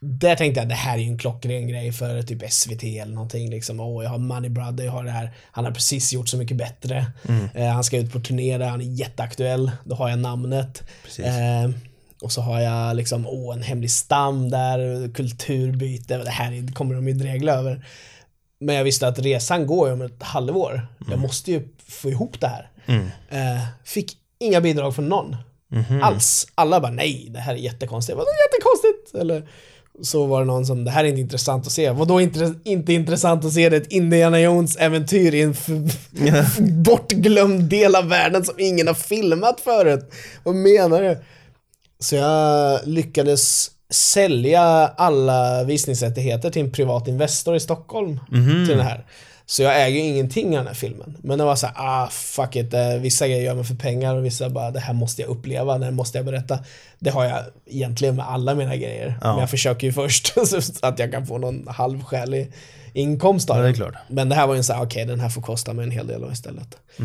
där 0.00 0.36
tänkte 0.36 0.60
jag 0.60 0.68
det 0.68 0.74
här 0.74 0.94
är 0.98 1.02
ju 1.02 1.08
en 1.08 1.18
klockren 1.18 1.68
grej 1.68 1.92
för 1.92 2.22
typ 2.22 2.52
SVT 2.52 2.82
eller 2.84 3.14
någonting. 3.14 3.50
Liksom, 3.50 3.80
Åh, 3.80 4.04
jag 4.04 4.10
har 4.10 4.18
Money 4.18 4.50
Brother, 4.50 4.84
jag 4.84 4.92
har 4.92 5.04
det 5.04 5.10
här. 5.10 5.30
Han 5.52 5.64
har 5.64 5.72
precis 5.72 6.12
gjort 6.12 6.28
så 6.28 6.36
mycket 6.36 6.56
bättre. 6.56 7.06
Eh, 7.54 7.66
han 7.68 7.84
ska 7.84 7.96
ut 7.98 8.12
på 8.12 8.20
turné 8.20 8.58
där, 8.58 8.66
han 8.68 8.80
är 8.80 8.84
jätteaktuell. 8.84 9.70
Då 9.84 9.94
har 9.96 10.08
jag 10.10 10.18
namnet. 10.18 10.82
Eh, 11.26 11.70
och 12.22 12.32
så 12.32 12.40
har 12.40 12.60
jag 12.60 12.96
liksom, 12.96 13.26
åh, 13.26 13.56
en 13.56 13.62
hemlig 13.62 13.90
stam 13.90 14.50
där, 14.50 15.12
kulturbyte. 15.14 16.16
Det 16.18 16.30
här 16.30 16.52
är- 16.52 16.72
kommer 16.74 16.94
de 16.94 17.08
ju 17.08 17.14
dregla 17.14 17.52
över. 17.52 17.84
Men 18.60 18.74
jag 18.74 18.84
visste 18.84 19.08
att 19.08 19.18
resan 19.18 19.66
går 19.66 19.92
om 19.92 20.02
ett 20.02 20.22
halvår. 20.22 20.86
Jag 21.10 21.18
måste 21.18 21.52
ju 21.52 21.68
få 21.88 22.10
ihop 22.10 22.40
det 22.40 22.46
här. 22.48 22.70
Mm. 22.86 23.06
Eh, 23.28 23.62
fick 23.84 24.16
inga 24.38 24.60
bidrag 24.60 24.94
från 24.94 25.08
någon. 25.08 25.36
Mhm. 25.68 26.02
Alls. 26.02 26.46
Alla 26.54 26.80
bara 26.80 26.92
nej, 26.92 27.26
det 27.30 27.38
här 27.38 27.54
är 27.54 27.58
jättekonstigt. 27.58 28.18
Vadå 28.18 28.28
jättekonstigt? 28.46 29.14
Eller 29.14 29.48
så 30.02 30.26
var 30.26 30.40
det 30.40 30.46
någon 30.46 30.66
som, 30.66 30.84
det 30.84 30.90
här 30.90 31.04
är 31.04 31.08
inte 31.08 31.20
intressant 31.20 31.66
att 31.66 31.72
se. 31.72 31.90
Vadå 31.90 32.20
inte, 32.20 32.54
inte 32.64 32.92
intressant 32.92 33.44
att 33.44 33.52
se? 33.52 33.68
Det 33.68 33.76
är 33.76 33.80
ett 33.80 33.92
Indiana 33.92 34.40
Jones 34.40 34.76
äventyr 34.76 35.34
i 35.34 35.42
en 35.42 35.54
bortglömd 36.82 37.62
del 37.62 37.94
av 37.94 38.08
världen 38.08 38.44
som 38.44 38.54
ingen 38.58 38.86
har 38.86 38.94
filmat 38.94 39.60
förut. 39.60 40.10
Vad 40.44 40.54
menar 40.54 41.02
du? 41.02 41.18
Så 41.98 42.16
jag 42.16 42.80
lyckades 42.84 43.70
sälja 43.90 44.62
alla 44.96 45.64
visningsrättigheter 45.64 46.50
till 46.50 46.62
en 46.62 46.70
privat 46.70 47.08
Investor 47.08 47.56
i 47.56 47.60
Stockholm 47.60 48.20
Mhm. 48.30 48.66
till 48.66 48.76
den 48.76 48.86
här. 48.86 49.04
Så 49.48 49.62
jag 49.62 49.82
äger 49.86 50.02
ju 50.02 50.08
ingenting 50.08 50.46
av 50.46 50.52
den 50.64 50.66
här 50.66 50.74
filmen. 50.74 51.16
Men 51.22 51.38
det 51.38 51.44
var 51.44 51.56
så 51.56 51.66
här, 51.66 51.74
ah 51.78 52.08
fuck 52.10 52.56
it, 52.56 52.74
eh, 52.74 52.88
vissa 53.00 53.26
grejer 53.28 53.42
gör 53.42 53.54
man 53.54 53.64
för 53.64 53.74
pengar 53.74 54.14
och 54.14 54.24
vissa 54.24 54.50
bara, 54.50 54.70
det 54.70 54.80
här 54.80 54.94
måste 54.94 55.22
jag 55.22 55.28
uppleva, 55.30 55.78
det 55.78 55.84
här 55.84 55.92
måste 55.92 56.18
jag 56.18 56.24
berätta. 56.24 56.58
Det 56.98 57.10
har 57.10 57.24
jag 57.24 57.38
egentligen 57.66 58.16
med 58.16 58.28
alla 58.28 58.54
mina 58.54 58.76
grejer. 58.76 59.18
Ja. 59.20 59.30
Men 59.30 59.40
jag 59.40 59.50
försöker 59.50 59.86
ju 59.86 59.92
först 59.92 60.34
så 60.46 60.60
att 60.86 60.98
jag 60.98 61.12
kan 61.12 61.26
få 61.26 61.38
någon 61.38 61.66
halvskälig 61.68 62.52
inkomst 62.92 63.50
av 63.50 63.56
Ja, 63.66 63.72
det. 63.72 63.92
Men 64.08 64.28
det 64.28 64.34
här 64.34 64.46
var 64.46 64.54
ju 64.54 64.58
en 64.58 64.64
så 64.64 64.72
här, 64.72 64.82
okej 64.84 65.04
den 65.04 65.20
här 65.20 65.28
får 65.28 65.42
kosta 65.42 65.72
mig 65.72 65.84
en 65.84 65.90
hel 65.90 66.06
del 66.06 66.32
istället. 66.32 66.76
Eh, 66.98 67.04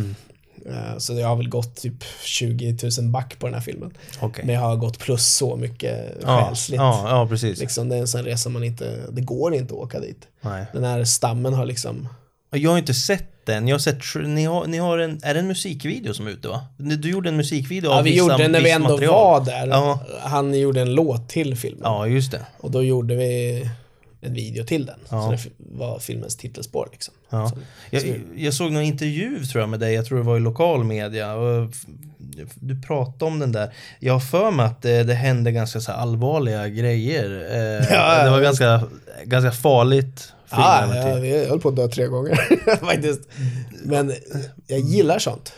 Så 0.98 1.14
jag 1.14 1.28
har 1.28 1.36
väl 1.36 1.50
gått 1.50 1.76
typ 1.76 2.04
20 2.24 2.78
000 3.00 3.10
back 3.10 3.40
på 3.40 3.48
den 3.48 3.54
här 3.54 3.62
filmen. 3.62 3.94
Okej. 4.20 4.46
Men 4.46 4.56
jag 4.56 4.62
har 4.62 4.76
gått 4.76 5.00
plus 5.00 5.26
så 5.28 5.56
mycket 5.56 6.18
Ja, 6.22 6.46
själsligt. 6.48 6.78
ja, 6.78 7.06
ja, 7.10 7.28
precis. 7.28 7.60
Liksom, 7.60 7.90
det 7.90 7.96
är 7.96 8.00
en 8.00 8.08
sån 8.08 8.24
resa 8.24 8.50
man 8.50 8.64
inte, 8.64 8.98
det 9.12 9.22
går 9.22 9.54
inte 9.54 9.74
att 9.74 9.80
åka 9.80 10.00
dit. 10.00 10.28
Nej. 10.42 10.66
Den 10.74 10.84
här 10.84 11.04
stammen 11.04 11.54
har 11.54 11.66
liksom, 11.66 12.08
Jag 12.52 12.72
har 12.72 12.78
inte 12.78 12.94
sett 12.94 13.46
den. 13.46 13.68
Jag 13.68 13.76
har 13.76 13.80
sett, 13.80 14.02
ni 14.26 14.46
har, 14.46 14.68
ni 14.68 14.78
har 14.78 14.98
en, 14.98 15.20
är 15.24 15.34
det 15.34 15.40
en 15.40 15.48
musikvideo 15.48 16.14
som 16.14 16.28
är 16.28 16.32
ute 16.32 16.48
va? 16.48 16.62
Du 16.78 17.10
gjorde 17.12 17.30
en 17.30 17.38
musikvideo 17.38 17.90
ja 17.92 17.98
av 17.98 18.04
vi 18.04 18.12
vissa, 18.12 18.20
gjorde 18.24 18.38
den 18.38 18.52
när 18.52 18.62
vi 18.62 18.72
ändå 18.72 18.90
material. 18.90 19.14
var 19.40 19.46
där. 19.46 19.68
Ja. 19.68 20.00
Han 20.22 20.60
gjorde 20.60 20.82
en 20.82 20.94
låt 20.94 21.30
till 21.30 21.56
filmen. 21.58 21.82
Ja, 21.84 22.08
just 22.08 22.32
det. 22.32 22.46
Och 22.60 22.72
då 22.72 22.84
gjorde 22.84 23.16
vi 23.16 23.70
en 24.22 24.34
video 24.34 24.66
till 24.66 24.86
den. 24.86 25.00
Ja. 25.10 25.38
Så 25.38 25.50
det 25.58 25.78
var 25.78 26.00
filmens 26.00 26.36
titelspår 26.36 26.90
liksom. 26.92 27.14
Ja. 27.30 27.52
Jag, 27.90 28.22
jag 28.36 28.54
såg 28.54 28.72
någon 28.72 28.84
intervju 28.84 29.46
tror 29.46 29.62
jag 29.62 29.70
med 29.70 29.80
dig, 29.80 29.94
jag 29.94 30.06
tror 30.06 30.18
det 30.18 30.24
var 30.24 30.38
i 30.38 30.40
lokal 30.40 30.84
media. 30.84 31.36
Du 32.56 32.82
pratade 32.82 33.26
om 33.26 33.40
den 33.40 33.52
där. 33.52 33.74
Jag 34.00 34.14
har 34.14 34.20
för 34.20 34.52
mig 34.52 34.66
att 34.66 34.82
det, 34.82 35.04
det 35.04 35.14
hände 35.14 35.52
ganska 35.52 35.80
så 35.82 35.92
allvarliga 35.92 36.68
grejer. 36.68 37.48
Eh, 37.52 37.88
Ja, 37.92 38.24
det 38.24 38.30
var 38.30 38.42
ganska, 38.42 38.84
ganska 39.26 39.52
farligt. 39.52 40.34
Ja, 40.50 40.88
film, 40.92 41.08
ja, 41.08 41.16
vi 41.16 41.46
höll 41.48 41.60
på 41.60 41.70
att 41.70 41.76
dö 41.76 41.88
tre 41.88 42.06
gånger 42.08 42.36
faktiskt. 42.86 43.22
Men 43.84 44.14
jag 44.68 44.80
gillar 44.80 45.20
sånt. 45.20 45.54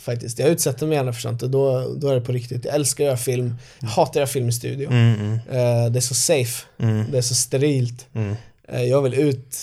Faktiskt. 0.00 0.38
Jag 0.38 0.48
utsätter 0.48 0.86
mig 0.86 0.96
gärna 0.96 1.12
för 1.12 1.20
sånt 1.20 1.42
och 1.42 1.50
då, 1.50 1.94
då 1.96 2.08
är 2.08 2.14
det 2.14 2.20
på 2.20 2.32
riktigt. 2.32 2.64
Jag 2.64 2.74
älskar 2.74 3.04
att 3.04 3.08
göra 3.08 3.16
film. 3.16 3.54
Jag 3.80 3.88
hatar 3.88 4.10
att 4.10 4.16
göra 4.16 4.26
film 4.26 4.48
i 4.48 4.52
studio. 4.52 4.90
Mm, 4.90 5.20
mm, 5.20 5.32
Eh, 5.34 5.92
det 5.92 5.98
är 5.98 6.00
så 6.00 6.14
safe. 6.14 6.66
mm, 6.78 7.10
Det 7.10 7.18
är 7.18 7.22
så 7.22 7.34
sterilt. 7.34 8.06
mm. 8.12 8.34
Eh, 8.68 8.82
jag 8.82 9.02
vill 9.02 9.14
ut 9.14 9.56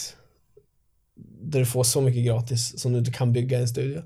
där 1.42 1.60
du 1.60 1.66
får 1.66 1.84
så 1.84 2.02
mycket 2.02 2.26
gratis 2.26 2.80
som 2.80 2.92
du 2.94 3.00
inte 3.00 3.12
kan 3.12 3.34
bygga 3.34 3.58
i 3.58 3.62
en 3.62 3.68
studio. 3.68 4.02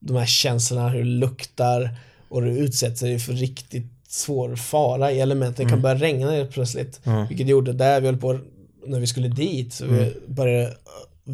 De 0.00 0.16
här 0.16 0.26
känslorna, 0.26 0.88
hur 0.88 0.98
det 0.98 1.04
luktar 1.10 1.90
och 2.28 2.42
du 2.42 2.48
utsätter 2.50 3.06
dig 3.06 3.18
för 3.18 3.32
riktigt 3.32 3.86
svår 4.08 4.56
fara 4.56 5.12
i 5.12 5.20
elementen. 5.20 5.64
Det 5.66 5.70
kan 5.70 5.82
börja 5.82 5.94
regna 5.94 6.30
helt 6.30 6.50
plötsligt. 6.50 7.00
Mm. 7.04 7.26
Vilket 7.28 7.46
gjorde 7.46 7.72
där 7.72 8.00
vi 8.00 8.06
höll 8.06 8.16
på 8.16 8.38
när 8.86 9.00
vi 9.00 9.06
skulle 9.06 9.28
dit. 9.28 9.72
Så 9.72 9.84
vi 9.86 10.14
började 10.26 10.74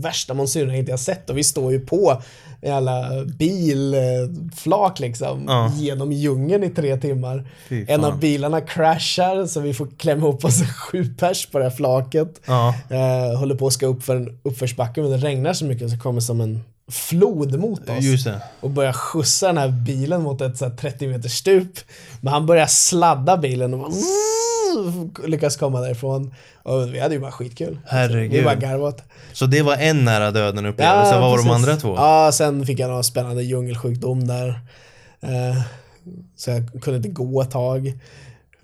värsta 0.01 0.35
monsunregnet 0.35 0.89
jag 0.89 1.01
sett 1.01 1.31
och 1.31 1.39
vi 1.39 1.45
står 1.45 1.73
ju 1.73 1.81
på 1.81 2.23
alla 2.67 3.25
bilflak 3.25 5.01
liksom 5.01 5.45
Ja. 5.49 5.73
genom 5.77 6.13
djungeln 6.13 6.65
i 6.65 6.71
tre 6.71 6.97
timmar. 6.97 7.45
En 7.89 8.05
av 8.05 8.19
bilarna 8.19 8.61
crashar 8.61 9.47
så 9.47 9.61
vi 9.61 9.75
får 9.75 9.89
klämma 9.99 10.27
ihop 10.27 10.45
oss 10.45 10.63
sju 10.77 11.15
pers 11.19 11.47
på 11.47 11.59
det 11.59 11.65
här 11.65 11.71
flaket. 11.71 12.41
Ja, 12.47 12.75
Eh, 12.91 13.39
håller 13.39 13.55
på 13.55 13.67
att 13.67 13.73
ska 13.73 13.87
upp 13.87 14.03
för 14.03 14.17
en 14.17 14.39
uppförsbacke 14.43 15.01
men 15.03 15.11
det 15.11 15.17
regnar 15.17 15.53
så 15.53 15.65
mycket 15.65 15.89
så 15.91 15.95
det 15.97 16.03
kommer 16.03 16.21
som 16.21 16.41
en 16.41 16.61
flod 16.91 17.59
mot 17.61 17.81
oss. 17.99 18.05
Och 18.61 18.71
börjar 18.71 18.93
skjutsa 18.93 19.47
den 19.47 19.59
här 19.59 19.69
bilen 19.69 20.23
mot 20.23 20.41
ett 20.41 20.57
så 20.57 20.65
här 20.69 20.77
30 20.77 21.07
meters 21.07 21.33
stup. 21.33 21.73
Men 22.21 22.33
han 22.33 22.47
börjar 22.47 22.67
sladda 22.67 23.37
bilen 23.37 23.75
och 23.75 23.81
bara, 23.81 23.91
lyckas 25.27 25.57
komma 25.57 25.81
därifrån. 25.81 26.35
Och 26.63 26.95
vi 26.95 27.01
hade 27.01 27.15
ju 27.15 27.21
bara 27.21 27.33
skitkul. 27.33 27.79
Herregud. 27.87 28.33
Vi 28.33 28.43
bara 28.43 28.55
det. 28.91 29.03
Så 29.33 29.47
det 29.47 29.63
var 29.63 29.77
en 29.77 30.05
nära 30.05 30.31
döden 30.31 30.67
upplevelse. 30.67 31.13
Vad 31.13 31.21
var 31.21 31.37
de 31.37 31.45
precis. 31.45 31.53
andra 31.53 31.77
två? 31.77 31.95
Ja, 31.97 32.31
sen 32.33 32.67
fick 32.67 32.79
jag 32.79 32.91
någon 32.91 33.05
spännande 33.05 33.43
djungelsjukdom 33.43 34.27
där. 34.27 34.49
Eh, 35.21 35.63
så 36.37 36.51
jag 36.51 36.83
kunde 36.83 36.97
inte 36.97 37.09
gå 37.09 37.43
ett 37.43 37.51
tag. 37.51 37.93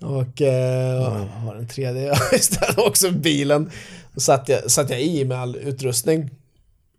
Och 0.01 0.41
eh, 0.41 1.25
var 1.45 1.55
den 1.55 1.67
tredje? 1.67 2.03
Ja, 2.31 2.37
det, 2.75 2.81
också 2.81 3.11
bilen. 3.11 3.71
Då 4.13 4.19
satt 4.19 4.49
jag, 4.49 4.71
satt 4.71 4.89
jag 4.89 5.01
i 5.01 5.25
med 5.25 5.39
all 5.39 5.55
utrustning 5.55 6.29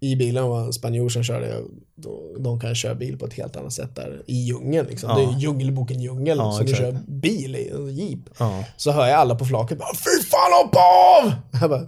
i 0.00 0.16
bilen 0.16 0.48
var 0.48 0.61
en 0.61 0.72
spanjor 0.72 1.09
som 1.09 1.22
körde. 1.22 1.62
De, 1.94 2.42
de 2.42 2.61
kan 2.61 2.74
köra 2.74 2.94
bil 2.94 3.18
på 3.18 3.26
ett 3.26 3.35
helt 3.35 3.57
annat 3.57 3.72
sätt 3.72 3.96
där 3.96 4.22
i 4.26 4.35
djungeln. 4.35 4.87
Liksom. 4.87 5.11
Ja. 5.11 5.16
Det 5.16 5.22
är 5.22 5.33
ju 5.33 5.38
djungelboken 5.38 6.00
djungel 6.00 6.38
Ja, 6.38 6.52
som 6.52 6.66
du 6.66 6.74
kör 6.74 6.98
bil 7.07 7.57
i, 7.57 7.68
en 7.68 7.94
jeep. 7.94 8.18
Ja. 8.38 8.64
Så 8.76 8.90
hör 8.92 9.07
jag 9.07 9.18
alla 9.18 9.35
på 9.35 9.44
flaket 9.44 9.78
bara 9.78 9.94
Fy 9.94 10.26
fan 10.26 10.52
hoppa 10.62 10.78
av! 10.80 11.33
Jag 11.61 11.70
bara 11.70 11.87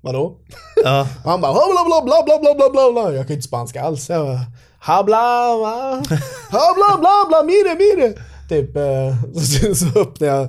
Vadå? 0.00 0.36
Ja. 0.84 1.08
Han 1.24 1.40
bara 1.40 1.52
bla 1.52 1.84
bla 1.84 2.02
bla 2.02 2.22
bla 2.24 2.38
bla 2.38 2.54
bla 2.54 2.70
bla 2.70 2.92
bla 2.92 3.16
Jag 3.16 3.26
kan 3.26 3.36
inte 3.36 3.48
spanska 3.48 3.82
alls. 3.82 4.10
Jag 4.10 4.26
bara 4.26 4.40
Habla 4.78 5.56
va? 5.56 6.02
Habla 6.50 6.98
bla 7.00 7.26
bla 7.28 7.42
mire 7.42 7.74
mire. 7.74 8.14
Typ 8.48 8.76
eh, 8.76 9.32
så, 9.42 9.74
så 9.74 10.00
öppnar 10.00 10.28
jag 10.28 10.48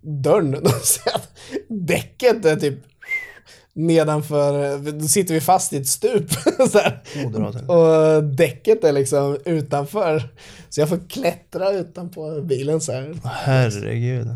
dörren 0.00 0.66
och 0.66 0.70
ser 0.70 1.14
att 1.14 1.28
däcket 1.68 2.44
är 2.44 2.56
typ 2.56 2.78
nedanför, 3.78 4.78
då 4.92 5.08
sitter 5.08 5.34
vi 5.34 5.40
fast 5.40 5.72
i 5.72 5.76
ett 5.76 5.88
stup. 5.88 6.32
så 6.72 6.78
här. 6.78 7.00
Och 7.70 8.24
däcket 8.24 8.84
är 8.84 8.92
liksom 8.92 9.38
utanför. 9.44 10.22
Så 10.68 10.80
jag 10.80 10.88
får 10.88 11.08
klättra 11.08 11.70
utanpå 11.72 12.40
bilen 12.40 12.80
så 12.80 12.92
här. 12.92 13.14
Herregud. 13.24 14.28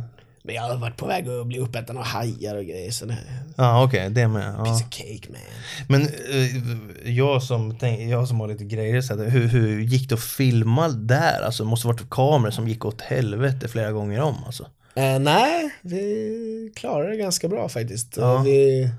Men 0.45 0.55
jag 0.55 0.63
har 0.63 0.77
varit 0.77 0.97
på 0.97 1.07
väg 1.07 1.29
att 1.29 1.47
bli 1.47 1.59
uppäten 1.59 1.97
av 1.97 2.05
hajar 2.05 2.57
och 2.57 2.65
grejer. 2.65 2.91
Så 2.91 3.07
det 3.07 3.19
Ja, 3.57 3.85
okej, 3.85 4.11
det 4.11 4.29
med. 4.29 4.55
Ja. 4.59 4.65
piece 4.65 4.85
of 4.85 4.91
cake 4.91 5.29
man. 5.33 5.41
Men 5.89 6.03
eh, 6.03 7.13
jag, 7.13 7.43
som 7.43 7.77
tänk, 7.81 8.01
jag 8.01 8.29
som 8.29 8.41
har 8.41 8.49
lite 8.49 8.65
grejer, 8.65 9.01
så 9.01 9.17
här, 9.17 9.25
hur, 9.25 9.47
hur 9.49 9.81
gick 9.81 10.09
det 10.09 10.15
att 10.15 10.25
filma 10.25 10.89
där? 10.89 11.43
Alltså, 11.43 11.65
det 11.65 11.71
måste 11.71 11.87
varit 11.87 12.11
kameror 12.11 12.51
som 12.51 12.69
gick 12.69 12.85
åt 12.85 13.01
helvete 13.01 13.69
flera 13.69 13.93
gånger 13.93 14.21
om. 14.21 14.37
Alltså. 14.47 14.67
Eh, 14.95 15.19
nej, 15.19 15.71
vi 15.83 16.73
klarade 16.77 17.11
det 17.11 17.17
ganska 17.17 17.49
bra 17.49 17.69
faktiskt. 17.69 18.17
Ja. 18.17 18.39
Vi, 18.39 18.91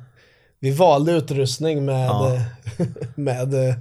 vi 0.63 0.71
valde 0.71 1.11
utrustning 1.11 1.85
med, 1.85 2.07
Ja. 2.07 2.39
med 3.15 3.75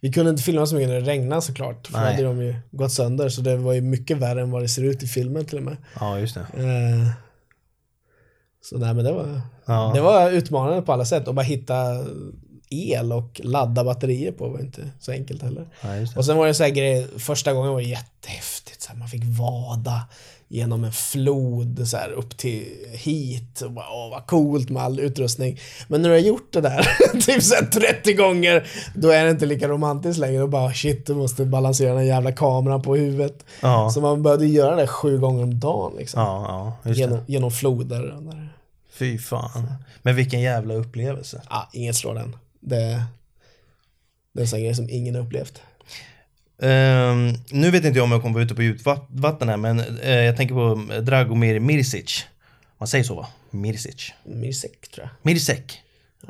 vi 0.00 0.12
kunde 0.12 0.30
inte 0.30 0.42
filma 0.42 0.66
så 0.66 0.74
mycket 0.74 0.88
när 0.88 1.00
det 1.00 1.06
regnade 1.06 1.42
såklart. 1.42 1.86
För 1.86 1.92
då 1.98 2.04
hade 2.04 2.22
de 2.22 2.42
ju 2.42 2.54
gått 2.70 2.92
sönder. 2.92 3.28
Så 3.28 3.40
det 3.40 3.56
var 3.56 3.72
ju 3.72 3.80
mycket 3.80 4.16
värre 4.16 4.40
än 4.42 4.50
vad 4.50 4.62
det 4.62 4.68
ser 4.68 4.82
ut 4.84 5.02
i 5.02 5.06
filmen 5.06 5.44
till 5.44 5.58
och 5.58 5.64
med. 5.64 5.76
Ja, 6.00 6.18
just 6.18 6.34
det. 6.34 6.40
Eh, 6.40 7.08
så 8.62 8.78
nej 8.78 8.94
men 8.94 9.04
det 9.04 9.12
var, 9.12 9.40
Ja. 9.66 9.90
det 9.94 10.00
var 10.00 10.30
utmanande 10.30 10.82
på 10.82 10.92
alla 10.92 11.04
sätt. 11.04 11.28
Och 11.28 11.34
bara 11.34 11.42
hitta 11.42 11.74
el 12.70 13.12
och 13.12 13.40
ladda 13.44 13.84
batterier 13.84 14.32
på 14.32 14.48
var 14.48 14.60
inte 14.60 14.90
så 15.00 15.12
enkelt 15.12 15.42
heller. 15.42 15.68
Ja. 15.82 15.88
Och 16.16 16.24
sen 16.24 16.36
var 16.36 16.46
det 16.46 16.54
så 16.54 16.62
här 16.62 16.70
grej, 16.70 17.06
första 17.18 17.52
gången 17.52 17.72
var 17.72 17.80
det 17.80 17.86
jättehäftigt. 17.86 18.82
Så 18.82 18.92
här, 18.92 18.98
man 18.98 19.08
fick 19.08 19.22
vada 19.24 20.02
genom 20.54 20.84
en 20.84 20.92
flod 20.92 21.88
så 21.88 21.96
här, 21.96 22.10
upp 22.10 22.36
till 22.36 22.64
hit. 22.92 23.60
Och 23.60 23.72
bara, 23.72 23.86
åh, 23.90 24.10
vad 24.10 24.26
coolt 24.26 24.70
med 24.70 24.82
all 24.82 25.00
utrustning. 25.00 25.60
Men 25.88 26.02
när 26.02 26.08
du 26.08 26.14
har 26.14 26.20
gjort 26.20 26.52
det 26.52 26.60
där 26.60 26.88
typ 27.20 27.42
så 27.42 27.54
här 27.54 27.64
30 27.64 28.12
gånger, 28.12 28.66
då 28.94 29.08
är 29.10 29.24
det 29.24 29.30
inte 29.30 29.46
lika 29.46 29.68
romantiskt 29.68 30.20
längre. 30.20 30.42
Och 30.42 30.48
bara 30.48 30.72
shit, 30.72 31.06
du 31.06 31.14
måste 31.14 31.44
balansera 31.44 31.94
den 31.94 32.06
jävla 32.06 32.32
kameran 32.32 32.82
på 32.82 32.96
huvudet. 32.96 33.44
Ja. 33.60 33.90
Så 33.90 34.00
man 34.00 34.22
behövde 34.22 34.46
göra 34.46 34.76
det 34.76 34.86
sju 34.86 35.18
gånger 35.18 35.42
om 35.42 35.60
dagen. 35.60 35.92
Liksom. 35.98 36.20
Ja, 36.20 36.76
ja, 36.82 36.92
genom, 36.92 37.18
genom 37.26 37.50
floder. 37.50 38.02
där. 38.02 38.48
Fy 38.92 39.18
fan. 39.18 39.66
Men 40.02 40.16
vilken 40.16 40.40
jävla 40.40 40.74
upplevelse. 40.74 41.42
Ja, 41.50 41.68
inget 41.72 41.96
slår 41.96 42.14
den. 42.14 42.36
Det, 42.60 43.04
det 44.32 44.40
är 44.40 44.42
en 44.42 44.48
sån 44.48 44.60
grej 44.60 44.74
som 44.74 44.90
ingen 44.90 45.14
har 45.14 45.22
upplevt. 45.22 45.62
Ehm, 46.62 47.32
nu 47.50 47.70
vet 47.70 47.84
inte 47.84 47.98
jag 47.98 48.04
om 48.04 48.12
jag 48.12 48.20
kommer 48.22 48.34
vara 48.34 48.44
ute 48.44 48.54
på 48.54 48.62
djupt 48.62 48.84
vatt- 48.86 49.06
vatten 49.10 49.48
här, 49.48 49.56
men 49.56 49.80
eh, 50.02 50.10
jag 50.14 50.36
tänker 50.36 50.54
på 50.54 51.00
Dragomir 51.00 51.60
Mirsic. 51.60 52.24
Man 52.78 52.86
säger 52.88 53.04
så 53.04 53.14
va? 53.14 53.26
Mirsic. 53.50 54.12
Mirsek 54.24 54.88
tror 54.94 55.06
jag. 55.06 55.10
Mirsek. 55.32 55.80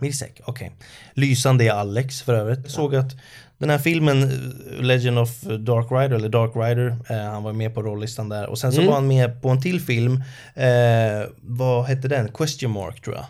Mirsek, 0.00 0.40
okej. 0.44 0.72
Lysande 1.14 1.64
i 1.64 1.68
Alex 1.70 2.22
för 2.22 2.34
övrigt. 2.34 2.58
Jag 2.62 2.70
såg 2.70 2.96
att 2.96 3.12
den 3.58 3.70
här 3.70 3.78
filmen 3.78 4.22
eh, 4.22 4.82
Legend 4.82 5.18
of 5.18 5.40
Dark 5.40 5.86
Rider, 5.90 6.16
eller 6.16 6.28
Dark 6.28 6.50
Rider, 6.56 6.96
eh, 7.10 7.30
han 7.32 7.42
var 7.42 7.52
med 7.52 7.74
på 7.74 7.82
rollistan 7.82 8.28
där. 8.28 8.46
Och 8.46 8.58
sen 8.58 8.72
så 8.72 8.82
var 8.86 8.94
han 8.94 9.06
med 9.06 9.42
på 9.42 9.48
en 9.48 9.60
till 9.62 9.80
film, 9.80 10.22
eh, 10.54 11.28
vad 11.40 11.84
hette 11.84 12.08
den? 12.08 12.28
Question 12.32 12.70
Mark 12.70 13.02
tror 13.02 13.16
jag. 13.16 13.24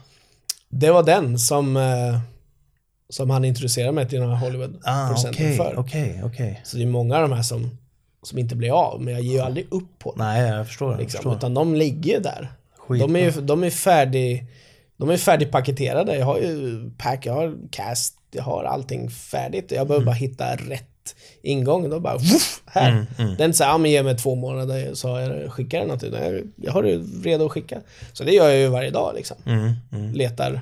Det 0.69 0.91
var 0.91 1.03
den 1.03 1.39
som, 1.39 1.77
eh, 1.77 2.19
som 3.09 3.31
han 3.31 3.45
introducerade 3.45 3.93
mig 3.93 4.09
till 4.09 4.21
den 4.21 4.29
här 4.29 4.37
Ah, 4.37 4.39
Hollywood-producenten 4.39 5.31
okej, 5.47 5.57
för. 5.57 5.75
okej, 5.79 6.21
okej. 6.25 6.61
Så 6.65 6.77
det 6.77 6.83
är 6.83 6.87
många 6.87 7.17
av 7.17 7.23
de 7.23 7.33
här 7.33 7.43
som, 7.43 7.71
som 8.23 8.39
inte 8.39 8.57
blir 8.57 8.71
av, 8.89 9.03
men 9.03 9.15
jag 9.15 9.23
ger 9.23 9.33
ju 9.33 9.41
aldrig 9.41 9.67
upp 9.73 9.99
på 9.99 10.11
dem. 10.11 10.19
Nej, 10.19 10.49
jag 10.49 10.67
förstår. 10.67 10.91
Jag 10.93 11.01
Liksom, 11.01 11.19
förstår. 11.19 11.37
utan 11.37 11.55
de 11.55 11.75
ligger 11.75 12.21
där. 12.21 12.53
Skitbra. 12.79 13.07
De 13.07 13.17
är 13.17 13.21
ju 13.37 13.41
de 13.41 13.65
är 13.65 13.71
färdig, 13.71 14.45
de 14.97 15.11
är 15.11 15.17
färdigpaketerade. 15.17 16.17
Jag 16.19 16.27
har 16.27 16.39
ju 16.39 16.81
pack, 16.99 17.27
jag 17.27 17.35
har 17.35 17.57
cast, 17.71 18.15
jag 18.31 18.43
har 18.43 18.65
allting 18.65 19.11
färdigt. 19.11 19.65
Jag 19.71 19.77
Mm. 19.77 19.89
behöver 19.89 20.07
bara 20.07 20.15
hitta 20.15 20.57
rätt 20.57 21.15
ingång. 21.43 21.91
Då 21.91 22.01
bara, 22.01 22.15
woof, 22.17 22.63
här. 22.67 23.07
Mm, 23.19 23.31
inte 23.31 23.53
så 23.53 23.65
här, 23.65 23.71
ja, 23.71 23.79
men 23.79 23.91
ge 23.91 24.03
mig 24.03 24.17
två 24.17 24.35
månader 24.35 24.95
så 24.95 25.09
jag 25.09 25.53
skickar 25.53 25.85
utan 25.95 26.13
Jag, 26.13 26.43
jag 26.57 26.73
har 26.73 26.83
det 26.83 26.97
redo 27.25 27.47
att 27.47 27.53
skicka. 27.53 27.81
Så 28.13 28.25
det 28.25 28.33
gör 28.33 28.49
jag 28.49 28.59
ju 28.59 28.69
varje 28.69 28.91
dag 28.91 29.13
liksom. 29.17 29.37
Mm, 29.47 29.73
mm, 29.93 30.13
Letar 30.13 30.61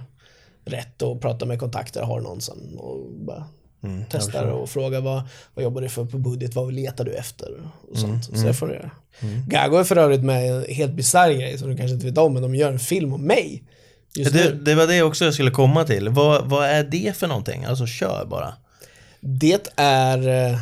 rätt 0.65 1.02
och 1.02 1.21
pratar 1.21 1.46
med 1.46 1.58
kontakter, 1.58 2.02
har 2.02 2.21
någon 2.21 2.40
som 2.40 2.79
och 2.79 3.13
bara 3.13 3.44
mm, 3.83 3.98
jag 3.98 4.06
testar 4.10 4.46
och 4.46 4.71
frågar 4.71 5.00
vad, 5.00 5.23
vad 5.54 5.63
jobbar 5.65 5.83
du 5.83 5.88
för 5.88 6.04
på 6.04 6.19
budget, 6.19 6.54
vad 6.54 6.73
letar 6.73 7.04
du 7.04 7.13
efter 7.13 7.48
och 7.90 7.98
sånt. 7.98 8.29
Mm, 8.29 8.40
så 8.40 8.46
det 8.46 8.54
får 8.54 8.67
du 8.67 8.75
göra. 8.75 8.90
Gago 9.46 9.77
är 9.77 9.85
för 9.85 9.96
övrigt 9.96 10.25
med 10.25 10.50
en 10.50 10.75
helt 10.75 10.92
bisarr 10.92 11.31
grej 11.31 11.58
som 11.58 11.71
du 11.71 11.77
kanske 11.77 11.94
inte 11.94 12.06
vet 12.06 12.19
om, 12.19 12.33
men 12.33 12.42
de 12.42 12.54
gör 12.54 12.73
en 12.73 12.79
film 12.79 13.13
om 13.13 13.23
mig. 13.23 13.63
Det, 14.15 14.65
det 14.65 14.75
var 14.75 14.87
det 14.87 15.02
också 15.02 15.25
jag 15.25 15.35
skulle 15.35 15.50
komma 15.50 15.85
till. 15.85 16.08
Vad, 16.08 16.46
vad 16.46 16.69
är 16.69 16.85
det 16.85 17.17
för 17.17 17.27
någonting? 17.27 17.65
Alltså 17.65 17.87
kör 17.87 18.25
bara. 18.25 18.54
Det 19.21 19.73
är, 19.77 20.29
eh, 20.29 20.58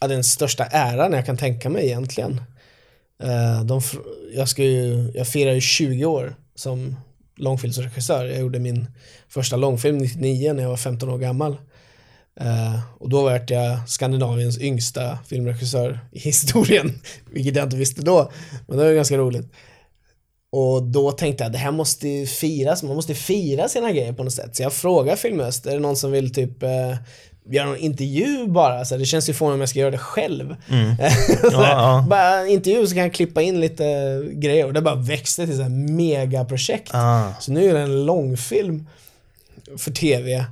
ja, 0.00 0.08
den 0.08 0.24
största 0.24 0.64
äran 0.64 1.12
jag 1.12 1.26
kan 1.26 1.36
tänka 1.36 1.68
mig 1.68 1.86
egentligen. 1.86 2.40
Eh, 3.22 3.64
de, 3.64 3.80
jag, 4.34 4.48
ska 4.48 4.62
ju, 4.62 5.12
jag 5.14 5.28
firar 5.28 5.52
ju 5.52 5.60
20 5.60 6.04
år 6.04 6.34
som 6.54 6.96
långfilmsregissör. 7.40 8.24
Jag 8.24 8.40
gjorde 8.40 8.58
min 8.58 8.86
första 9.28 9.56
långfilm 9.56 9.98
99 9.98 10.52
när 10.52 10.62
jag 10.62 10.70
var 10.70 10.76
15 10.76 11.08
år 11.08 11.18
gammal. 11.18 11.56
Uh, 12.40 12.80
och 12.98 13.08
då 13.08 13.22
var 13.22 13.42
jag 13.46 13.88
Skandinaviens 13.88 14.58
yngsta 14.58 15.18
filmregissör 15.26 16.00
i 16.12 16.18
historien, 16.18 17.00
vilket 17.32 17.56
jag 17.56 17.66
inte 17.66 17.76
visste 17.76 18.02
då. 18.02 18.32
Men 18.68 18.78
det 18.78 18.84
var 18.84 18.92
ganska 18.92 19.16
roligt. 19.16 19.52
Och 20.52 20.82
då 20.82 21.12
tänkte 21.12 21.44
jag 21.44 21.52
det 21.52 21.58
här 21.58 21.72
måste 21.72 22.08
ju 22.08 22.26
firas, 22.26 22.82
man 22.82 22.96
måste 22.96 23.14
fira 23.14 23.68
sina 23.68 23.92
grejer 23.92 24.12
på 24.12 24.24
något 24.24 24.32
sätt. 24.32 24.56
Så 24.56 24.62
jag 24.62 24.72
frågade 24.72 25.16
Filmöst, 25.16 25.66
är 25.66 25.72
det 25.72 25.78
någon 25.78 25.96
som 25.96 26.10
vill 26.10 26.34
typ 26.34 26.62
eh, 26.62 26.96
göra 27.50 27.66
någon 27.66 27.76
intervju 27.76 28.46
bara? 28.48 28.84
Så 28.84 28.96
det 28.96 29.04
känns 29.04 29.28
ju 29.28 29.32
fånigt 29.32 29.54
om 29.54 29.60
jag 29.60 29.68
ska 29.68 29.78
göra 29.78 29.90
det 29.90 29.98
själv. 29.98 30.56
Så 31.40 31.46
Ja, 31.52 31.68
ja. 31.68 32.04
Bara 32.08 32.46
intervju 32.48 32.86
så 32.86 32.94
kan 32.94 33.02
jag 33.02 33.14
klippa 33.14 33.42
in 33.42 33.60
lite 33.60 33.84
grejer 34.32 34.66
och 34.66 34.72
det 34.72 34.82
bara 34.82 34.94
växte 34.94 35.46
till 35.46 35.56
så 35.56 35.62
här 35.62 35.70
megaprojekt. 35.70 36.90
Ah. 36.94 37.32
Så 37.40 37.52
nu 37.52 37.70
är 37.70 37.74
det 37.74 37.80
en 37.80 38.06
långfilm 38.06 38.86
för 39.76 39.90
TV. 39.90 40.44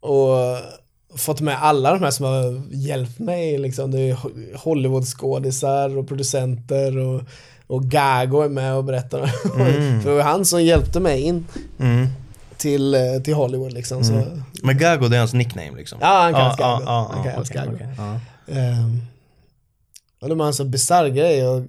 Och 0.00 0.36
fått 1.18 1.40
med 1.40 1.62
alla 1.62 1.92
de 1.92 2.02
här 2.02 2.10
som 2.10 2.26
har 2.26 2.62
hjälpt 2.70 3.18
mig. 3.18 3.58
Liksom. 3.58 3.90
Det 3.90 4.00
är 4.00 4.16
Hollywoodskådisar 4.56 5.98
och 5.98 6.08
producenter 6.08 6.98
och, 6.98 7.22
och 7.66 7.84
Gago 7.84 8.40
är 8.42 8.48
med 8.48 8.74
och 8.74 8.84
berättar. 8.84 9.26
för 10.02 10.04
det 10.10 10.14
var 10.16 10.22
han 10.22 10.44
som 10.44 10.64
hjälpte 10.64 11.00
mig 11.00 11.20
in 11.20 11.46
Mm. 11.80 12.06
Till, 12.58 12.94
eh, 12.94 13.22
till 13.24 13.34
Hollywood 13.34 13.72
liksom. 13.72 14.04
Så, 14.04 14.24
Men 14.62 14.78
Gago, 14.78 15.08
det 15.08 15.16
är 15.16 15.20
hans 15.20 15.34
nickname 15.34 15.76
liksom? 15.76 15.98
Ja, 16.00 16.22
han 16.22 16.32
kallas 16.32 16.56
ja, 16.58 16.66
Gago. 16.66 16.84
ja, 16.86 17.10
Han 17.12 17.26
ja, 17.26 17.32
kallas 17.32 17.50
okej, 17.50 17.62
Gago. 17.62 17.74
okej, 17.74 17.88
ja. 17.96 18.20
Ehm, 18.54 19.00
och 20.20 20.28
de 20.28 20.40
har 20.40 20.46
en 20.46 20.54
så 20.54 20.64
bisarr 20.64 21.08
grej 21.08 21.48
och 21.48 21.62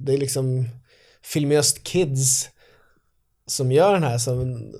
det 0.00 0.14
är 0.14 0.18
liksom 0.18 0.68
Filmöst 1.22 1.84
Kids 1.84 2.48
som 3.46 3.72
gör 3.72 3.92
den 3.92 4.02
här 4.02 4.18
som 4.18 4.72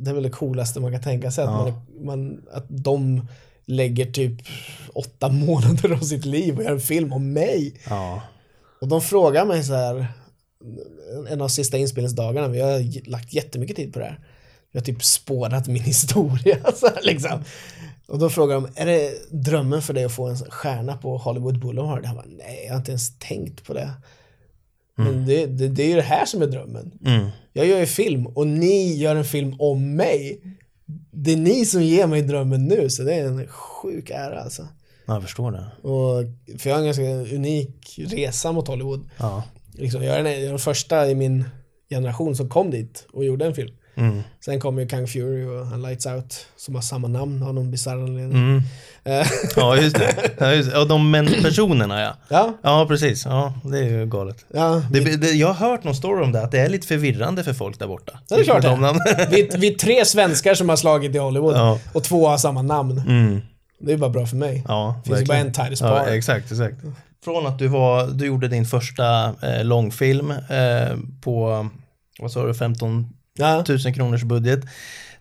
det 0.00 0.10
är 0.10 0.14
väl 0.14 0.22
det 0.22 0.30
coolaste 0.30 0.80
man 0.80 0.92
kan 0.92 1.02
tänka 1.02 1.30
sig 1.30 1.44
att, 1.44 1.50
man, 1.50 1.72
man, 2.00 2.42
att 2.52 2.64
de 2.68 3.26
lägger 3.66 4.06
typ 4.06 4.42
åtta 4.94 5.28
månader 5.32 5.92
av 5.92 6.00
sitt 6.00 6.24
liv 6.24 6.56
och 6.58 6.64
gör 6.64 6.72
en 6.72 6.80
film 6.80 7.12
om 7.12 7.32
mig. 7.32 7.74
Och 8.80 8.88
de 8.88 9.00
frågar 9.00 9.44
mig 9.44 9.64
så 9.64 9.74
här 9.74 10.06
en 11.28 11.40
av 11.40 11.48
sista 11.48 11.78
inspelningsdagarna, 11.78 12.48
vi 12.48 12.60
har 12.60 13.08
lagt 13.10 13.32
jättemycket 13.32 13.76
tid 13.76 13.92
på 13.92 13.98
det 13.98 14.04
här. 14.04 14.18
Vi 14.72 14.78
har 14.78 14.84
typ 14.84 15.04
spårat 15.04 15.66
min 15.66 15.82
historia 15.82 16.72
så 16.74 16.86
här, 16.86 17.02
liksom. 17.02 17.44
Och 18.06 18.18
då 18.18 18.30
frågar 18.30 18.54
de, 18.54 18.68
är 18.74 18.86
det 18.86 19.12
drömmen 19.30 19.82
för 19.82 19.94
dig 19.94 20.04
att 20.04 20.12
få 20.12 20.26
en 20.26 20.36
stjärna 20.36 20.96
på 20.96 21.16
Hollywood 21.16 21.60
Boulevard? 21.60 22.04
Jag 22.04 22.14
bara, 22.14 22.26
nej, 22.28 22.62
jag 22.64 22.72
har 22.72 22.78
inte 22.78 22.90
ens 22.90 23.18
tänkt 23.18 23.64
på 23.64 23.74
det. 23.74 23.90
Men 25.04 25.26
det, 25.26 25.46
det, 25.46 25.68
det 25.68 25.82
är 25.82 25.88
ju 25.88 25.94
det 25.94 26.02
här 26.02 26.26
som 26.26 26.42
är 26.42 26.46
drömmen. 26.46 26.92
Mm. 27.06 27.28
Jag 27.52 27.66
gör 27.66 27.78
ju 27.78 27.86
film 27.86 28.26
och 28.26 28.46
ni 28.46 28.94
gör 28.96 29.16
en 29.16 29.24
film 29.24 29.54
om 29.58 29.94
mig. 29.94 30.40
Det 31.10 31.32
är 31.32 31.36
ni 31.36 31.64
som 31.66 31.82
ger 31.82 32.06
mig 32.06 32.22
drömmen 32.22 32.64
nu, 32.64 32.90
så 32.90 33.02
det 33.02 33.14
är 33.14 33.24
en 33.24 33.46
sjuk 33.46 34.10
ära 34.10 34.40
alltså. 34.40 34.68
Ja, 35.06 35.14
Jag 35.14 35.22
förstår 35.22 35.52
det. 35.52 35.88
Och, 35.88 36.24
för 36.60 36.70
jag 36.70 36.76
har 36.76 36.80
en 36.80 36.86
ganska 36.86 37.36
unik 37.36 37.98
resa 37.98 38.52
mot 38.52 38.68
Hollywood. 38.68 39.10
Ja. 39.18 39.42
Liksom, 39.72 40.02
jag 40.04 40.16
är 40.16 40.22
den, 40.22 40.32
jag 40.32 40.42
är 40.42 40.48
den 40.48 40.58
första 40.58 41.10
i 41.10 41.14
min 41.14 41.44
generation 41.90 42.36
som 42.36 42.48
kom 42.48 42.70
dit 42.70 43.06
och 43.12 43.24
gjorde 43.24 43.46
en 43.46 43.54
film. 43.54 43.74
Mm. 43.96 44.22
Sen 44.44 44.60
kom 44.60 44.78
ju 44.78 44.88
Kang 44.88 45.06
Fury 45.06 45.44
och 45.46 45.66
han 45.66 45.82
Lights 45.82 46.06
Out 46.06 46.46
som 46.56 46.74
har 46.74 46.82
samma 46.82 47.08
namn 47.08 47.42
av 47.42 47.54
någon 47.54 47.70
bisarr 47.70 47.96
anledning. 48.02 48.32
Mm. 48.38 48.62
Eh, 49.04 49.26
Ja, 49.56 49.76
just 49.76 49.96
det. 49.98 50.14
Ja, 50.38 50.52
just 50.54 50.70
det. 50.70 50.78
Och 50.78 50.88
de 50.88 51.10
män 51.10 51.26
personerna 51.42 52.00
ja. 52.00 52.14
ja, 52.28 52.54
Ja, 52.62 52.86
precis. 52.88 53.24
Ja, 53.24 53.54
det 53.64 53.78
är 53.78 53.84
ju 53.84 54.06
galet. 54.06 54.44
ja. 54.54 54.82
Det, 54.90 55.00
det, 55.16 55.30
jag 55.30 55.52
har 55.52 55.68
hört 55.70 55.84
någon 55.84 55.94
story 55.94 56.24
om 56.24 56.32
det, 56.32 56.42
att 56.42 56.50
det 56.50 56.58
är 56.60 56.68
lite 56.68 56.86
förvirrande 56.86 57.44
för 57.44 57.52
folk 57.52 57.78
där 57.78 57.86
borta. 57.86 58.18
Ja, 58.28 58.36
det 58.36 58.42
är 58.42 58.44
klart 58.44 58.62
det. 58.62 59.26
Vi, 59.30 59.50
vi 59.58 59.74
är 59.74 59.78
tre 59.78 60.04
svenskar 60.04 60.54
som 60.54 60.68
har 60.68 60.76
slagit 60.76 61.14
i 61.14 61.18
Hollywood 61.18 61.56
Ja. 61.56 61.78
och 61.92 62.04
två 62.04 62.28
har 62.28 62.38
samma 62.38 62.62
namn. 62.62 62.98
Mm. 62.98 63.40
Det 63.80 63.92
är 63.92 63.96
bara 63.96 64.10
bra 64.10 64.26
för 64.26 64.36
mig. 64.36 64.64
Ja, 64.68 65.00
Det 65.04 65.08
finns 65.08 65.20
ju 65.20 65.24
bara 65.26 65.34
verkligen. 65.38 65.46
en 65.46 65.66
Titus 65.70 65.80
Ja, 65.80 65.88
Bar. 65.90 66.06
exakt, 66.06 66.52
exakt. 66.52 66.76
Från 67.24 67.46
att 67.46 67.58
du, 67.58 67.68
var, 67.68 68.06
du 68.06 68.26
gjorde 68.26 68.48
din 68.48 68.66
första 68.66 69.24
eh, 69.42 69.64
långfilm 69.64 70.30
eh, 70.30 70.96
på, 71.22 71.68
vad 72.20 72.32
sa 72.32 72.46
du, 72.46 72.54
15 72.54 73.06
Ja, 73.40 73.64
000 73.68 73.94
kronors 73.94 74.22
budget. 74.22 74.60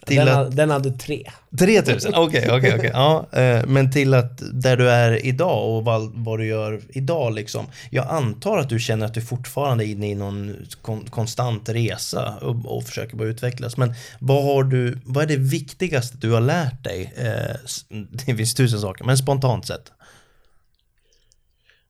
Till 0.05 0.17
den, 0.17 0.27
att, 0.27 0.35
ha- 0.35 0.49
den 0.49 0.69
hade 0.69 0.91
tre. 0.91 1.31
3000, 1.59 2.13
okej, 2.15 2.47
okej, 2.51 2.75
okej. 2.77 2.91
Ja, 2.93 3.27
eh, 3.31 3.65
men 3.65 3.91
till 3.91 4.13
att 4.13 4.41
där 4.53 4.77
du 4.77 4.89
är 4.89 5.25
idag 5.25 5.75
och 5.75 5.85
vad, 5.85 6.11
vad 6.15 6.39
du 6.39 6.45
gör 6.45 6.81
idag 6.89 7.33
liksom. 7.33 7.65
Jag 7.89 8.07
antar 8.07 8.57
att 8.57 8.69
du 8.69 8.79
känner 8.79 9.05
att 9.05 9.13
du 9.13 9.21
fortfarande 9.21 9.85
är 9.85 9.87
inne 9.87 10.09
i 10.09 10.15
någon 10.15 10.55
kon, 10.81 11.05
konstant 11.05 11.69
resa 11.69 12.37
och, 12.41 12.77
och 12.77 12.83
försöker 12.83 13.17
bara 13.17 13.27
utvecklas. 13.27 13.77
Men 13.77 13.93
vad 14.19 14.43
har 14.43 14.63
du, 14.63 14.97
vad 15.05 15.23
är 15.23 15.27
det 15.27 15.37
viktigaste 15.37 16.17
du 16.17 16.31
har 16.31 16.41
lärt 16.41 16.83
dig? 16.83 17.13
Eh, 17.17 17.55
det 18.25 18.35
finns 18.35 18.55
tusen 18.55 18.79
saker, 18.79 19.05
men 19.05 19.17
spontant 19.17 19.65
sett. 19.67 19.91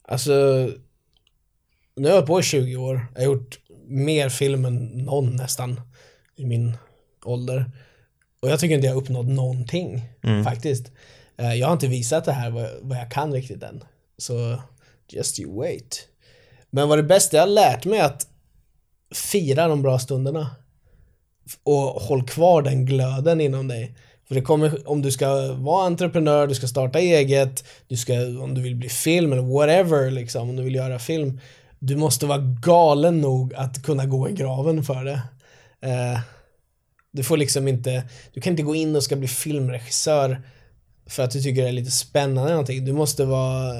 Alltså, 0.08 0.32
nu 1.96 2.08
har 2.08 2.16
jag 2.16 2.26
på 2.26 2.40
i 2.40 2.44
20 2.44 2.76
år. 2.76 3.08
Jag 3.14 3.22
har 3.22 3.26
gjort 3.26 3.60
mer 3.88 4.30
film 4.30 4.66
än 4.66 4.76
någon 4.86 5.36
nästan 5.36 5.82
i 6.40 6.46
min 6.46 6.78
ålder. 7.26 7.72
Och 8.42 8.50
jag 8.50 8.60
tycker 8.60 8.76
inte 8.76 8.88
jag 8.88 8.94
har 8.94 9.02
uppnått 9.02 9.28
någonting 9.28 10.02
faktiskt. 10.44 10.92
Eh, 11.38 11.54
Jag 11.54 11.68
har 11.68 11.74
inte 11.74 11.88
visat 11.88 12.26
det 12.26 12.32
här 12.32 12.50
vad 12.50 12.64
jag, 12.64 12.70
vad 12.82 12.98
jag 12.98 13.12
kan 13.12 13.34
riktigt 13.34 13.64
än. 13.64 13.84
Så 14.18 14.62
just 15.10 15.40
you 15.40 15.56
wait. 15.58 16.08
Men 16.70 16.90
vad 16.90 16.98
det 16.98 17.04
bästa 17.04 17.38
jag 17.38 17.44
har 17.44 17.48
lärt 17.48 17.86
mig 17.86 18.00
är 18.00 18.06
att 18.06 18.28
fira 19.16 19.68
de 19.68 19.82
bra 19.82 20.00
stunderna. 20.00 20.52
Och 21.64 21.76
håll 21.78 22.28
kvar 22.28 22.62
den 22.62 22.86
glöden 22.86 23.42
inom 23.42 23.68
dig. 23.68 23.96
För 24.28 24.36
det 24.36 24.42
kommer, 24.42 24.90
om 24.90 25.02
du 25.02 25.12
ska 25.12 25.54
vara 25.54 25.86
entreprenör, 25.86 26.48
du 26.48 26.56
ska 26.56 26.68
starta 26.68 27.00
eget, 27.00 27.64
du 27.88 27.98
ska, 27.98 28.14
om 28.44 28.54
du 28.54 28.62
vill 28.62 28.76
bli 28.76 28.90
film 28.90 29.32
eller 29.34 29.42
whatever 29.42 30.12
liksom, 30.12 30.50
om 30.50 30.56
du 30.56 30.64
vill 30.64 30.76
göra 30.76 31.00
film. 31.00 31.40
Du 31.80 31.96
måste 31.96 32.26
vara 32.26 32.38
galen 32.62 33.22
nog 33.22 33.54
att 33.54 33.84
kunna 33.84 34.06
gå 34.06 34.30
i 34.30 34.34
graven 34.34 34.84
för 34.84 35.04
det. 35.04 35.22
Eh, 35.82 36.20
du 37.12 37.24
får 37.24 37.38
liksom 37.38 37.68
inte, 37.68 38.04
du 38.34 38.42
kan 38.42 38.54
inte 38.54 38.64
gå 38.64 38.76
in 38.76 38.96
och 38.96 39.04
ska 39.04 39.16
bli 39.16 39.28
filmregissör 39.28 40.42
för 41.08 41.24
att 41.24 41.32
du 41.32 41.42
tycker 41.42 41.62
det 41.62 41.68
är 41.68 41.74
lite 41.74 41.92
spännande 41.92 42.42
eller 42.42 42.52
någonting. 42.52 42.86
Du 42.86 42.94
måste 42.94 43.26
vara 43.26 43.74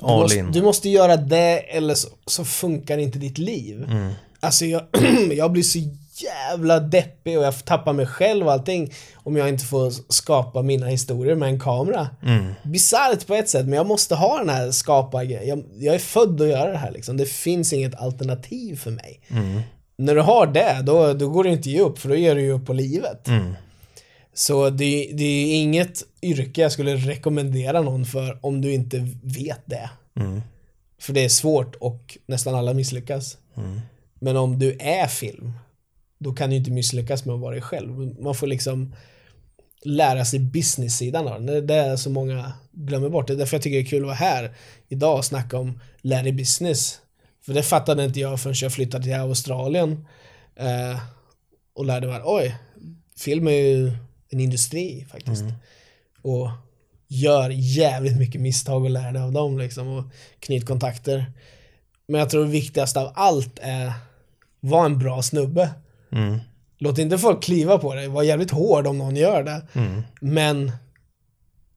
du 0.00 0.06
All 0.06 0.20
måste, 0.20 0.38
in. 0.38 0.52
du 0.52 0.62
måste 0.62 0.88
göra 0.88 1.16
det 1.16 1.58
eller 1.58 1.94
så, 1.94 2.08
så 2.26 2.44
funkar 2.44 2.98
inte 2.98 3.18
ditt 3.18 3.38
liv. 3.38 3.84
Mm. 3.90 4.12
Alltså 4.40 4.64
jag, 4.64 4.82
jag 5.32 5.52
blir 5.52 5.62
så 5.62 5.78
jävla 6.24 6.80
deppig 6.80 7.38
och 7.38 7.44
jag 7.44 7.64
tappar 7.64 7.92
mig 7.92 8.06
själv 8.06 8.46
och 8.46 8.52
allting 8.52 8.92
om 9.14 9.36
jag 9.36 9.48
inte 9.48 9.64
får 9.64 10.12
skapa 10.12 10.62
mina 10.62 10.86
historier 10.86 11.34
med 11.34 11.48
en 11.48 11.60
kamera. 11.60 12.08
Mm. 12.22 12.52
Bisarrt 12.62 13.26
på 13.26 13.34
ett 13.34 13.48
sätt, 13.48 13.64
men 13.64 13.72
jag 13.72 13.86
måste 13.86 14.14
ha 14.14 14.38
den 14.38 14.48
här 14.48 14.70
skapa-grejen. 14.70 15.48
Jag, 15.48 15.64
jag 15.78 15.94
är 15.94 15.98
född 15.98 16.40
att 16.40 16.48
göra 16.48 16.72
det 16.72 16.78
här 16.78 16.90
liksom. 16.90 17.16
Det 17.16 17.26
finns 17.26 17.72
inget 17.72 17.94
alternativ 17.94 18.76
för 18.76 18.90
mig. 18.90 19.20
Mm. 19.28 19.60
När 19.98 20.14
du 20.14 20.20
har 20.20 20.46
det, 20.46 20.82
då, 20.82 21.12
då 21.12 21.28
går 21.28 21.44
det 21.44 21.50
inte 21.50 21.70
ge 21.70 21.80
upp, 21.80 21.98
för 21.98 22.08
då 22.08 22.16
ger 22.16 22.34
du 22.34 22.40
ju 22.40 22.52
upp 22.52 22.66
på 22.66 22.72
livet. 22.72 23.28
Mm. 23.28 23.54
Så 24.34 24.70
det, 24.70 25.10
det 25.12 25.24
är 25.24 25.62
inget 25.62 26.02
yrke 26.22 26.60
jag 26.60 26.72
skulle 26.72 26.96
rekommendera 26.96 27.80
någon 27.80 28.04
för 28.04 28.38
om 28.42 28.60
du 28.60 28.72
inte 28.72 29.08
vet 29.22 29.62
det. 29.64 29.90
Mm. 30.20 30.40
För 31.00 31.12
det 31.12 31.24
är 31.24 31.28
svårt 31.28 31.74
och 31.74 32.18
nästan 32.26 32.54
alla 32.54 32.74
misslyckas. 32.74 33.38
Mm. 33.56 33.80
Men 34.18 34.36
om 34.36 34.58
du 34.58 34.76
är 34.80 35.06
film, 35.06 35.52
då 36.18 36.32
kan 36.32 36.50
du 36.50 36.56
inte 36.56 36.70
misslyckas 36.70 37.24
med 37.24 37.34
att 37.34 37.40
vara 37.40 37.52
dig 37.52 37.62
själv. 37.62 38.20
Man 38.20 38.34
får 38.34 38.46
liksom 38.46 38.94
lära 39.84 40.24
sig 40.24 40.40
business-sidan 40.40 41.28
av 41.28 41.42
det. 41.42 41.60
Det 41.60 41.74
är 41.74 41.96
så 41.96 42.10
många 42.10 42.52
glömmer 42.72 43.08
bort. 43.08 43.26
Det 43.26 43.32
är 43.32 43.36
därför 43.36 43.56
jag 43.56 43.62
tycker 43.62 43.76
det 43.76 43.82
är 43.82 43.90
kul 43.90 44.02
att 44.02 44.06
vara 44.06 44.14
här 44.14 44.56
idag 44.88 45.16
och 45.16 45.24
snacka 45.24 45.58
om 45.58 45.80
lär 46.00 46.22
dig 46.22 46.32
business. 46.32 47.00
För 47.46 47.54
det 47.54 47.62
fattade 47.62 48.04
inte 48.04 48.20
jag 48.20 48.40
förrän 48.40 48.54
jag 48.60 48.72
flyttade 48.72 49.04
till 49.04 49.14
Australien 49.14 50.06
eh, 50.56 51.00
och 51.74 51.84
lärde 51.84 52.06
mig 52.06 52.16
att 52.16 52.22
oj, 52.24 52.56
film 53.16 53.48
är 53.48 53.52
ju 53.52 53.92
en 54.28 54.40
industri 54.40 55.06
faktiskt. 55.10 55.44
Och 56.22 56.50
gör 57.08 57.50
jävligt 57.50 58.18
mycket 58.18 58.40
misstag 58.40 58.84
och 58.84 58.90
lär 58.90 59.12
dig 59.12 59.22
av 59.22 59.32
dem 59.32 59.58
liksom 59.58 59.88
och 59.88 60.04
knyt 60.40 60.66
kontakter. 60.66 61.32
Men 62.08 62.18
jag 62.18 62.30
tror 62.30 62.44
det 62.44 62.50
viktigaste 62.50 63.00
av 63.00 63.12
allt 63.14 63.58
är 63.62 63.92
var 64.60 64.84
en 64.84 64.98
bra 64.98 65.22
snubbe. 65.22 65.70
Mm. 66.12 66.38
Låt 66.78 66.98
inte 66.98 67.18
folk 67.18 67.42
kliva 67.42 67.78
på 67.78 67.94
dig, 67.94 68.08
var 68.08 68.22
jävligt 68.22 68.50
hård 68.50 68.86
om 68.86 68.98
någon 68.98 69.16
gör 69.16 69.42
det. 69.42 69.66
Mm. 69.72 70.02
Men 70.20 70.72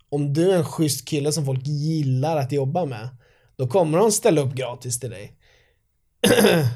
om 0.10 0.34
du 0.34 0.52
är 0.52 0.58
en 0.58 0.66
schysst 0.66 1.08
kille 1.08 1.32
som 1.32 1.46
folk 1.46 1.68
gillar 1.68 2.38
att 2.38 2.52
jobba 2.52 2.86
med, 2.86 3.10
då 3.56 3.68
kommer 3.68 3.98
de 3.98 4.12
ställa 4.12 4.42
upp 4.42 4.54
gratis 4.54 5.00
till 5.00 5.10
dig. 5.10 5.39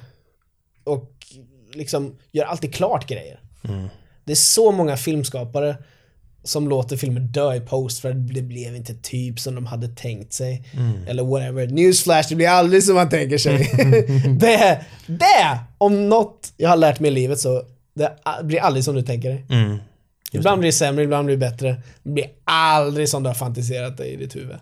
och 0.84 1.12
liksom 1.74 2.16
gör 2.32 2.46
alltid 2.46 2.74
klart 2.74 3.08
grejer. 3.08 3.40
Mm. 3.64 3.88
Det 4.26 4.32
är 4.32 4.36
så 4.36 4.72
många 4.72 4.98
filmskapare 4.98 5.76
som 6.44 6.70
låter 6.70 6.98
filmer 6.98 7.22
dö 7.22 7.56
i 7.56 7.60
post 7.60 8.00
för 8.00 8.10
att 8.10 8.34
det 8.34 8.42
blev 8.42 8.76
inte 8.76 8.94
typ 8.94 9.40
som 9.40 9.56
de 9.56 9.66
hade 9.66 9.88
tänkt 9.88 10.34
sig. 10.34 10.64
Eller 11.08 11.24
whatever. 11.24 11.68
Newsflash, 11.68 12.30
det 12.30 12.36
blir 12.36 12.48
aldrig 12.48 12.84
som 12.84 12.96
man 12.96 13.10
tänker 13.10 13.38
sig. 13.38 13.58
det, 14.40 14.86
det, 15.08 15.60
om 15.78 16.10
något 16.10 16.54
jag 16.58 16.70
har 16.70 16.78
lärt 16.78 17.00
mig 17.00 17.12
i 17.12 17.14
livet 17.14 17.40
så, 17.40 17.64
det 17.94 18.18
blir 18.44 18.60
aldrig 18.60 18.84
som 18.84 18.96
du 18.96 19.02
tänker 19.02 19.30
dig. 19.30 19.46
Mm. 19.50 19.78
Ibland 20.32 20.60
blir 20.60 20.68
det 20.68 20.74
sämre, 20.74 21.04
ibland 21.04 21.26
blir 21.26 21.36
det 21.36 21.50
bättre. 21.50 21.82
Det 22.04 22.10
blir 22.10 22.26
aldrig 22.44 23.10
som 23.10 23.24
du 23.24 23.30
har 23.30 23.36
fantiserat 23.36 23.98
dig 23.98 24.14
i 24.14 24.16
ditt 24.16 24.36
huvud. 24.36 24.56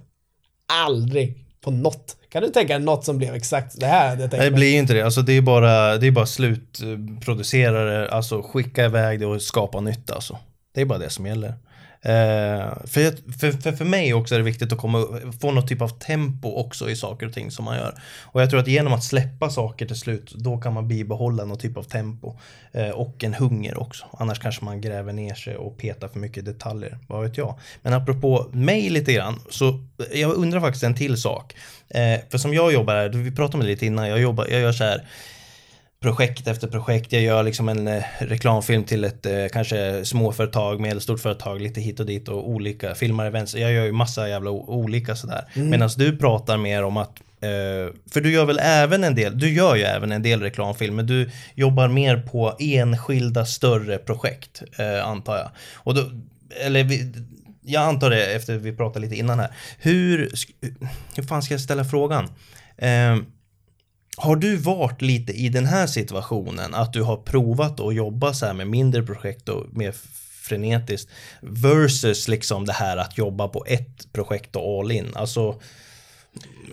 Aldrig. 0.68 1.46
På 1.64 1.72
något. 1.72 2.18
Kan 2.30 2.44
du 2.44 2.50
tänka 2.50 2.74
dig 2.74 2.86
något 2.86 3.06
som 3.06 3.18
blev 3.18 3.36
exakt 3.36 3.80
det 3.80 3.86
här? 3.86 4.16
Det, 4.16 4.28
Nej, 4.32 4.50
det 4.50 4.52
blir 4.52 4.72
ju 4.72 4.78
inte 4.78 4.94
det. 4.94 5.02
Alltså, 5.02 5.22
det 5.22 5.34
är 5.34 5.42
bara, 5.42 5.98
det 5.98 6.08
är 6.08 6.12
bara 6.12 6.26
slutproducerare, 6.26 8.10
alltså 8.10 8.42
skicka 8.42 8.86
iväg 8.86 9.20
det 9.20 9.26
och 9.26 9.42
skapa 9.42 9.80
nytt 9.80 10.12
alltså. 10.12 10.38
Det 10.74 10.82
är 10.82 10.86
bara 10.86 11.00
det 11.00 11.10
som 11.10 11.26
gäller. 11.26 11.54
Eh, 12.04 12.74
för, 12.86 13.32
för, 13.40 13.52
för, 13.52 13.72
för 13.72 13.86
mig 13.86 14.14
också 14.14 14.36
är 14.36 14.40
det 14.40 14.46
viktigt 14.46 14.74
att 14.74 14.80
komma, 14.80 15.08
få 15.42 15.52
något 15.52 15.68
typ 15.68 15.82
av 15.82 15.90
tempo 15.90 16.48
också 16.56 16.90
i 16.90 16.96
saker 16.96 17.26
och 17.26 17.34
ting 17.34 17.52
som 17.52 17.66
man 17.66 17.78
gör. 17.78 18.02
Och 18.22 18.42
jag 18.42 18.50
tror 18.50 18.60
att 18.60 18.68
genom 18.68 18.94
att 18.94 19.04
släppa 19.04 19.50
saker 19.50 19.86
till 19.86 19.96
slut, 19.96 20.34
då 20.36 20.58
kan 20.58 20.74
man 20.74 20.88
bibehålla 20.88 21.46
någon 21.46 21.58
typ 21.58 21.78
av 21.78 21.84
tempo. 21.84 22.38
Eh, 22.72 22.90
och 22.90 23.24
en 23.24 23.34
hunger 23.34 23.82
också. 23.82 24.06
Annars 24.20 24.40
kanske 24.40 24.66
man 24.66 24.82
gräver 24.82 25.14
ner 25.14 25.34
sig 25.34 25.56
och 25.56 25.78
petar 25.78 26.08
för 26.08 26.20
mycket 26.20 26.46
detaljer, 26.46 26.98
vad 27.08 27.24
vet 27.24 27.38
jag. 27.38 27.60
Men 27.82 27.94
apropå 27.94 28.50
mig 28.52 28.90
lite 28.90 29.14
grann, 29.14 29.40
så 29.50 29.70
eh, 29.70 30.22
jag 30.22 30.34
undrar 30.34 30.60
faktiskt 30.60 30.84
en 30.84 30.96
till 30.96 31.18
sak. 31.18 31.56
Eh, 31.90 32.20
för 32.30 32.38
som 32.38 32.54
jag 32.54 32.74
jobbar 32.74 32.96
här, 32.96 33.10
vi 33.10 33.32
pratade 33.32 33.58
om 33.58 33.60
det 33.60 33.72
lite 33.72 33.86
innan, 33.86 34.10
jag, 34.10 34.20
jobbar, 34.20 34.48
jag 34.52 34.62
gör 34.62 34.72
så 34.72 34.84
här 34.84 35.06
projekt 36.02 36.48
efter 36.48 36.68
projekt. 36.68 37.12
Jag 37.12 37.22
gör 37.22 37.44
liksom 37.44 37.70
en 37.70 37.88
eh, 37.88 38.04
reklamfilm 38.20 38.84
till 38.84 39.04
ett 39.04 39.26
eh, 39.26 39.46
kanske 39.54 40.06
småföretag, 40.06 40.80
medelstort 40.80 41.20
företag, 41.20 41.62
lite 41.62 41.82
hit 41.82 42.00
och 42.00 42.06
dit 42.06 42.28
och 42.28 42.50
olika 42.50 42.96
filmar, 42.96 43.26
events. 43.26 43.56
Jag 43.56 43.72
gör 43.72 43.86
ju 43.86 43.92
massa 43.92 44.30
jävla 44.30 44.52
olika 44.52 45.16
sådär. 45.16 45.46
Medan 45.70 45.90
du 45.98 46.18
pratar 46.18 46.58
mer 46.58 46.84
om 46.84 46.98
att 46.98 47.22
eh, 47.42 47.94
för 48.12 48.22
du 48.22 48.32
gör 48.32 48.46
väl 48.46 48.60
även 48.60 49.04
en 49.04 49.16
del, 49.16 49.40
du 49.40 49.54
gör 49.54 49.76
ju 49.76 49.84
även 49.84 50.12
en 50.12 50.24
del 50.24 50.42
reklamfilm, 50.42 50.96
men 50.96 51.08
du 51.08 51.30
jobbar 51.56 51.88
mer 51.88 52.18
på 52.18 52.56
enskilda 52.60 53.46
större 53.46 53.98
projekt, 53.98 54.62
eh, 54.78 55.08
antar 55.08 55.38
jag. 55.38 55.50
Och 55.76 55.96
då, 55.96 56.12
eller 56.66 56.84
vi, 56.84 57.14
jag 57.62 57.84
antar 57.84 58.10
det 58.10 58.26
efter 58.26 58.58
vi 58.58 58.76
pratade 58.76 59.06
lite 59.06 59.16
innan 59.16 59.40
här. 59.40 59.52
Hur, 59.80 60.32
hur 61.16 61.24
fan 61.24 61.44
ska 61.44 61.54
jag 61.54 61.62
ställa 61.62 61.86
frågan? 61.86 62.30
Har 64.18 64.36
du 64.36 64.56
varit 64.56 65.02
lite 65.02 65.32
i 65.34 65.50
den 65.50 65.66
här 65.66 65.88
situationen, 65.88 66.74
att 66.74 66.94
du 66.94 67.02
har 67.02 67.18
provat 67.18 67.80
att 67.80 67.96
jobba 67.96 68.34
så 68.34 68.46
här 68.46 68.54
med 68.54 68.68
mindre 68.68 69.04
projekt 69.04 69.50
och 69.50 69.66
mer 69.74 69.94
frenetiskt 70.42 71.10
versus 71.42 72.28
liksom 72.28 72.66
det 72.66 72.74
här 72.74 72.98
att 72.98 73.18
jobba 73.18 73.48
på 73.48 73.66
ett 73.68 74.14
projekt 74.14 74.56
och 74.56 74.80
all 74.80 74.92
in? 74.92 75.08
Alltså, 75.16 75.60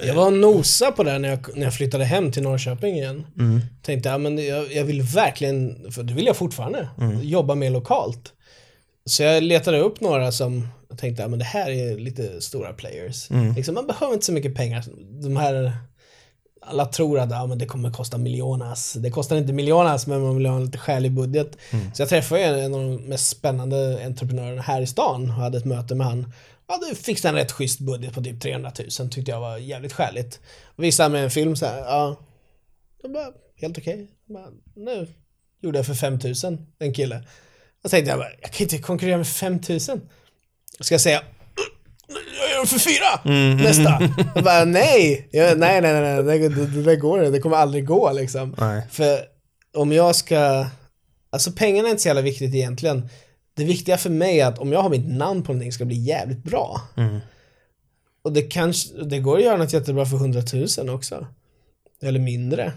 Jag 0.03 0.14
var 0.14 0.30
nosa 0.30 0.93
på 0.93 1.03
det 1.03 1.18
när 1.18 1.28
jag, 1.28 1.57
när 1.57 1.62
jag 1.64 1.74
flyttade 1.74 2.05
hem 2.05 2.32
till 2.32 2.43
Norrköping 2.43 2.95
igen. 2.95 3.26
Mm. 3.39 3.61
Tänkte, 3.82 4.09
ja, 4.09 4.18
men 4.18 4.47
jag, 4.47 4.72
jag 4.72 4.84
vill 4.84 5.03
verkligen, 5.03 5.93
för 5.93 6.03
det 6.03 6.14
vill 6.14 6.26
jag 6.26 6.36
fortfarande, 6.36 6.89
Mm. 7.01 7.22
jobba 7.22 7.55
mer 7.55 7.70
lokalt. 7.70 8.32
Så 9.05 9.22
jag 9.22 9.43
letade 9.43 9.78
upp 9.80 10.01
några 10.01 10.32
som 10.32 10.68
tänkte, 10.97 11.22
ja 11.22 11.28
men 11.28 11.39
det 11.39 11.45
här 11.45 11.70
är 11.70 11.99
lite 11.99 12.41
stora 12.41 12.72
players. 12.72 13.30
Mm. 13.30 13.55
Liksom, 13.55 13.74
man 13.74 13.86
behöver 13.86 14.14
inte 14.14 14.26
så 14.26 14.32
mycket 14.32 14.55
pengar. 14.55 14.84
De 15.22 15.36
här, 15.36 15.72
alla 16.68 16.86
tror 16.86 17.18
att 17.18 17.30
ja, 17.30 17.46
men 17.46 17.58
det 17.58 17.66
kommer 17.66 17.90
kosta 17.90 18.18
miljonas. 18.18 18.92
Det 18.92 19.10
kostar 19.10 19.36
inte 19.36 19.52
miljonas 19.52 20.06
men 20.06 20.22
man 20.22 20.36
vill 20.36 20.46
ha 20.46 20.56
en 20.56 20.64
lite 20.64 20.78
skälig 20.78 21.12
budget. 21.12 21.56
Mm. 21.70 21.94
Så 21.94 22.02
jag 22.02 22.08
träffade 22.08 22.42
en 22.42 22.58
en 22.64 22.74
av 22.74 22.80
de 22.80 22.96
mest 22.96 23.28
spännande 23.28 24.04
entreprenörerna 24.04 24.62
här 24.62 24.80
i 24.80 24.86
stan 24.86 25.30
och 25.30 25.36
hade 25.36 25.58
ett 25.58 25.64
möte 25.64 25.94
med 25.94 26.06
han. 26.06 26.32
Ja, 26.68 26.80
du 26.88 26.94
fixade 26.94 27.38
en 27.38 27.44
rätt 27.44 27.52
schysst 27.52 27.80
budget 27.80 28.14
på 28.14 28.22
typ 28.22 28.40
300 28.40 28.72
000 29.00 29.10
tyckte 29.10 29.30
jag 29.30 29.40
var 29.40 29.56
jävligt 29.56 29.92
skäligt. 29.92 30.40
Och 30.76 30.84
visade 30.84 31.08
mig 31.08 31.22
en 31.22 31.30
film 31.30 31.56
så 31.56 31.66
här, 31.66 31.78
ja. 31.78 32.16
Jag 33.02 33.12
bara, 33.12 33.32
helt 33.56 33.78
okej. 33.78 34.06
Bara, 34.26 34.48
Nu 34.76 35.08
gjorde 35.60 35.78
jag 35.78 35.86
för 35.86 35.94
5 35.94 36.18
000, 36.44 36.58
en 36.78 36.94
kille. 36.94 37.22
Och 37.84 37.90
tänkte 37.90 38.10
jag 38.10 38.18
bara, 38.18 38.30
jag 38.40 38.52
kan 38.52 38.64
inte 38.64 38.78
konkurrera 38.78 39.16
med 39.16 39.26
5 39.26 39.60
000. 39.68 39.80
Ska 40.80 40.94
jag 40.94 41.00
säga, 41.00 41.22
jag 42.09 42.50
gör 42.50 42.64
för 42.64 42.78
fyra 42.78 43.34
nästa. 43.54 43.98
Jag 44.34 44.44
bara, 44.44 44.64
nej, 44.64 45.28
jag, 45.32 45.59
nej, 45.59 45.80
nej, 45.80 45.92
nej, 45.92 46.22
nej, 46.22 46.38
det, 46.38 46.48
det, 46.48 46.82
det 46.82 46.96
går 46.96 47.18
inte, 47.18 47.30
det 47.30 47.40
kommer 47.40 47.56
aldrig 47.56 47.86
gå 47.86 48.12
liksom. 48.12 48.54
nej. 48.59 48.82
För 48.90 49.18
om 49.76 49.92
jag 49.92 50.16
ska, 50.16 50.66
alltså 51.30 51.52
pengarna 51.52 51.88
är 51.88 51.90
inte 51.90 52.02
så 52.02 52.09
jävla 52.09 52.22
viktigt 52.22 52.54
egentligen. 52.54 53.09
Det 53.54 53.64
viktiga 53.64 53.96
för 53.96 54.11
mig 54.11 54.40
är 54.40 54.46
att 54.46 54.59
om 54.59 54.72
jag 54.72 54.82
har 54.82 54.90
mitt 54.90 55.09
namn 55.09 55.42
på 55.42 55.52
någonting 55.52 55.72
ska 55.72 55.84
det 55.84 55.88
bli 55.88 56.04
jävligt 56.04 56.44
bra. 56.44 56.80
Mm. 56.96 57.18
Och 58.22 58.32
det 58.32 58.42
kanske, 58.42 59.02
det 59.02 59.18
går 59.18 59.36
att 59.36 59.44
göra 59.44 59.56
något 59.56 59.72
jättebra 59.72 60.06
för 60.06 60.16
100 60.16 60.42
000 60.78 60.88
också. 60.94 61.26
Eller 62.02 62.20
mindre. 62.20 62.72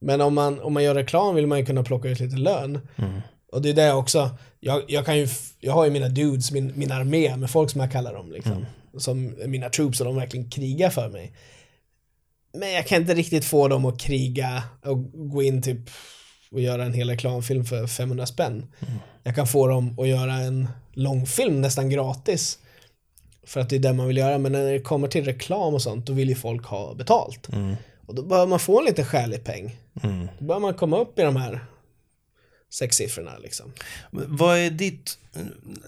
Men 0.00 0.20
om 0.20 0.34
man, 0.34 0.60
om 0.60 0.72
man 0.72 0.84
gör 0.84 0.94
reklam 0.94 1.34
vill 1.34 1.46
man 1.46 1.58
ju 1.58 1.66
kunna 1.66 1.82
plocka 1.82 2.08
ut 2.08 2.20
lite 2.20 2.36
lön. 2.36 2.80
Mm. 2.96 3.20
Och 3.56 3.62
det 3.62 3.70
är 3.70 3.74
det 3.74 3.92
också, 3.92 4.30
jag, 4.60 4.82
jag 4.88 5.06
kan 5.06 5.18
ju, 5.18 5.28
jag 5.60 5.72
har 5.72 5.84
ju 5.84 5.90
mina 5.90 6.08
dudes, 6.08 6.52
min, 6.52 6.72
min 6.74 6.92
armé 6.92 7.36
med 7.36 7.50
folk 7.50 7.70
som 7.70 7.80
jag 7.80 7.92
kallar 7.92 8.14
dem 8.14 8.32
liksom. 8.32 8.66
Som 8.98 9.34
är 9.40 9.46
mina 9.46 9.68
troops 9.68 10.00
och 10.00 10.06
de 10.06 10.16
verkligen 10.16 10.50
krigar 10.50 10.90
för 10.90 11.08
mig. 11.08 11.32
Men 12.52 12.72
jag 12.72 12.86
kan 12.86 13.00
inte 13.00 13.14
riktigt 13.14 13.44
få 13.44 13.68
dem 13.68 13.84
att 13.84 14.00
kriga 14.00 14.62
och 14.84 15.30
gå 15.30 15.42
in 15.42 15.62
typ 15.62 15.90
och 16.50 16.60
göra 16.60 16.84
en 16.84 16.92
hel 16.92 17.10
reklamfilm 17.10 17.64
för 17.64 17.86
500 17.86 18.26
spänn. 18.26 18.66
Jag 19.22 19.34
kan 19.34 19.46
få 19.46 19.66
dem 19.66 19.98
att 19.98 20.08
göra 20.08 20.34
en 20.34 20.68
långfilm 20.92 21.60
nästan 21.60 21.90
gratis. 21.90 22.58
För 23.46 23.60
att 23.60 23.70
det 23.70 23.76
är 23.76 23.80
det 23.80 23.92
man 23.92 24.06
vill 24.06 24.16
göra, 24.16 24.38
men 24.38 24.52
när 24.52 24.72
det 24.72 24.80
kommer 24.80 25.08
till 25.08 25.24
reklam 25.24 25.74
och 25.74 25.82
sånt, 25.82 26.06
då 26.06 26.12
vill 26.12 26.28
ju 26.28 26.34
folk 26.34 26.66
ha 26.66 26.94
betalt. 26.94 27.52
Mm. 27.52 27.76
Och 28.06 28.14
då 28.14 28.22
behöver 28.22 28.46
man 28.46 28.58
få 28.58 28.80
en 28.80 28.86
lite 28.86 29.04
skälig 29.04 29.44
peng. 29.44 29.76
Mm. 30.02 30.28
Då 30.38 30.44
börjar 30.44 30.60
man 30.60 30.74
komma 30.74 30.98
upp 30.98 31.18
i 31.18 31.22
de 31.22 31.36
här 31.36 31.60
sexsiffrorna 32.70 33.38
liksom. 33.38 33.72
Vad 34.10 34.58
är 34.58 34.70
ditt, 34.70 35.18
eh, 35.34 35.42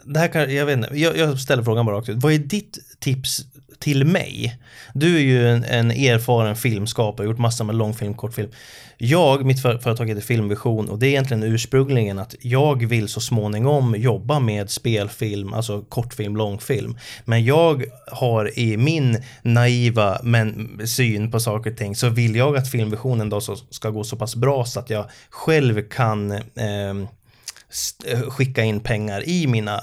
det 0.05 0.21
här 0.21 0.29
kan, 0.29 0.55
jag 0.55 0.67
vet 0.67 0.77
inte, 0.77 0.99
jag, 0.99 1.17
jag 1.17 1.41
ställer 1.41 1.63
frågan 1.63 1.87
bara 1.87 1.97
rakt 1.97 2.09
ut. 2.09 2.23
Vad 2.23 2.33
är 2.33 2.39
ditt 2.39 2.79
tips 2.99 3.41
till 3.79 4.05
mig? 4.05 4.59
Du 4.95 5.17
är 5.17 5.21
ju 5.21 5.49
en, 5.49 5.65
en 5.65 5.91
erfaren 5.91 6.57
filmskapare, 6.57 7.27
gjort 7.27 7.39
massor 7.39 7.65
med 7.65 7.75
långfilm, 7.75 8.15
kortfilm. 8.15 8.51
Jag, 9.01 9.45
mitt 9.45 9.63
för, 9.63 9.79
företag 9.79 10.09
heter 10.09 10.23
Filmvision 10.23 10.89
och 10.89 10.99
det 10.99 11.07
är 11.07 11.09
egentligen 11.09 11.43
ursprungligen 11.43 12.19
att 12.19 12.35
jag 12.41 12.87
vill 12.87 13.09
så 13.09 13.21
småningom 13.21 13.95
jobba 13.99 14.41
med 14.41 14.71
spelfilm, 14.71 15.53
alltså 15.53 15.83
kortfilm, 15.83 16.37
långfilm. 16.37 16.99
Men 17.25 17.45
jag 17.45 17.85
har 18.13 18.59
i 18.59 18.77
min 18.77 19.23
naiva 19.43 20.21
men, 20.23 20.81
syn 20.85 21.31
på 21.31 21.41
saker 21.41 21.71
och 21.71 21.77
ting 21.77 21.97
så 21.97 22.09
vill 22.09 22.37
jag 22.37 22.57
att 22.57 22.71
Filmvisionen 22.71 23.31
då 23.31 23.41
så, 23.41 23.57
ska 23.57 23.91
gå 23.91 24.05
så 24.05 24.17
pass 24.17 24.37
bra 24.37 24.65
så 24.65 24.81
att 24.81 24.91
jag 24.91 25.05
själv 25.31 25.89
kan 25.89 26.33
eh, 26.33 27.09
skicka 28.29 28.63
in 28.63 28.81
pengar 28.81 29.29
i 29.29 29.47
mina 29.47 29.81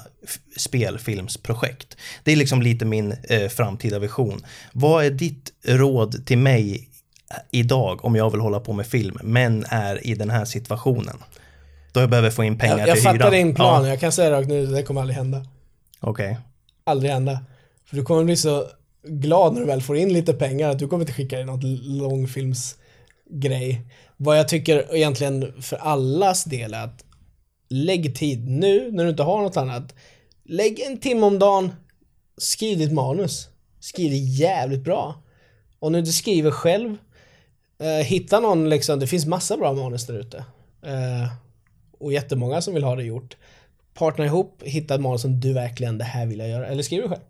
spelfilmsprojekt. 0.56 1.96
Det 2.24 2.32
är 2.32 2.36
liksom 2.36 2.62
lite 2.62 2.84
min 2.84 3.12
eh, 3.28 3.48
framtida 3.48 3.98
vision. 3.98 4.44
Vad 4.72 5.04
är 5.04 5.10
ditt 5.10 5.52
råd 5.64 6.26
till 6.26 6.38
mig 6.38 6.88
eh, 7.30 7.36
idag 7.50 8.04
om 8.04 8.16
jag 8.16 8.30
vill 8.30 8.40
hålla 8.40 8.60
på 8.60 8.72
med 8.72 8.86
film 8.86 9.18
men 9.22 9.64
är 9.68 10.06
i 10.06 10.14
den 10.14 10.30
här 10.30 10.44
situationen? 10.44 11.16
Då 11.92 12.00
jag 12.00 12.10
behöver 12.10 12.30
få 12.30 12.44
in 12.44 12.58
pengar 12.58 12.78
Jag, 12.78 12.88
jag 12.88 12.94
till 12.94 13.04
fattar 13.04 13.18
hyran. 13.18 13.32
din 13.32 13.54
plan, 13.54 13.82
Ja, 13.84 13.88
jag 13.88 14.00
kan 14.00 14.12
säga 14.12 14.30
rakt 14.30 14.48
nu, 14.48 14.66
det 14.66 14.82
kommer 14.82 15.00
aldrig 15.00 15.16
hända. 15.16 15.46
Okej. 16.00 16.38
Aldrig 16.84 17.12
hända. 17.12 17.40
För 17.88 17.96
du 17.96 18.02
kommer 18.02 18.24
bli 18.24 18.36
så 18.36 18.66
glad 19.08 19.52
när 19.54 19.60
du 19.60 19.66
väl 19.66 19.82
får 19.82 19.96
in 19.96 20.12
lite 20.12 20.32
pengar 20.34 20.68
att 20.70 20.78
du 20.78 20.88
kommer 20.88 21.02
inte 21.02 21.12
skicka 21.12 21.40
in 21.40 21.46
något 21.46 21.62
långfilmsgrej. 21.82 23.80
Vad 24.16 24.38
jag 24.38 24.48
tycker 24.48 24.94
egentligen 24.96 25.62
för 25.62 25.76
allas 25.76 26.44
del 26.44 26.74
är 26.74 26.84
att 26.84 27.04
lägg 27.68 28.16
tid 28.16 28.48
nu 28.48 28.92
när 28.92 29.04
du 29.04 29.10
inte 29.10 29.22
har 29.22 29.42
något 29.42 29.56
annat. 29.56 29.94
Lägg 30.44 30.80
en 30.80 30.98
timme 30.98 31.26
om 31.26 31.38
dagen, 31.38 31.72
skriv 32.36 32.78
ditt 32.78 32.92
manus. 32.92 33.48
Skriv 33.80 34.10
det 34.10 34.16
jävligt 34.16 34.84
bra. 34.84 35.22
Om 35.78 35.92
du 35.92 35.98
inte 35.98 36.12
skriver 36.12 36.50
själv, 36.50 36.96
eh, 37.78 38.06
hitta 38.06 38.40
någon 38.40 38.68
liksom, 38.68 39.00
det 39.00 39.06
finns 39.06 39.26
massa 39.26 39.56
bra 39.56 39.72
manus 39.72 40.06
där 40.06 40.18
ute. 40.18 40.44
Eh, 40.82 41.32
och 41.98 42.12
jättemånga 42.12 42.60
som 42.60 42.74
vill 42.74 42.84
ha 42.84 42.96
det 42.96 43.04
gjort. 43.04 43.36
Partner 43.94 44.24
ihop, 44.24 44.62
hitta 44.62 44.94
ett 44.94 45.00
manus 45.00 45.22
som 45.22 45.40
du 45.40 45.52
verkligen, 45.52 45.98
det 45.98 46.04
här 46.04 46.26
vill 46.26 46.38
jag 46.38 46.48
göra. 46.48 46.66
Eller 46.66 46.82
skriv 46.82 47.02
det 47.02 47.08
själv. 47.08 47.22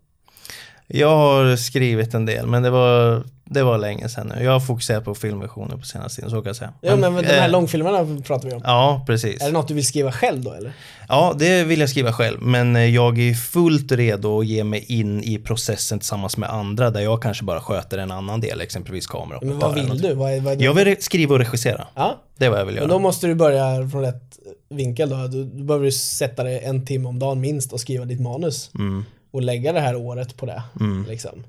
Jag 0.88 1.16
har 1.16 1.56
skrivit 1.56 2.14
en 2.14 2.26
del, 2.26 2.46
men 2.46 2.62
det 2.62 2.70
var, 2.70 3.22
det 3.44 3.62
var 3.62 3.78
länge 3.78 4.08
sedan 4.08 4.32
nu. 4.36 4.44
Jag 4.44 4.52
har 4.52 4.60
fokuserat 4.60 5.04
på 5.04 5.14
filmversioner 5.14 5.76
på 5.76 5.82
senaste 5.86 6.16
tiden, 6.16 6.30
så 6.30 6.36
kan 6.36 6.46
jag 6.46 6.56
säga. 6.56 6.72
Ja, 6.80 6.96
men, 6.96 7.14
de 7.14 7.22
här 7.24 7.44
eh, 7.44 7.50
långfilmerna 7.50 8.22
pratar 8.24 8.48
vi 8.48 8.54
om. 8.54 8.62
Ja, 8.64 9.04
precis. 9.06 9.42
Är 9.42 9.46
det 9.46 9.52
något 9.52 9.68
du 9.68 9.74
vill 9.74 9.86
skriva 9.86 10.12
själv 10.12 10.42
då 10.42 10.52
eller? 10.52 10.72
Ja, 11.08 11.34
det 11.38 11.64
vill 11.64 11.80
jag 11.80 11.90
skriva 11.90 12.12
själv, 12.12 12.42
men 12.42 12.76
eh, 12.76 12.82
jag 12.94 13.18
är 13.18 13.34
fullt 13.34 13.92
redo 13.92 14.40
att 14.40 14.46
ge 14.46 14.64
mig 14.64 14.84
in 14.88 15.22
i 15.24 15.38
processen 15.38 15.98
tillsammans 15.98 16.36
med 16.36 16.50
andra, 16.50 16.90
där 16.90 17.00
jag 17.00 17.22
kanske 17.22 17.44
bara 17.44 17.60
sköter 17.60 17.98
en 17.98 18.10
annan 18.10 18.40
del, 18.40 18.60
exempelvis 18.60 19.06
kamera. 19.06 19.38
Men 19.42 19.58
vad 19.58 19.74
vill 19.74 20.02
du? 20.02 20.14
Vad 20.14 20.32
är, 20.32 20.40
vad 20.40 20.60
är? 20.60 20.64
Jag 20.64 20.74
vill 20.74 20.96
skriva 21.00 21.32
och 21.34 21.38
regissera. 21.38 21.86
Ja, 21.94 22.22
Det 22.36 22.44
är 22.46 22.50
vad 22.50 22.60
jag 22.60 22.64
vill 22.66 22.74
men 22.74 22.82
göra. 22.82 22.92
då 22.92 22.98
måste 22.98 23.26
du 23.26 23.34
börja 23.34 23.88
från 23.88 24.02
rätt 24.02 24.22
vinkel 24.68 25.08
då. 25.10 25.16
Du, 25.16 25.44
du 25.44 25.64
behöver 25.64 25.90
sätta 25.90 26.44
dig 26.44 26.64
en 26.64 26.86
timme 26.86 27.08
om 27.08 27.18
dagen 27.18 27.40
minst 27.40 27.72
och 27.72 27.80
skriva 27.80 28.04
ditt 28.04 28.20
manus. 28.20 28.70
Mm, 28.78 29.04
Och 29.36 29.42
lägga 29.42 29.72
det 29.72 29.80
här 29.80 29.96
året 29.96 30.36
på 30.36 30.46
det. 30.46 30.62
Liksom. 31.08 31.44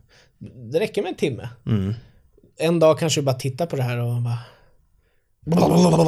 Det 0.72 0.80
räcker 0.80 1.02
med 1.02 1.10
en 1.10 1.16
timme. 1.18 1.50
mm, 1.66 1.94
En 2.58 2.80
dag 2.80 3.00
kanske 3.00 3.22
du 3.22 3.26
bara 3.26 3.36
tittar 3.36 3.66
på 3.66 3.76
det 3.76 3.84
här 3.84 3.98
och 3.98 4.22
bara 4.22 4.40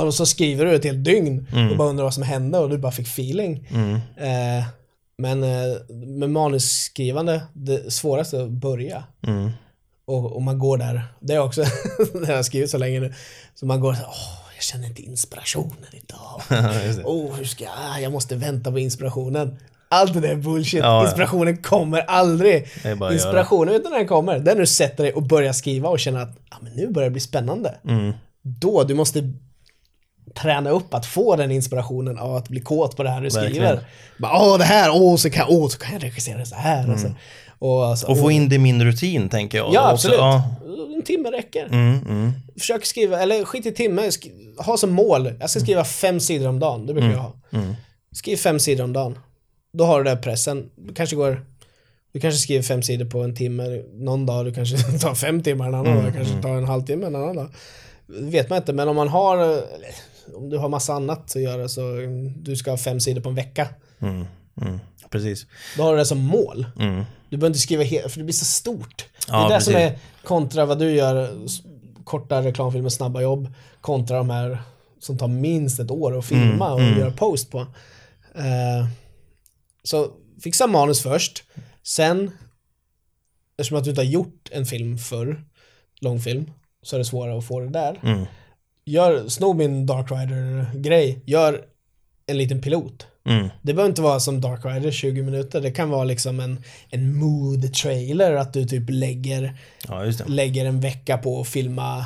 och 0.06 0.14
så 0.14 0.26
skriver 0.26 0.66
du 0.66 0.76
ett 0.76 0.84
helt 0.84 1.04
dygn 1.06 1.48
och 1.72 1.78
bara 1.78 1.88
undrar 1.90 2.04
vad 2.04 2.14
som 2.14 2.24
hände 2.24 2.60
och 2.60 2.70
du 2.70 2.78
bara 2.78 2.92
fick 2.92 3.08
feeling. 3.08 3.68
mm, 3.72 3.94
Eh, 4.18 4.66
men 5.18 5.44
eh, 5.44 5.96
med 5.96 6.30
manusskrivande, 6.30 7.42
det 7.54 7.94
svåraste 7.94 8.38
är 8.38 8.42
att 8.44 8.50
börja. 8.50 9.04
mm. 9.28 9.50
Och, 10.06 10.36
och 10.36 10.42
man 10.42 10.60
går 10.60 10.78
där, 10.78 11.04
det 11.20 11.34
är 11.34 11.40
också, 11.40 11.62
det 12.14 12.26
har 12.28 12.34
jag 12.34 12.46
skrivit 12.46 12.70
så 12.70 12.78
länge 12.78 13.00
nu, 13.00 13.14
så 13.56 13.66
man 13.66 13.80
går 13.80 13.94
så 13.94 14.00
här, 14.00 14.08
åh, 14.10 14.40
jag 14.56 14.64
känner 14.64 14.88
inte 14.88 15.02
inspirationen 15.02 15.86
idag. 15.92 16.42
Åh, 17.06 17.36
hur 17.36 17.46
ska 17.46 17.64
jag, 17.64 18.02
jag 18.02 18.12
måste 18.12 18.36
vänta 18.36 18.72
på 18.72 18.80
inspirationen. 18.80 19.58
Allt 19.92 20.14
det 20.14 20.20
där 20.20 20.30
är 20.30 20.36
bullshit. 20.36 20.80
Ja, 20.80 20.86
ja. 20.86 21.04
Inspirationen 21.06 21.58
kommer 21.58 22.00
aldrig. 22.00 22.68
Inspirationen, 23.12 23.74
vet 23.74 23.84
du 23.84 23.90
när 23.90 23.98
den 23.98 24.08
kommer? 24.08 24.40
När 24.40 24.56
du 24.56 24.66
sätter 24.66 25.04
dig 25.04 25.14
och 25.14 25.24
börjar 25.24 25.54
skriva 25.54 25.90
och 25.90 26.00
känner 26.00 26.20
att 26.20 26.38
ah, 26.50 26.56
men 26.62 26.74
nu 26.74 26.88
börjar 26.88 27.10
det 27.10 27.12
bli 27.12 27.22
spännande. 27.22 27.76
Mm. 27.88 28.14
Då, 28.42 28.84
du 28.84 28.94
måste 28.94 29.24
träna 30.36 30.70
upp 30.70 30.94
att 30.94 31.06
få 31.06 31.36
den 31.36 31.52
inspirationen 31.52 32.18
av 32.20 32.36
att 32.36 32.50
bli 32.50 32.62
kåt 32.62 32.96
på 32.98 33.04
det 33.04 33.10
här 33.10 33.22
du 33.22 33.30
Verkligen. 33.30 33.50
skriver. 33.54 33.80
Bara, 34.20 34.42
åh, 34.42 34.58
det 34.58 34.64
här, 34.64 34.90
åh, 34.94 35.16
så 35.16 35.30
kan, 35.30 35.46
åh, 35.50 35.68
så 35.70 35.78
kan 35.80 35.94
jag 35.94 36.04
regissera 36.04 36.38
det 36.38 36.46
så 36.46 36.56
här. 36.56 36.92
Och, 36.94 37.00
så. 37.00 37.08
och, 37.60 37.86
alltså, 37.86 38.08
Och 38.08 38.18
få 38.18 38.26
åh. 38.26 38.36
in 38.36 38.50
det 38.50 38.56
i 38.56 38.60
min 38.60 38.84
rutin, 38.84 39.30
tänker 39.30 39.58
jag. 39.58 39.74
Ja, 39.74 39.82
Också, 39.82 39.92
absolut. 39.94 40.18
ja. 40.20 40.44
En 40.96 41.02
timme 41.06 41.30
räcker. 41.32 41.66
Mm, 41.66 42.00
mm, 42.10 42.32
Försök 42.60 42.86
skriva, 42.86 43.20
eller 43.22 43.46
skit 43.46 43.66
i 43.66 43.72
timme, 43.72 44.02
ha 44.66 44.78
som 44.78 44.90
mål, 44.92 45.34
jag 45.40 45.50
ska 45.50 45.60
skriva 45.60 45.84
fem 45.84 46.20
sidor 46.20 46.48
om 46.50 46.60
dagen, 46.60 46.86
det 46.86 46.94
brukar 46.94 47.10
jag 47.12 47.18
ha. 47.18 47.34
mm. 47.52 47.76
Skriv 48.12 48.38
fem 48.38 48.60
sidor 48.60 48.84
om 48.84 48.94
dagen. 48.94 49.18
Då 49.72 49.86
har 49.86 49.97
du 49.97 50.03
den 50.03 50.22
pressen. 50.22 50.70
Du 50.76 50.93
kanske 50.93 51.15
går, 51.15 51.45
du 52.11 52.20
kanske 52.20 52.39
skriver 52.39 52.63
fem 52.63 52.82
sidor 52.82 53.05
på 53.05 53.20
en 53.20 53.36
timme, 53.36 53.84
någon 53.93 54.26
dag 54.26 54.45
du 54.45 54.53
kanske 54.53 54.78
tar 55.01 55.15
fem 55.15 55.43
timmar, 55.43 55.67
en 55.67 55.76
annan 55.76 55.95
dag 55.95 56.05
du 56.05 56.11
kanske 56.11 56.41
tar 56.41 56.57
en 56.57 56.65
halvtimme, 56.65 57.05
en 57.05 57.15
annan 57.15 57.36
dag. 57.36 57.49
Det 58.07 58.30
vet 58.30 58.49
man 58.49 58.57
inte, 58.57 58.74
men 58.74 58.88
om 58.88 58.95
man 58.95 59.07
har, 59.07 59.61
om 60.36 60.49
du 60.49 60.57
har 60.57 60.70
massa 60.70 60.93
annat 60.93 61.36
att 61.36 61.41
göra 61.41 61.67
så 61.67 61.82
du 62.36 62.55
ska 62.55 62.72
ha 62.72 62.78
fem 62.78 62.99
sidor 62.99 63.22
på 63.22 63.30
en 63.30 63.36
vecka. 63.36 63.67
Mm, 63.99 64.26
mm. 64.61 64.80
Precis. 65.09 65.45
Då 65.78 65.84
har 65.84 65.91
du 65.91 65.97
det 65.97 66.05
som 66.05 66.17
mål. 66.17 66.65
Mm. 66.80 67.03
Du 67.30 67.38
behöver 67.38 67.47
inte 67.47 67.59
skriva 67.59 67.84
helt, 67.84 68.11
för 68.11 68.20
det 68.20 68.24
blir 68.24 68.34
så 68.34 68.45
stort. 68.45 69.05
Ja, 69.28 69.47
det 69.47 69.53
är 69.53 69.57
det 69.57 69.63
som 69.63 69.74
precis. 69.74 69.91
är 69.91 70.28
kontra 70.28 70.65
vad 70.65 70.80
du 70.80 70.91
gör, 70.91 71.30
korta 72.03 72.41
reklamfilmer, 72.41 72.89
snabba 72.89 73.22
jobb, 73.22 73.53
kontra 73.82 74.17
de 74.17 74.30
här 74.30 74.61
som 74.99 75.17
tar 75.17 75.28
minst 75.28 75.80
ett 75.80 75.91
år 75.91 76.17
att 76.17 76.26
filma 76.26 76.65
Mm, 76.65 76.74
och 76.74 76.80
mm. 76.80 76.99
göra 76.99 77.11
post 77.11 77.51
på. 77.51 77.59
Eh, 78.36 78.88
så 79.90 80.12
fixa 80.44 80.68
manus 80.68 81.04
först, 81.04 81.44
sen, 81.84 82.32
eftersom 83.58 83.78
att 83.78 83.84
du 83.84 83.90
inte 83.90 84.02
har 84.02 84.06
gjort 84.06 84.50
en 84.52 84.66
film 84.66 84.98
förr, 84.98 85.44
långfilm, 86.02 86.52
så 86.84 86.96
är 86.96 86.98
det 86.98 87.06
svårare 87.06 87.38
att 87.38 87.46
få 87.46 87.60
det 87.60 87.70
där. 87.70 88.00
Mm. 88.04 88.26
Gör, 88.86 89.28
sno 89.28 89.54
min 89.54 89.86
Dark 89.86 90.12
Rider-grej, 90.12 91.24
gör 91.26 91.66
en 92.26 92.38
liten 92.38 92.62
pilot. 92.62 93.08
Mm. 93.26 93.50
Det 93.62 93.74
behöver 93.74 93.90
inte 93.90 94.02
vara 94.02 94.20
som 94.20 94.42
Dark 94.42 94.66
Rider 94.66 94.92
20 94.92 95.24
minuter. 95.24 95.62
Det 95.62 95.72
kan 95.72 95.90
vara 95.90 96.04
liksom 96.04 96.40
en, 96.40 96.64
en 96.90 97.18
mood 97.18 97.74
trailer. 97.74 98.34
Att 98.34 98.54
du 98.54 98.66
typ 98.66 98.90
lägger, 98.90 99.58
Ja, 99.88 100.12
lägger 100.28 100.66
en 100.66 100.82
vecka 100.82 101.18
på 101.18 101.42
att 101.42 101.48
filma 101.48 102.06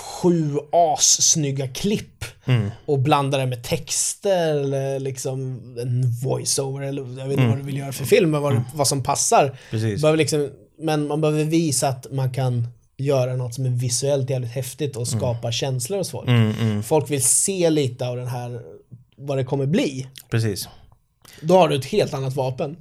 sju 0.00 0.56
assnygga 0.72 1.68
klipp. 1.68 2.24
Mm. 2.44 2.70
Och 2.86 2.98
blandar 2.98 3.38
det 3.38 3.46
med 3.46 3.62
texter 3.64 4.50
eller 4.56 5.00
liksom 5.00 5.40
en 5.80 6.12
voiceover 6.24 6.82
eller 6.82 7.02
jag 7.02 7.28
vet 7.28 7.38
inte 7.38 7.48
vad 7.48 7.56
du 7.58 7.62
vill 7.62 7.76
göra 7.78 7.92
för 7.92 8.04
film. 8.04 8.30
Men 8.30 8.42
vad, 8.42 8.52
du- 8.54 8.62
vad 8.74 8.88
som 8.88 9.02
passar. 9.02 9.58
Precis. 9.70 10.02
Liksom, 10.16 10.50
men 10.78 11.06
man 11.06 11.20
behöver 11.20 11.44
visa 11.44 11.88
att 11.88 12.06
man 12.12 12.32
kan 12.32 12.66
göra 12.96 13.36
något 13.36 13.54
som 13.54 13.66
är 13.66 13.70
visuellt 13.70 14.30
jävligt 14.30 14.50
häftigt 14.50 14.96
och 14.96 15.08
skapa 15.08 15.52
känslor 15.52 15.98
hos 15.98 16.10
folk. 16.10 16.28
Mm, 16.28 16.52
mm. 16.60 16.82
Folk 16.82 17.10
vill 17.10 17.22
se 17.24 17.70
lite 17.70 18.08
av 18.08 18.16
den 18.16 18.26
här, 18.28 18.60
vad 19.16 19.36
det 19.38 19.44
kommer 19.44 19.66
bli. 19.66 20.06
Precis. 20.30 20.68
Då 21.40 21.54
har 21.56 21.68
du 21.68 21.76
ett 21.76 21.84
helt 21.84 22.14
annat 22.14 22.34
vapen. 22.34 22.76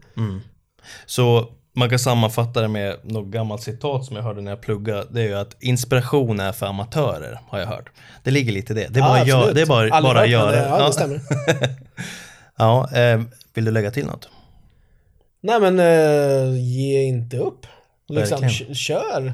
Så 1.05 1.49
man 1.73 1.89
kan 1.89 1.99
sammanfatta 1.99 2.61
det 2.61 2.67
med 2.67 2.95
något 3.03 3.27
gammalt 3.27 3.63
citat 3.63 4.05
som 4.05 4.15
jag 4.15 4.23
hörde 4.23 4.41
när 4.41 4.51
jag 4.51 4.61
pluggade. 4.61 5.05
Det 5.11 5.21
är 5.21 5.25
ju 5.27 5.35
att 5.35 5.55
inspiration 5.59 6.39
är 6.39 6.51
för 6.51 6.65
amatörer, 6.65 7.39
har 7.47 7.59
jag 7.59 7.67
hört. 7.67 7.89
Det 8.23 8.31
ligger 8.31 8.51
lite 8.51 8.73
i 8.73 8.75
det. 8.75 8.87
Det 8.89 8.99
är 8.99 9.03
bara, 9.03 9.13
att 9.21 9.21
absolut. 9.21 9.55
det 9.55 9.61
är 9.61 9.65
bara, 9.65 9.91
Aldrig 9.95 10.15
bara 10.15 10.25
göra. 10.25 10.45
men 10.51 10.53
det- 10.63 10.69
Ja, 10.69 10.79
Ja. 10.79 10.87
det 10.87 10.93
stämmer. 10.93 11.21
Ja, 12.57 12.89
eh, 12.97 13.21
vill 13.53 13.65
du 13.65 13.71
lägga 13.71 13.91
till 13.91 14.05
något? 14.05 14.29
Nej 15.41 15.59
men, 15.59 15.79
eh, 15.79 16.55
ge 16.61 17.01
inte 17.03 17.37
upp. 17.37 17.65
Liksom, 18.09 18.41
Verkligen. 18.41 18.75
kör. 18.75 19.33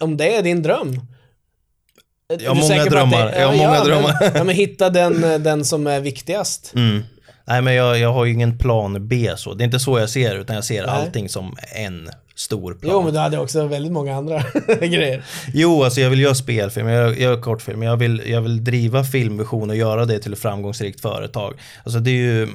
Om 0.00 0.16
det 0.16 0.36
är 0.36 0.42
din 0.42 0.62
dröm. 0.62 1.00
Jag 2.40 2.54
har 2.54 2.68
många 2.68 2.84
drömmar. 2.84 3.32
Jag 3.32 3.46
har 3.48 3.56
många 3.56 3.70
men- 3.70 3.84
drömmar. 3.86 4.32
Ja, 4.34 4.44
men 4.44 4.54
hitta 4.54 4.90
den, 4.90 5.24
eh, 5.24 5.38
den 5.38 5.64
som 5.64 5.86
är 5.86 6.00
viktigast. 6.00 6.72
Mm. 6.74 7.02
Nej, 7.46 7.62
men 7.62 7.74
jag, 7.74 7.98
jag 7.98 8.12
har 8.12 8.24
ju 8.24 8.32
ingen 8.32 8.58
plan 8.58 9.08
B 9.08 9.30
så. 9.36 9.54
Det 9.54 9.62
är 9.62 9.66
inte 9.66 9.78
så 9.78 9.98
jag 9.98 10.10
ser 10.10 10.36
utan 10.36 10.56
jag 10.56 10.64
ser 10.64 10.86
Nej. 10.86 10.94
allting 10.94 11.28
som 11.28 11.56
en 11.74 12.10
stor 12.34 12.74
plan. 12.74 12.92
Jo, 12.92 13.02
men 13.02 13.12
du 13.12 13.18
hade 13.18 13.38
också 13.38 13.66
väldigt 13.66 13.92
många 13.92 14.16
andra 14.16 14.42
grejer. 14.80 15.24
Jo, 15.52 15.84
alltså 15.84 16.00
jag 16.00 16.10
vill 16.10 16.20
göra 16.20 16.34
spelfilm, 16.34 16.88
jag 16.88 17.20
gör 17.20 17.40
kortfilm, 17.40 17.82
jag 17.82 17.96
vill, 17.96 18.22
jag 18.26 18.40
vill 18.40 18.64
driva 18.64 19.04
filmvision 19.04 19.70
och 19.70 19.76
göra 19.76 20.04
det 20.04 20.18
till 20.18 20.32
ett 20.32 20.38
framgångsrikt 20.38 21.00
företag. 21.00 21.54
Alltså 21.84 22.00
det 22.00 22.10
är 22.10 22.14
ju, 22.14 22.48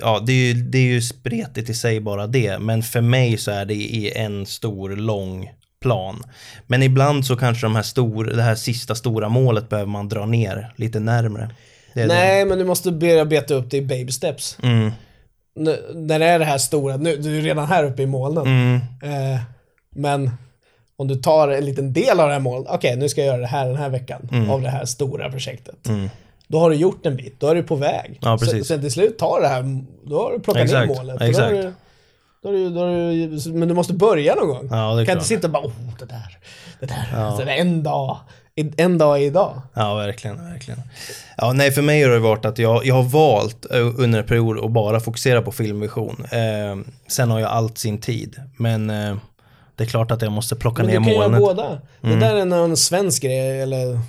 ja 0.00 0.22
det 0.26 0.32
är 0.32 0.54
ju, 0.54 0.54
det 0.54 0.78
är 0.78 0.92
ju 0.92 1.02
spretigt 1.02 1.70
i 1.70 1.74
sig 1.74 2.00
bara 2.00 2.26
det, 2.26 2.58
men 2.58 2.82
för 2.82 3.00
mig 3.00 3.38
så 3.38 3.50
är 3.50 3.64
det 3.64 3.74
i 3.74 4.12
en 4.16 4.46
stor, 4.46 4.90
lång 4.90 5.50
plan. 5.80 6.22
Men 6.66 6.82
ibland 6.82 7.26
så 7.26 7.36
kanske 7.36 7.66
de 7.66 7.76
här 7.76 7.82
stor, 7.82 8.24
det 8.24 8.42
här 8.42 8.54
sista 8.54 8.94
stora 8.94 9.28
målet 9.28 9.68
behöver 9.68 9.90
man 9.90 10.08
dra 10.08 10.26
ner 10.26 10.72
lite 10.76 11.00
närmre. 11.00 11.50
Det 11.94 12.02
är 12.02 12.06
Nej, 12.06 12.44
men 12.44 12.58
du 12.58 12.64
måste 12.64 12.92
börja 12.92 13.24
beta 13.24 13.54
upp 13.54 13.70
det 13.70 13.76
i 13.76 13.82
baby 13.82 14.12
steps. 14.12 14.56
Det. 14.60 14.66
Mm, 14.66 14.90
när 15.94 16.18
det 16.18 16.24
är 16.26 16.38
det 16.38 16.44
här 16.44 16.58
stora, 16.58 16.96
nu, 16.96 17.16
du 17.16 17.38
är 17.38 17.42
redan 17.42 17.66
här 17.66 17.84
uppe 17.84 18.02
i 18.02 18.06
molnen. 18.06 18.46
mm, 18.46 18.76
Eh, 19.34 19.40
men 19.94 20.30
om 20.96 21.08
du 21.08 21.14
tar 21.14 21.48
en 21.48 21.64
liten 21.64 21.92
del 21.92 22.20
av 22.20 22.26
det 22.28 22.32
här 22.32 22.40
målet, 22.40 22.66
okej 22.70 22.96
nu 22.96 23.08
ska 23.08 23.20
jag 23.20 23.26
göra 23.26 23.40
det 23.40 23.46
här 23.46 23.66
den 23.66 23.76
här 23.76 23.88
veckan 23.88 24.48
av 24.50 24.62
det 24.62 24.68
här 24.70 24.84
stora 24.84 25.30
projektet. 25.30 25.88
mm. 25.88 26.10
Då 26.46 26.58
har 26.58 26.70
du 26.70 26.76
gjort 26.76 27.06
en 27.06 27.16
bit, 27.16 27.40
då 27.40 27.46
är 27.48 27.54
du 27.54 27.62
på 27.62 27.74
väg. 27.76 28.18
Ja, 28.22 28.38
precis. 28.38 28.66
sen 28.68 28.80
till 28.80 28.92
slut 28.92 29.18
tar 29.18 29.40
det 29.40 29.48
här, 29.48 29.80
då 30.04 30.22
har 30.22 30.32
du 30.32 30.40
plockat 30.40 30.62
Exakt, 30.62 30.88
ner 30.88 30.96
målet. 30.96 31.22
Exakt. 31.22 31.52
Då 31.54 31.72
då 32.42 32.48
har 32.48 32.52
du, 32.54 32.70
då 32.70 32.80
har 32.80 32.88
du, 33.46 33.52
men 33.52 33.68
du 33.68 33.74
måste 33.74 33.92
börja 33.92 34.34
någon 34.34 34.48
gång. 34.48 34.68
Ja, 34.70 34.76
det 34.76 34.80
är 34.92 34.96
du 34.96 34.96
kan 34.96 35.04
klart. 35.04 35.16
inte 35.16 35.26
sitta 35.28 35.46
och 35.46 35.52
bara, 35.52 35.64
oh 35.66 35.72
det 35.98 36.04
där, 36.04 36.38
det 36.80 36.86
där, 36.86 37.30
så 37.36 37.44
det 37.44 37.52
är 37.52 37.60
en 37.60 37.82
dag, 37.82 38.16
en 38.76 38.98
dag 38.98 39.18
är 39.18 39.22
idag. 39.22 39.62
Ja, 39.74 39.94
verkligen, 39.94 40.44
verkligen. 40.50 40.80
Ja, 41.36 41.52
nej, 41.52 41.70
för 41.72 41.82
mig 41.82 42.02
har 42.02 42.10
det 42.10 42.18
varit 42.18 42.44
att 42.44 42.58
jag, 42.58 42.86
jag 42.86 42.94
har 42.94 43.02
valt 43.02 43.66
eh, 43.70 44.00
under 44.00 44.18
en 44.18 44.26
period 44.26 44.64
att 44.64 44.70
bara 44.70 45.00
fokusera 45.00 45.42
på 45.42 45.52
filmvision. 45.52 46.24
Eh, 46.30 46.92
sen 47.08 47.30
har 47.30 47.40
jag 47.40 47.50
allt 47.50 47.78
sin 47.78 47.98
tid, 47.98 48.36
men 48.56 48.90
eh, 48.90 49.16
det 49.76 49.84
är 49.84 49.88
klart 49.88 50.10
att 50.10 50.22
jag 50.22 50.32
måste 50.32 50.56
plocka 50.56 50.82
Men 50.82 50.90
ner 50.92 50.98
du 50.98 51.04
kan 51.04 51.12
göra 51.14 51.28
molnet. 51.28 51.40
båda. 51.40 51.80
Det 52.00 52.20
där 52.20 52.34
är 52.36 52.44
någon 52.44 52.76
svensk 52.76 53.22
grej, 53.22 53.60
eller 53.62 54.00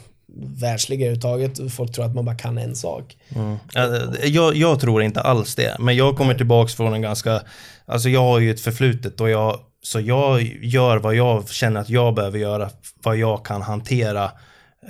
världslig 0.61 0.99
grej 0.99 1.07
överhuvudtaget. 1.09 1.73
Folk 1.73 1.91
tror 1.91 2.05
att 2.05 2.15
man 2.15 2.25
bara 2.25 2.35
kan 2.37 2.57
en 2.57 2.75
sak. 2.75 3.17
Mm. 3.35 3.55
Ja, 3.73 3.87
Jag, 4.23 4.55
jag 4.55 4.79
tror 4.79 5.03
inte 5.03 5.21
alls 5.21 5.55
det, 5.55 5.75
men 5.79 5.95
jag 5.95 6.17
kommer 6.17 6.33
tillbaks 6.33 6.75
från 6.75 6.93
en 6.93 7.01
ganska, 7.01 7.41
alltså 7.85 8.09
jag 8.09 8.21
har 8.21 8.39
ju 8.39 8.51
ett 8.51 8.61
förflutet 8.61 9.21
och 9.21 9.29
jag, 9.29 9.59
så 9.83 9.99
jag 9.99 10.41
gör 10.61 10.97
vad 10.97 11.15
jag 11.15 11.49
känner 11.49 11.81
att 11.81 11.89
jag 11.89 12.15
behöver 12.15 12.39
göra, 12.39 12.69
vad 13.03 13.17
jag 13.17 13.45
kan 13.45 13.61
hantera 13.61 14.31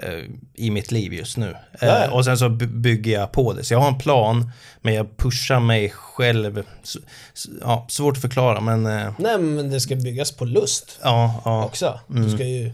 eh, 0.03 0.19
i 0.53 0.71
mitt 0.71 0.91
liv 0.91 1.13
just 1.13 1.37
nu. 1.37 1.55
Ja. 1.81 2.03
Eh, 2.03 2.13
och 2.13 2.25
sen 2.25 2.37
så 2.37 2.49
by- 2.49 2.67
bygger 2.67 3.19
jag 3.19 3.31
på 3.31 3.53
det. 3.53 3.63
Så 3.63 3.73
jag 3.73 3.79
har 3.79 3.87
en 3.87 3.97
plan, 3.97 4.51
men 4.81 4.93
jag 4.93 5.17
pushar 5.17 5.59
mig 5.59 5.89
själv. 5.89 6.63
Ja, 7.61 7.85
svårt 7.89 8.15
att 8.15 8.21
förklara, 8.21 8.61
men 8.61 8.85
eh, 8.85 9.11
Nej, 9.17 9.37
men 9.37 9.69
det 9.69 9.79
ska 9.79 9.95
byggas 9.95 10.31
på 10.31 10.45
lust 10.45 10.99
ja, 11.03 11.41
ja. 11.45 11.65
också. 11.65 11.99
Du 12.07 12.29
ska 12.29 12.43
ju, 12.43 12.71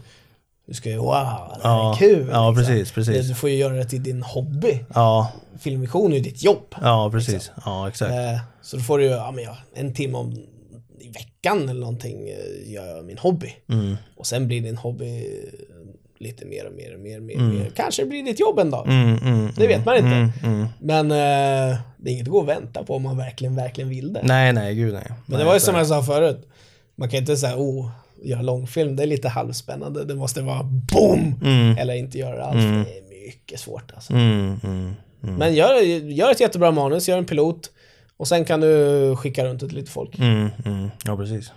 du 0.66 0.74
ska 0.74 0.88
ju, 0.90 0.96
wow, 0.96 1.12
det 1.14 1.18
här 1.18 1.60
Ja, 1.62 1.92
är 1.94 1.96
kul. 1.98 2.28
ja, 2.32 2.50
liksom. 2.50 2.66
precis, 2.74 2.92
precis. 2.92 3.28
Du 3.28 3.34
får 3.34 3.50
ju 3.50 3.56
göra 3.56 3.74
det 3.74 3.84
till 3.84 4.02
din 4.02 4.22
hobby. 4.22 4.84
Ja, 4.94 5.32
Filmvision 5.60 6.12
är 6.12 6.16
ju 6.16 6.22
ditt 6.22 6.42
jobb. 6.42 6.74
ja, 6.82 7.10
precis. 7.12 7.50
Ja, 7.64 7.88
exakt. 7.88 8.12
Så 8.62 8.76
då 8.76 8.82
får 8.82 8.98
du 8.98 9.04
ju, 9.04 9.10
ja 9.10 9.30
men 9.30 9.44
ja, 9.44 9.56
en 9.74 9.94
timme 9.94 10.18
om 10.18 10.42
i 11.00 11.08
veckan 11.08 11.68
eller 11.68 11.80
någonting 11.80 12.28
eh, 12.28 12.72
gör 12.72 12.86
jag 12.96 13.04
min 13.04 13.18
hobby. 13.18 13.56
Mm. 13.68 13.96
Och 14.16 14.26
sen 14.26 14.46
blir 14.46 14.60
din 14.60 14.76
hobby 14.76 15.18
eh, 15.18 15.80
lite 16.18 16.46
mer 16.46 16.66
och 16.66 16.72
mer 16.72 16.94
och 16.94 17.00
mer 17.00 17.16
och 17.16 17.22
mer. 17.22 17.38
mer. 17.38 17.70
Kanske 17.76 18.04
blir 18.04 18.22
ditt 18.22 18.40
jobb 18.40 18.58
en 18.58 18.70
dag. 18.70 18.86
Mm, 18.88 19.18
mm, 19.18 19.52
Det 19.56 19.66
vet 19.66 19.84
man 19.84 19.96
inte. 19.96 20.08
mm, 20.08 20.30
mm. 20.44 20.66
Men 20.80 21.10
eh, 21.10 21.78
det 21.96 22.10
är 22.10 22.12
inget 22.12 22.26
att 22.26 22.32
gå 22.32 22.38
och 22.38 22.48
vänta 22.48 22.84
på 22.84 22.94
om 22.94 23.02
man 23.02 23.16
verkligen, 23.16 23.56
verkligen 23.56 23.90
vill 23.90 24.12
det. 24.12 24.20
Nej, 24.24 24.52
nej, 24.52 24.74
gud 24.74 24.92
nej. 24.92 25.06
Men 25.08 25.16
nej, 25.26 25.38
det 25.38 25.44
var 25.44 25.54
ju 25.54 25.60
som 25.60 25.74
jag 25.74 25.86
sa 25.86 26.02
förut. 26.02 26.48
Man 26.94 27.08
kan 27.08 27.18
inte 27.20 27.36
säga 27.36 27.56
oh, 27.56 27.90
göra 28.22 28.42
långfilm, 28.42 28.96
det 28.96 29.02
är 29.02 29.06
lite 29.06 29.28
halvspännande. 29.28 30.04
Det 30.04 30.14
måste 30.14 30.42
vara 30.42 30.62
BOOM! 30.62 31.34
Mm. 31.42 31.78
Eller 31.78 31.94
inte 31.94 32.18
göra 32.18 32.36
det 32.36 32.44
alls. 32.44 32.86
Det 32.88 32.98
är 32.98 33.26
mycket 33.26 33.60
svårt 33.60 33.92
alltså. 33.94 34.12
Mm, 34.12 34.60
mm, 34.64 34.94
mm. 35.22 35.34
Men 35.34 35.54
gör, 35.54 35.82
gör 36.10 36.30
ett 36.30 36.40
jättebra 36.40 36.70
manus, 36.70 37.08
gör 37.08 37.18
en 37.18 37.26
pilot. 37.26 37.70
Och 38.20 38.28
sen 38.28 38.44
kan 38.44 38.60
du 38.60 39.16
skicka 39.16 39.44
runt 39.44 39.60
det 39.60 39.66
till 39.68 39.76
lite 39.76 39.90
folk. 39.90 40.18
Mm, 40.18 40.48
mm. 40.64 40.90
Ja, 41.04 41.16
precis. 41.16 41.52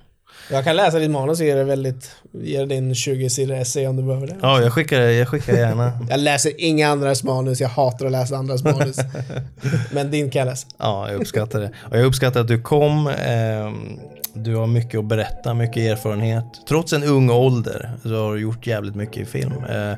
Jag 0.51 0.63
kan 0.63 0.75
läsa 0.75 0.99
ditt 0.99 1.11
manus 1.11 1.39
och 1.39 1.45
ge 1.45 1.55
dig 1.55 1.63
väldigt, 1.63 2.11
ge 2.31 2.57
dig 2.57 2.67
din 2.67 2.95
20 2.95 3.29
sidor 3.29 3.55
essay 3.55 3.87
om 3.87 3.95
du 3.95 4.03
behöver 4.03 4.27
det. 4.27 4.35
Ja, 4.41 4.61
jag 4.61 4.73
skickar, 4.73 4.99
jag 5.01 5.27
skickar 5.27 5.53
gärna. 5.53 5.91
Jag 6.09 6.19
läser 6.19 6.51
inga 6.57 6.89
andras 6.89 7.23
manus, 7.23 7.61
jag 7.61 7.69
hatar 7.69 8.05
att 8.05 8.11
läsa 8.11 8.35
andras 8.35 8.63
manus. 8.63 8.97
Men 9.91 10.11
din 10.11 10.29
kan 10.31 10.39
jag 10.39 10.45
läsa. 10.45 10.67
Ja, 10.77 11.11
jag 11.11 11.21
uppskattar 11.21 11.59
det. 11.59 11.71
Och 11.91 11.97
jag 11.97 12.05
uppskattar 12.05 12.41
att 12.41 12.47
du 12.47 12.61
kom. 12.61 13.07
ehm, 13.07 13.99
du 14.35 14.55
har 14.55 14.67
mycket 14.67 14.99
att 14.99 15.05
berätta, 15.05 15.53
mycket 15.53 15.77
erfarenhet. 15.77 16.45
Trots 16.67 16.93
en 16.93 17.03
ung 17.03 17.29
ålder 17.29 17.91
så 18.03 18.09
har 18.23 18.33
du 18.33 18.41
gjort 18.41 18.67
jävligt 18.67 18.95
mycket 18.95 19.17
i 19.17 19.25
film. 19.25 19.51
Eh, 19.69 19.93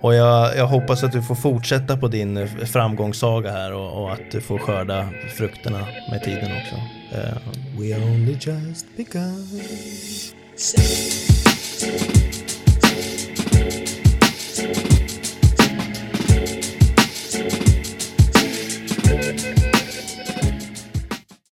Och 0.00 0.14
jag, 0.14 0.56
jag 0.56 0.66
hoppas 0.66 1.04
att 1.04 1.12
du 1.12 1.22
får 1.22 1.34
fortsätta 1.34 1.96
på 1.96 2.08
din 2.08 2.36
eh, 2.36 2.46
framgångssaga 2.46 3.52
här 3.52 3.72
och, 3.72 4.02
och 4.02 4.12
att 4.12 4.30
du 4.32 4.40
får 4.40 4.58
skörda 4.58 5.08
frukterna 5.36 5.86
med 6.10 6.22
tiden 6.24 6.50
också. 6.62 6.74
Eh, 7.18 7.36
We 7.80 8.04
only 8.04 8.32
just 8.40 8.86
begun. 8.96 9.60